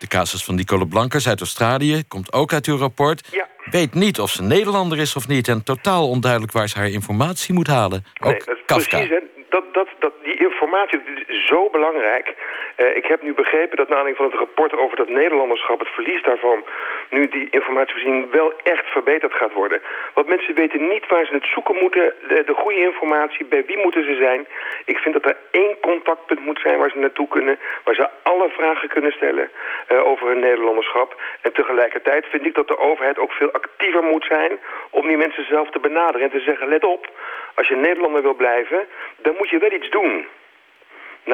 De 0.00 0.06
casus 0.06 0.44
van 0.44 0.54
Nicole 0.54 0.86
Blankers 0.86 1.28
uit 1.28 1.40
Australië 1.40 2.04
komt 2.08 2.32
ook 2.32 2.52
uit 2.52 2.66
uw 2.66 2.76
rapport. 2.76 3.28
Ja. 3.30 3.48
Weet 3.70 3.94
niet 3.94 4.20
of 4.20 4.30
ze 4.30 4.42
Nederlander 4.42 4.98
is 4.98 5.16
of 5.16 5.28
niet... 5.28 5.48
en 5.48 5.62
totaal 5.62 6.08
onduidelijk 6.08 6.52
waar 6.52 6.68
ze 6.68 6.78
haar 6.78 6.88
informatie 6.88 7.54
moet 7.54 7.66
halen. 7.66 8.04
Ook 8.20 8.30
nee, 8.30 8.38
dat 8.38 8.56
is 8.56 8.62
Kafka. 8.66 8.96
precies. 8.96 9.10
Hè. 9.10 9.39
Dat, 9.50 9.64
dat, 9.74 9.88
dat, 9.98 10.12
die 10.22 10.38
informatie 10.48 11.00
is 11.26 11.46
zo 11.46 11.70
belangrijk. 11.70 12.34
Eh, 12.76 12.96
ik 12.96 13.06
heb 13.06 13.22
nu 13.22 13.34
begrepen 13.34 13.76
dat 13.76 13.88
na 13.88 13.96
aanleiding 13.96 14.16
van 14.16 14.30
het 14.30 14.38
rapport 14.44 14.76
over 14.76 14.96
dat 14.96 15.08
Nederlanderschap... 15.08 15.78
het 15.78 15.88
verlies 15.88 16.22
daarvan, 16.22 16.64
nu 17.10 17.28
die 17.28 17.48
informatievoorziening 17.50 18.30
wel 18.30 18.52
echt 18.62 18.86
verbeterd 18.86 19.34
gaat 19.34 19.52
worden. 19.52 19.80
Want 20.14 20.26
mensen 20.26 20.54
weten 20.54 20.88
niet 20.88 21.06
waar 21.06 21.26
ze 21.26 21.34
het 21.34 21.46
zoeken 21.54 21.76
moeten. 21.76 22.14
De, 22.28 22.42
de 22.44 22.54
goede 22.54 22.78
informatie, 22.78 23.44
bij 23.46 23.64
wie 23.64 23.78
moeten 23.78 24.04
ze 24.04 24.14
zijn. 24.14 24.46
Ik 24.84 24.98
vind 24.98 25.14
dat 25.14 25.24
er 25.24 25.36
één 25.50 25.80
contactpunt 25.80 26.40
moet 26.40 26.60
zijn 26.60 26.78
waar 26.78 26.90
ze 26.90 26.98
naartoe 26.98 27.28
kunnen... 27.28 27.58
waar 27.84 27.94
ze 27.94 28.08
alle 28.22 28.48
vragen 28.48 28.88
kunnen 28.88 29.12
stellen 29.12 29.50
eh, 29.86 30.06
over 30.06 30.26
hun 30.26 30.40
Nederlanderschap. 30.40 31.20
En 31.40 31.52
tegelijkertijd 31.52 32.26
vind 32.26 32.46
ik 32.46 32.54
dat 32.54 32.68
de 32.68 32.78
overheid 32.78 33.18
ook 33.18 33.32
veel 33.32 33.52
actiever 33.52 34.02
moet 34.02 34.24
zijn... 34.24 34.58
om 34.90 35.06
die 35.06 35.16
mensen 35.16 35.44
zelf 35.44 35.70
te 35.70 35.78
benaderen 35.78 36.22
en 36.22 36.30
te 36.30 36.44
zeggen... 36.44 36.68
let 36.68 36.84
op, 36.84 37.08
als 37.54 37.68
je 37.68 37.76
Nederlander 37.76 38.22
wil 38.22 38.34
blijven, 38.34 38.86
dan 39.16 39.34
moet 39.40 39.50
je 39.50 39.58
wel 39.58 39.78
iets 39.78 39.90
doen. 39.90 40.12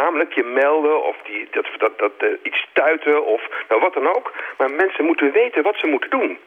Namelijk 0.01 0.33
je 0.41 0.45
melden 0.45 0.97
of 1.11 1.17
die, 1.29 1.49
dat, 1.51 1.67
dat, 1.79 1.95
dat, 1.99 2.13
eh, 2.19 2.29
iets 2.49 2.61
stuiten 2.71 3.27
of 3.35 3.43
nou, 3.69 3.81
wat 3.81 3.95
dan 3.95 4.09
ook. 4.17 4.27
Maar 4.59 4.71
mensen 4.71 5.05
moeten 5.05 5.33
weten 5.33 5.63
wat 5.63 5.77
ze 5.83 5.87
moeten 5.87 6.11
doen. 6.11 6.39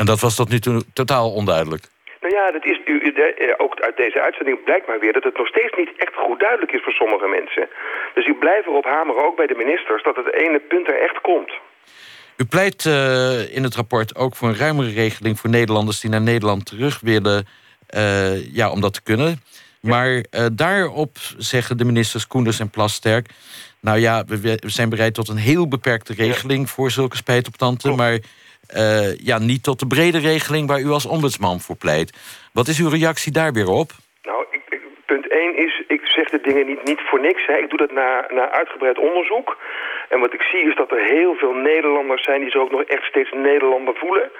En 0.00 0.06
dat 0.06 0.20
was 0.20 0.34
tot 0.36 0.48
nu 0.50 0.58
toe 0.58 0.76
totaal 0.92 1.28
onduidelijk. 1.40 1.84
Nou 2.20 2.34
ja, 2.34 2.50
dat 2.50 2.64
is, 2.64 2.78
u, 2.84 3.12
de- 3.12 3.34
eh, 3.34 3.54
ook 3.64 3.80
uit 3.80 3.96
deze 3.96 4.20
uitzending 4.20 4.64
blijkt 4.64 4.86
maar 4.86 5.00
weer 5.00 5.12
dat 5.12 5.24
het 5.24 5.36
nog 5.36 5.46
steeds 5.46 5.74
niet 5.76 5.92
echt 5.96 6.14
goed 6.14 6.40
duidelijk 6.40 6.72
is 6.72 6.82
voor 6.82 6.92
sommige 6.92 7.28
mensen. 7.28 7.68
Dus 8.14 8.26
ik 8.26 8.38
blijf 8.38 8.66
erop 8.66 8.84
hameren, 8.84 9.24
ook 9.24 9.36
bij 9.36 9.46
de 9.46 9.54
ministers, 9.62 10.02
dat 10.02 10.16
het 10.16 10.32
ene 10.34 10.58
punt 10.58 10.86
er 10.88 11.00
echt 11.00 11.20
komt. 11.20 11.52
U 12.36 12.44
pleit 12.44 12.86
eh, 12.86 13.56
in 13.56 13.62
het 13.62 13.74
rapport 13.74 14.16
ook 14.16 14.36
voor 14.36 14.48
een 14.48 14.56
ruimere 14.56 14.92
regeling... 14.92 15.38
voor 15.38 15.50
Nederlanders 15.50 16.00
die 16.00 16.10
naar 16.10 16.20
Nederland 16.32 16.66
terug 16.66 17.00
willen... 17.00 17.46
eh, 17.86 18.54
ja, 18.54 18.70
om 18.70 18.80
dat 18.80 18.94
te 18.94 19.02
kunnen. 19.02 19.42
Maar 19.80 20.24
eh, 20.30 20.46
daarop 20.52 21.16
zeggen 21.36 21.76
de 21.76 21.84
ministers 21.84 22.26
Koenders 22.26 22.60
en 22.60 22.70
Plasterk... 22.70 23.28
nou 23.80 23.98
ja, 23.98 24.24
we, 24.24 24.40
we 24.40 24.58
zijn 24.68 24.88
bereid 24.88 25.14
tot 25.14 25.28
een 25.28 25.36
heel 25.36 25.68
beperkte 25.68 26.14
regeling... 26.14 26.70
voor 26.70 26.90
zulke 26.90 27.16
spijtoptanten, 27.16 27.96
maar 27.96 28.18
eh, 28.66 29.16
ja, 29.16 29.38
niet 29.38 29.62
tot 29.62 29.78
de 29.78 29.86
brede 29.86 30.18
regeling... 30.18 30.68
waar 30.68 30.80
u 30.80 30.88
als 30.90 31.06
ombudsman 31.06 31.60
voor 31.60 31.76
pleit. 31.76 32.12
Wat 32.52 32.68
is 32.68 32.78
uw 32.80 32.88
reactie 32.88 33.32
daar 33.32 33.52
weer 33.52 33.68
op? 33.68 33.90
Nou, 34.22 34.44
ik, 34.50 34.62
ik- 34.68 34.88
punt 35.06 35.30
1 35.30 35.56
is, 35.66 35.82
ik 35.88 36.00
zeg 36.04 36.28
de 36.30 36.40
dingen 36.42 36.66
niet, 36.66 36.84
niet 36.84 37.00
voor 37.08 37.20
niks. 37.20 37.46
Hè. 37.46 37.56
Ik 37.56 37.68
doe 37.68 37.78
dat 37.78 37.92
na, 37.92 38.26
na 38.30 38.50
uitgebreid 38.50 38.98
onderzoek. 38.98 39.56
En 40.12 40.20
wat 40.20 40.32
ik 40.32 40.42
zie 40.42 40.68
is 40.68 40.74
dat 40.74 40.90
er 40.90 41.02
heel 41.16 41.34
veel 41.34 41.52
Nederlanders 41.52 42.22
zijn 42.22 42.40
die 42.40 42.50
zich 42.50 42.60
ook 42.60 42.70
nog 42.70 42.82
echt 42.82 43.04
steeds 43.04 43.30
Nederlander 43.32 43.94
voelen. 43.94 44.30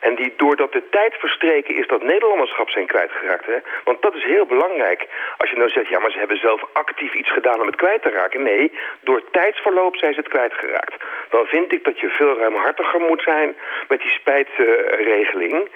En 0.00 0.14
die 0.14 0.32
doordat 0.36 0.72
de 0.72 0.82
tijd 0.90 1.14
verstreken 1.14 1.76
is 1.76 1.86
dat 1.86 2.02
Nederlanderschap 2.02 2.70
zijn 2.70 2.86
kwijtgeraakt. 2.86 3.46
Hè? 3.46 3.58
Want 3.84 4.02
dat 4.02 4.14
is 4.14 4.24
heel 4.24 4.46
belangrijk. 4.46 5.06
Als 5.36 5.50
je 5.50 5.56
nou 5.56 5.68
zegt, 5.68 5.88
ja 5.88 5.98
maar 5.98 6.10
ze 6.10 6.18
hebben 6.18 6.36
zelf 6.36 6.62
actief 6.72 7.14
iets 7.14 7.32
gedaan 7.32 7.60
om 7.60 7.66
het 7.66 7.76
kwijt 7.76 8.02
te 8.02 8.10
raken. 8.10 8.42
Nee, 8.42 8.72
door 9.00 9.22
tijdsverloop 9.30 9.96
zijn 9.96 10.14
ze 10.14 10.20
het 10.20 10.28
kwijtgeraakt. 10.28 10.94
Dan 11.30 11.46
vind 11.46 11.72
ik 11.72 11.84
dat 11.84 12.00
je 12.00 12.08
veel 12.08 12.38
ruimhartiger 12.38 13.00
moet 13.00 13.22
zijn 13.22 13.56
met 13.88 14.00
die 14.00 14.10
spijtregeling. 14.10 15.68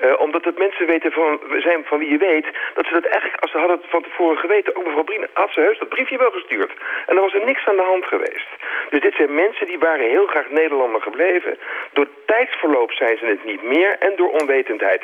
Eh, 0.00 0.20
omdat 0.20 0.44
het 0.44 0.58
mensen 0.58 0.86
weten 0.86 1.12
van, 1.12 1.40
zijn 1.58 1.84
van 1.84 1.98
wie 1.98 2.10
je 2.10 2.18
weet... 2.18 2.46
dat 2.74 2.86
ze 2.86 2.92
dat 2.92 3.04
eigenlijk, 3.04 3.42
als 3.42 3.50
ze 3.50 3.58
hadden 3.58 3.76
het 3.76 3.90
van 3.90 4.02
tevoren 4.02 4.38
geweten... 4.38 4.76
ook 4.76 4.84
mevrouw 4.84 5.02
Brien 5.02 5.26
had 5.32 5.50
ze 5.52 5.60
heus 5.60 5.78
dat 5.78 5.88
briefje 5.88 6.18
wel 6.18 6.30
gestuurd. 6.30 6.72
En 7.06 7.14
dan 7.14 7.24
was 7.24 7.34
er 7.34 7.44
niks 7.44 7.66
aan 7.66 7.76
de 7.76 7.90
hand 7.92 8.04
geweest. 8.04 8.48
Dus 8.90 9.00
dit 9.00 9.14
zijn 9.14 9.34
mensen 9.34 9.66
die 9.66 9.78
waren 9.78 10.10
heel 10.10 10.26
graag 10.26 10.50
Nederlander 10.50 11.02
gebleven. 11.02 11.58
Door 11.92 12.08
tijdsverloop 12.26 12.92
zijn 12.92 13.16
ze 13.18 13.26
het 13.26 13.44
niet 13.44 13.62
meer 13.62 13.96
en 13.98 14.12
door 14.16 14.30
onwetendheid. 14.40 15.02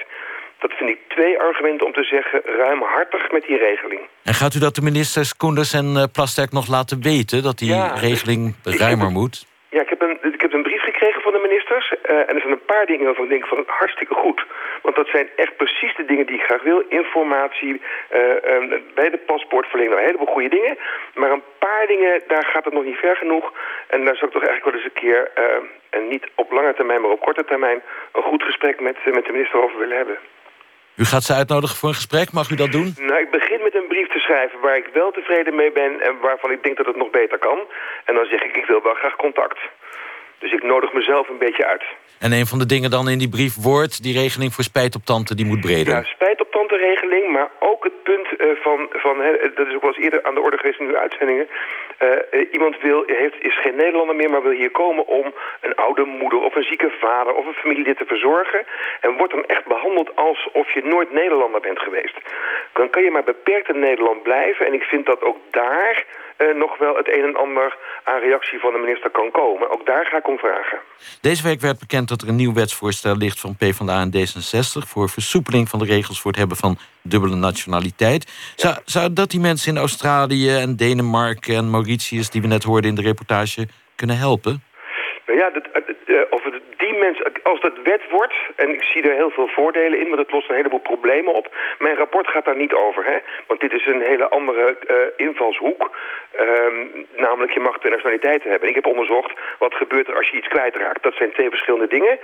Dat 0.59 0.73
vind 0.73 0.91
ik 0.91 0.99
twee 1.09 1.39
argumenten 1.39 1.87
om 1.87 1.93
te 1.93 2.05
zeggen... 2.05 2.41
ruimhartig 2.45 3.31
met 3.31 3.43
die 3.47 3.57
regeling. 3.57 4.01
En 4.23 4.35
gaat 4.35 4.55
u 4.55 4.59
dat 4.59 4.75
de 4.75 4.83
ministers 4.83 5.37
Koenders 5.37 5.73
en 5.73 5.97
eh, 5.97 6.05
Plasterk 6.13 6.53
nog 6.53 6.69
laten 6.69 7.03
weten... 7.03 7.43
dat 7.43 7.59
die 7.59 7.69
Ja, 7.69 7.95
regeling 7.95 8.55
ruimer 8.65 9.11
moet? 9.11 9.47
Ja, 9.71 9.81
ik 9.81 9.89
heb 9.89 10.03
een, 10.03 10.19
ik 10.33 10.41
heb 10.41 10.53
een 10.53 10.63
brief 10.63 10.83
gekregen 10.83 11.23
van 11.23 11.33
de 11.33 11.44
ministers. 11.55 12.01
eh, 12.03 12.29
en 12.29 12.35
er 12.37 12.41
zijn 12.41 12.53
een 12.53 12.71
paar 12.75 12.87
dingen 12.87 13.05
waarvan 13.05 13.25
ik 13.25 13.31
denk 13.31 13.47
van 13.47 13.65
hartstikke 13.67 14.15
goed. 14.15 14.47
Want 14.83 14.97
dat 14.97 15.09
zijn 15.09 15.29
echt 15.37 15.57
precies 15.57 15.97
de 15.97 16.05
dingen 16.05 16.27
die 16.27 16.37
ik 16.37 16.45
graag 16.49 16.63
wil. 16.63 16.81
Informatie, 16.89 17.81
eh, 18.09 18.21
eh, 18.53 18.81
bij 18.95 19.11
de 19.11 19.21
paspoortverlening, 19.27 19.99
een 19.99 20.07
heleboel 20.07 20.35
goede 20.35 20.49
dingen. 20.49 20.79
Maar 21.15 21.31
een 21.31 21.49
paar 21.59 21.87
dingen, 21.87 22.23
daar 22.27 22.47
gaat 22.53 22.65
het 22.65 22.75
nog 22.75 22.85
niet 22.85 22.97
ver 22.97 23.17
genoeg. 23.17 23.53
En 23.89 24.05
daar 24.05 24.17
zou 24.17 24.27
ik 24.27 24.37
toch 24.37 24.47
eigenlijk 24.47 24.65
wel 24.65 24.75
eens 24.75 24.91
een 24.91 25.01
keer, 25.03 25.31
eh, 25.35 25.45
en 25.91 26.09
niet 26.09 26.27
op 26.35 26.53
lange 26.53 26.75
termijn, 26.75 27.01
maar 27.01 27.11
op 27.11 27.21
korte 27.21 27.45
termijn, 27.45 27.83
een 28.13 28.23
goed 28.23 28.43
gesprek 28.43 28.81
met, 28.81 28.97
met 29.05 29.25
de 29.25 29.33
minister 29.33 29.63
over 29.63 29.79
willen 29.79 29.97
hebben. 29.97 30.19
U 30.97 31.05
gaat 31.05 31.23
ze 31.23 31.35
uitnodigen 31.35 31.77
voor 31.77 31.89
een 31.89 31.95
gesprek, 32.03 32.33
mag 32.33 32.51
u 32.51 32.57
dat 32.57 32.73
doen? 32.73 32.95
Nou, 32.97 33.21
ik 33.21 33.31
begin 33.31 33.63
met 33.63 33.75
een 33.75 33.87
brief 33.89 34.09
te 34.09 34.19
schrijven 34.19 34.61
waar 34.61 34.77
ik 34.77 34.89
wel 34.93 35.11
tevreden 35.11 35.55
mee 35.55 35.73
ben 35.73 36.01
en 36.01 36.15
waarvan 36.21 36.51
ik 36.51 36.63
denk 36.63 36.77
dat 36.77 36.87
het 36.87 36.97
nog 36.97 37.11
beter 37.11 37.39
kan. 37.39 37.59
En 38.05 38.15
dan 38.15 38.25
zeg 38.25 38.43
ik, 38.43 38.57
ik 38.57 38.67
wil 38.67 38.83
wel 38.83 38.95
graag 38.95 39.17
contact. 39.17 39.59
Dus 40.45 40.53
ik 40.53 40.63
nodig 40.63 40.93
mezelf 40.93 41.29
een 41.29 41.39
beetje 41.39 41.67
uit. 41.67 41.85
En 42.21 42.33
een 42.33 42.47
van 42.47 42.59
de 42.59 42.67
dingen 42.67 42.91
dan 42.91 43.09
in 43.09 43.19
die 43.19 43.29
brief 43.29 43.55
wordt... 43.55 44.03
die 44.03 44.19
regeling 44.23 44.53
voor 44.55 44.65
spijtoptanten, 44.65 45.37
die 45.37 45.47
moet 45.47 45.61
breder. 45.61 45.95
Ja, 45.95 46.03
spijt 46.03 46.41
op 46.41 46.51
tanteregeling, 46.51 47.33
maar 47.33 47.51
ook 47.59 47.85
het 47.85 48.03
punt 48.03 48.27
eh, 48.37 48.49
van, 48.67 48.89
van 48.91 49.21
hè, 49.21 49.31
dat 49.55 49.67
is 49.67 49.75
ook 49.75 49.81
wel 49.83 49.95
eens 49.95 50.05
eerder 50.05 50.23
aan 50.23 50.35
de 50.35 50.41
orde 50.41 50.57
geweest 50.59 50.81
in 50.81 50.87
uw 50.87 50.97
uitzendingen. 50.97 51.49
Eh, 51.99 52.09
eh, 52.11 52.53
iemand 52.53 52.81
wil, 52.81 53.03
heeft, 53.07 53.43
is 53.43 53.61
geen 53.61 53.77
Nederlander 53.77 54.17
meer, 54.17 54.31
maar 54.31 54.43
wil 54.43 54.61
hier 54.63 54.71
komen 54.71 55.07
om 55.07 55.35
een 55.61 55.75
oude 55.75 56.05
moeder 56.05 56.41
of 56.41 56.55
een 56.55 56.71
zieke 56.73 56.91
vader 57.01 57.35
of 57.35 57.47
een 57.47 57.63
familielid 57.63 57.97
te 57.97 58.07
verzorgen. 58.07 58.67
En 59.01 59.17
wordt 59.17 59.33
dan 59.33 59.45
echt 59.47 59.67
behandeld 59.67 60.17
alsof 60.17 60.75
je 60.75 60.83
nooit 60.85 61.13
Nederlander 61.13 61.61
bent 61.61 61.79
geweest. 61.79 62.17
Dan 62.73 62.91
kan 62.91 63.03
je 63.03 63.11
maar 63.11 63.25
beperkt 63.25 63.69
in 63.69 63.79
Nederland 63.79 64.23
blijven. 64.23 64.67
En 64.67 64.75
ik 64.75 64.83
vind 64.83 65.07
dat 65.07 65.23
ook 65.23 65.39
daar 65.51 66.05
eh, 66.37 66.55
nog 66.55 66.79
wel 66.79 66.97
het 66.97 67.09
een 67.09 67.25
en 67.25 67.37
ander 67.37 67.77
aan 68.05 68.21
reactie 68.21 68.59
van 68.59 68.73
de 68.73 68.79
minister 68.79 69.11
kan 69.11 69.31
komen. 69.31 69.71
Ook 69.71 69.87
daar 69.87 70.07
ga 70.07 70.17
ik 70.17 70.29
om 70.29 70.39
vragen. 70.39 70.79
Deze 71.21 71.43
week 71.43 71.61
werd 71.61 71.79
bekend 71.79 72.09
dat 72.09 72.23
er 72.23 72.29
een 72.29 72.37
nieuw 72.37 72.53
wetsvoorstel 72.53 73.17
ligt 73.17 73.41
van 73.41 73.57
PvdA 73.57 74.01
en 74.01 74.13
D66... 74.17 74.89
voor 74.89 75.09
versoepeling 75.09 75.69
van 75.69 75.79
de 75.79 75.85
regels 75.85 76.21
voor 76.21 76.31
het 76.31 76.41
hebben 76.41 76.57
van 76.57 76.77
dubbele 77.03 77.37
nationaliteit. 77.37 78.53
Zou, 78.57 78.75
zou 78.85 79.13
dat 79.13 79.31
die 79.31 79.41
mensen 79.41 79.73
in 79.73 79.81
Australië 79.81 80.57
en 80.57 80.77
Denemarken 80.77 81.57
en 81.57 81.71
Mauritius... 81.71 82.31
die 82.31 82.41
we 82.41 82.47
net 82.47 82.65
hoorden 82.65 82.91
in 82.91 82.97
de 82.97 83.03
reportage, 83.03 83.67
kunnen 83.97 84.17
helpen? 84.17 84.63
Nou 85.27 85.39
ja, 85.39 85.51
dat, 85.51 85.94
of 86.31 86.45
het 86.45 86.55
die 86.77 86.95
mensen, 86.99 87.33
als 87.43 87.61
dat 87.61 87.73
wet 87.85 88.03
wordt, 88.11 88.35
en 88.57 88.69
ik 88.69 88.83
zie 88.83 89.03
er 89.03 89.15
heel 89.15 89.31
veel 89.31 89.49
voordelen 89.49 89.99
in, 89.99 90.09
want 90.09 90.21
het 90.21 90.31
lost 90.31 90.49
een 90.49 90.57
heleboel 90.57 90.81
problemen 90.81 91.35
op. 91.35 91.55
Mijn 91.79 91.97
rapport 91.97 92.29
gaat 92.29 92.45
daar 92.45 92.57
niet 92.57 92.73
over, 92.73 93.05
hè? 93.05 93.19
want 93.47 93.61
dit 93.61 93.73
is 93.73 93.87
een 93.87 94.03
hele 94.03 94.29
andere 94.29 94.77
eh, 94.87 94.97
invalshoek. 95.27 95.91
Ehm, 96.37 96.87
namelijk, 97.17 97.53
je 97.53 97.61
mag 97.61 97.79
twee 97.79 97.93
nationaliteiten 97.93 98.51
hebben. 98.51 98.69
Ik 98.69 98.75
heb 98.75 98.87
onderzocht 98.87 99.33
wat 99.59 99.75
gebeurt 99.75 100.09
er 100.09 100.17
als 100.17 100.29
je 100.29 100.37
iets 100.37 100.49
kwijtraakt. 100.49 101.03
Dat 101.03 101.15
zijn 101.15 101.33
twee 101.33 101.51
verschillende 101.51 101.89
dingen 101.89 102.19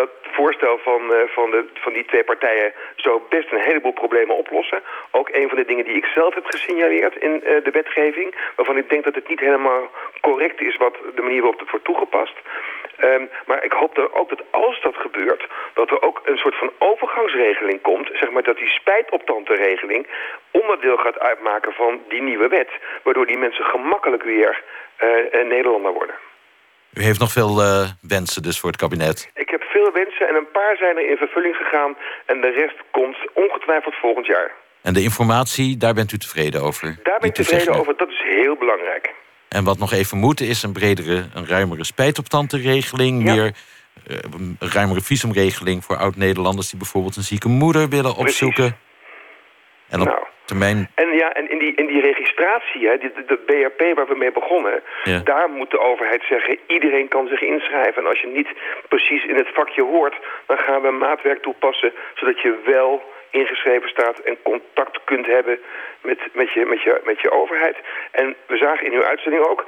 dat 0.00 0.10
voorstel 0.22 0.78
van, 0.78 1.14
eh, 1.14 1.20
van, 1.26 1.50
de, 1.50 1.64
van 1.74 1.92
die 1.92 2.04
twee 2.04 2.24
partijen 2.24 2.72
zou 2.96 3.20
best 3.28 3.52
een 3.52 3.60
heleboel 3.68 3.92
problemen 3.92 4.36
oplossen. 4.36 4.82
Ook 5.10 5.28
een 5.32 5.48
van 5.48 5.58
de 5.58 5.64
dingen 5.64 5.84
die 5.84 5.96
ik 5.96 6.04
zelf 6.04 6.34
heb 6.34 6.46
gesignaleerd 6.46 7.16
in 7.16 7.44
eh, 7.44 7.64
de 7.64 7.70
wetgeving... 7.70 8.34
waarvan 8.56 8.76
ik 8.76 8.88
denk 8.88 9.04
dat 9.04 9.14
het 9.14 9.28
niet 9.28 9.40
helemaal 9.40 9.90
correct 10.20 10.60
is 10.60 10.76
wat 10.76 10.96
de 11.14 11.22
manier 11.22 11.40
waarop 11.40 11.60
het 11.60 11.70
wordt 11.70 11.84
toegepast. 11.84 12.36
Ehm, 12.96 13.24
maar 13.46 13.64
ik 13.64 13.72
hoop 13.72 13.94
dan 13.94 14.12
ook 14.12 14.28
dat 14.28 14.42
als 14.50 14.80
dat 14.82 14.96
gebeurt... 14.96 15.46
dat 15.74 15.90
er 15.90 16.02
ook 16.02 16.20
een 16.24 16.36
soort 16.36 16.58
van 16.58 16.72
overgangsregeling 16.78 17.80
komt... 17.82 18.10
zeg 18.12 18.30
maar 18.30 18.42
dat 18.42 18.56
die 18.56 18.68
spijtoptantenregeling 18.68 20.06
onderdeel 20.50 20.96
gaat 20.96 21.18
uitmaken 21.18 21.72
van 21.72 22.00
die 22.08 22.22
nieuwe 22.22 22.48
wet... 22.48 22.70
waardoor 23.02 23.26
die 23.26 23.38
mensen 23.38 23.64
gemakkelijk 23.64 24.22
weer 24.22 24.62
eh, 24.96 25.08
Nederlander 25.44 25.92
worden. 25.92 26.14
U 26.94 27.02
heeft 27.02 27.20
nog 27.20 27.32
veel 27.32 27.60
eh, 27.60 27.88
wensen 28.00 28.42
dus 28.42 28.60
voor 28.60 28.70
het 28.70 28.80
kabinet. 28.80 29.30
Ik 29.34 29.48
heb 29.50 29.62
veel 29.62 29.92
wensen 29.92 30.28
en 30.28 30.34
een 30.34 30.50
paar 30.50 30.76
zijn 30.76 30.96
er 30.96 31.10
in 31.10 31.16
vervulling 31.16 31.56
gegaan. 31.56 31.96
En 32.26 32.40
de 32.40 32.50
rest 32.50 32.76
komt 32.90 33.16
ongetwijfeld 33.32 33.94
volgend 33.94 34.26
jaar. 34.26 34.52
En 34.82 34.94
de 34.94 35.02
informatie, 35.02 35.76
daar 35.76 35.94
bent 35.94 36.12
u 36.12 36.18
tevreden 36.18 36.62
over? 36.62 36.98
Daar 37.02 37.18
ben 37.18 37.28
ik 37.28 37.34
tevreden 37.34 37.74
over. 37.74 37.96
Dat 37.96 38.08
is 38.08 38.22
heel 38.22 38.56
belangrijk. 38.56 39.14
En 39.56 39.64
wat 39.64 39.78
nog 39.78 39.92
even 39.92 40.18
moet, 40.18 40.40
is 40.40 40.62
een 40.62 40.72
bredere, 40.72 41.16
een 41.34 41.46
ruimere 41.46 41.84
spijtoptantenregeling... 41.84 43.22
meer 43.22 43.46
eh, 44.06 44.16
een 44.38 44.56
ruimere 44.76 45.00
visumregeling 45.00 45.84
voor 45.84 45.96
oud-Nederlanders... 45.96 46.68
die 46.70 46.78
bijvoorbeeld 46.78 47.16
een 47.16 47.30
zieke 47.32 47.48
moeder 47.48 47.88
willen 47.88 48.16
opzoeken. 48.16 48.76
En 49.88 50.00
op 50.00 50.06
Nou. 50.06 50.22
termijn... 50.44 50.90
En 50.94 51.08
ja, 51.22 51.32
en 51.32 51.50
in 51.50 51.58
die, 51.58 51.74
in 51.74 51.86
die 51.86 52.00
registratie, 52.00 52.88
hè, 52.88 52.96
die, 52.98 53.12
de, 53.12 53.24
de 53.26 53.38
BRP 53.46 53.96
waar 53.96 54.08
we 54.08 54.16
mee 54.16 54.32
begonnen... 54.32 54.82
Ja. 55.04 55.18
daar 55.18 55.48
moet 55.50 55.70
de 55.70 55.80
overheid 55.80 56.22
zeggen, 56.28 56.58
iedereen 56.66 57.08
kan 57.08 57.26
zich 57.28 57.40
inschrijven. 57.40 58.02
En 58.02 58.08
als 58.08 58.20
je 58.20 58.26
niet 58.26 58.50
precies 58.88 59.24
in 59.24 59.36
het 59.36 59.48
vakje 59.54 59.84
hoort... 59.84 60.16
dan 60.46 60.58
gaan 60.58 60.82
we 60.82 60.90
maatwerk 60.90 61.42
toepassen... 61.42 61.92
zodat 62.14 62.40
je 62.40 62.60
wel 62.64 63.02
ingeschreven 63.40 63.88
staat 63.88 64.18
en 64.18 64.36
contact 64.42 64.96
kunt 65.04 65.26
hebben 65.26 65.58
met, 66.02 66.18
met, 66.32 66.52
je, 66.52 66.64
met, 66.66 66.82
je, 66.82 67.00
met 67.04 67.20
je 67.20 67.30
overheid. 67.30 67.76
En 68.10 68.36
we 68.46 68.56
zagen 68.56 68.86
in 68.86 68.92
uw 68.92 69.04
uitzending 69.04 69.42
ook 69.50 69.66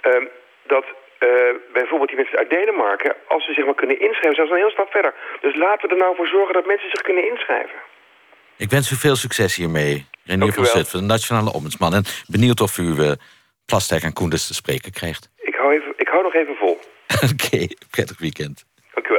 ehm, 0.00 0.24
dat 0.66 0.84
eh, 1.18 1.28
bijvoorbeeld 1.72 2.08
die 2.08 2.18
mensen 2.18 2.38
uit 2.38 2.50
Denemarken... 2.50 3.16
als 3.28 3.44
ze 3.44 3.52
zich 3.52 3.64
maar 3.64 3.74
kunnen 3.82 4.00
inschrijven, 4.00 4.34
zijn 4.34 4.46
ze 4.46 4.52
een 4.52 4.64
heel 4.64 4.76
stap 4.78 4.90
verder. 4.90 5.14
Dus 5.40 5.54
laten 5.54 5.88
we 5.88 5.94
er 5.94 6.00
nou 6.00 6.16
voor 6.16 6.26
zorgen 6.26 6.54
dat 6.54 6.66
mensen 6.66 6.90
zich 6.90 7.02
kunnen 7.02 7.28
inschrijven. 7.30 7.78
Ik 8.56 8.70
wens 8.70 8.90
u 8.90 8.96
veel 8.96 9.16
succes 9.16 9.56
hiermee. 9.56 10.06
Renier 10.24 10.52
van 10.52 11.00
de 11.00 11.06
nationale 11.06 11.52
ombudsman. 11.52 11.94
En 11.94 12.04
benieuwd 12.26 12.60
of 12.60 12.78
u 12.78 12.82
uh, 12.82 13.12
Plasterk 13.66 14.02
en 14.02 14.12
Koenders 14.12 14.46
te 14.46 14.54
spreken 14.54 14.92
krijgt. 14.92 15.30
Ik 15.36 15.54
hou, 15.54 15.74
even, 15.74 15.92
ik 15.96 16.08
hou 16.08 16.22
nog 16.22 16.34
even 16.34 16.54
vol. 16.54 16.78
Oké, 17.32 17.66
prettig 17.90 18.18
weekend. 18.18 18.67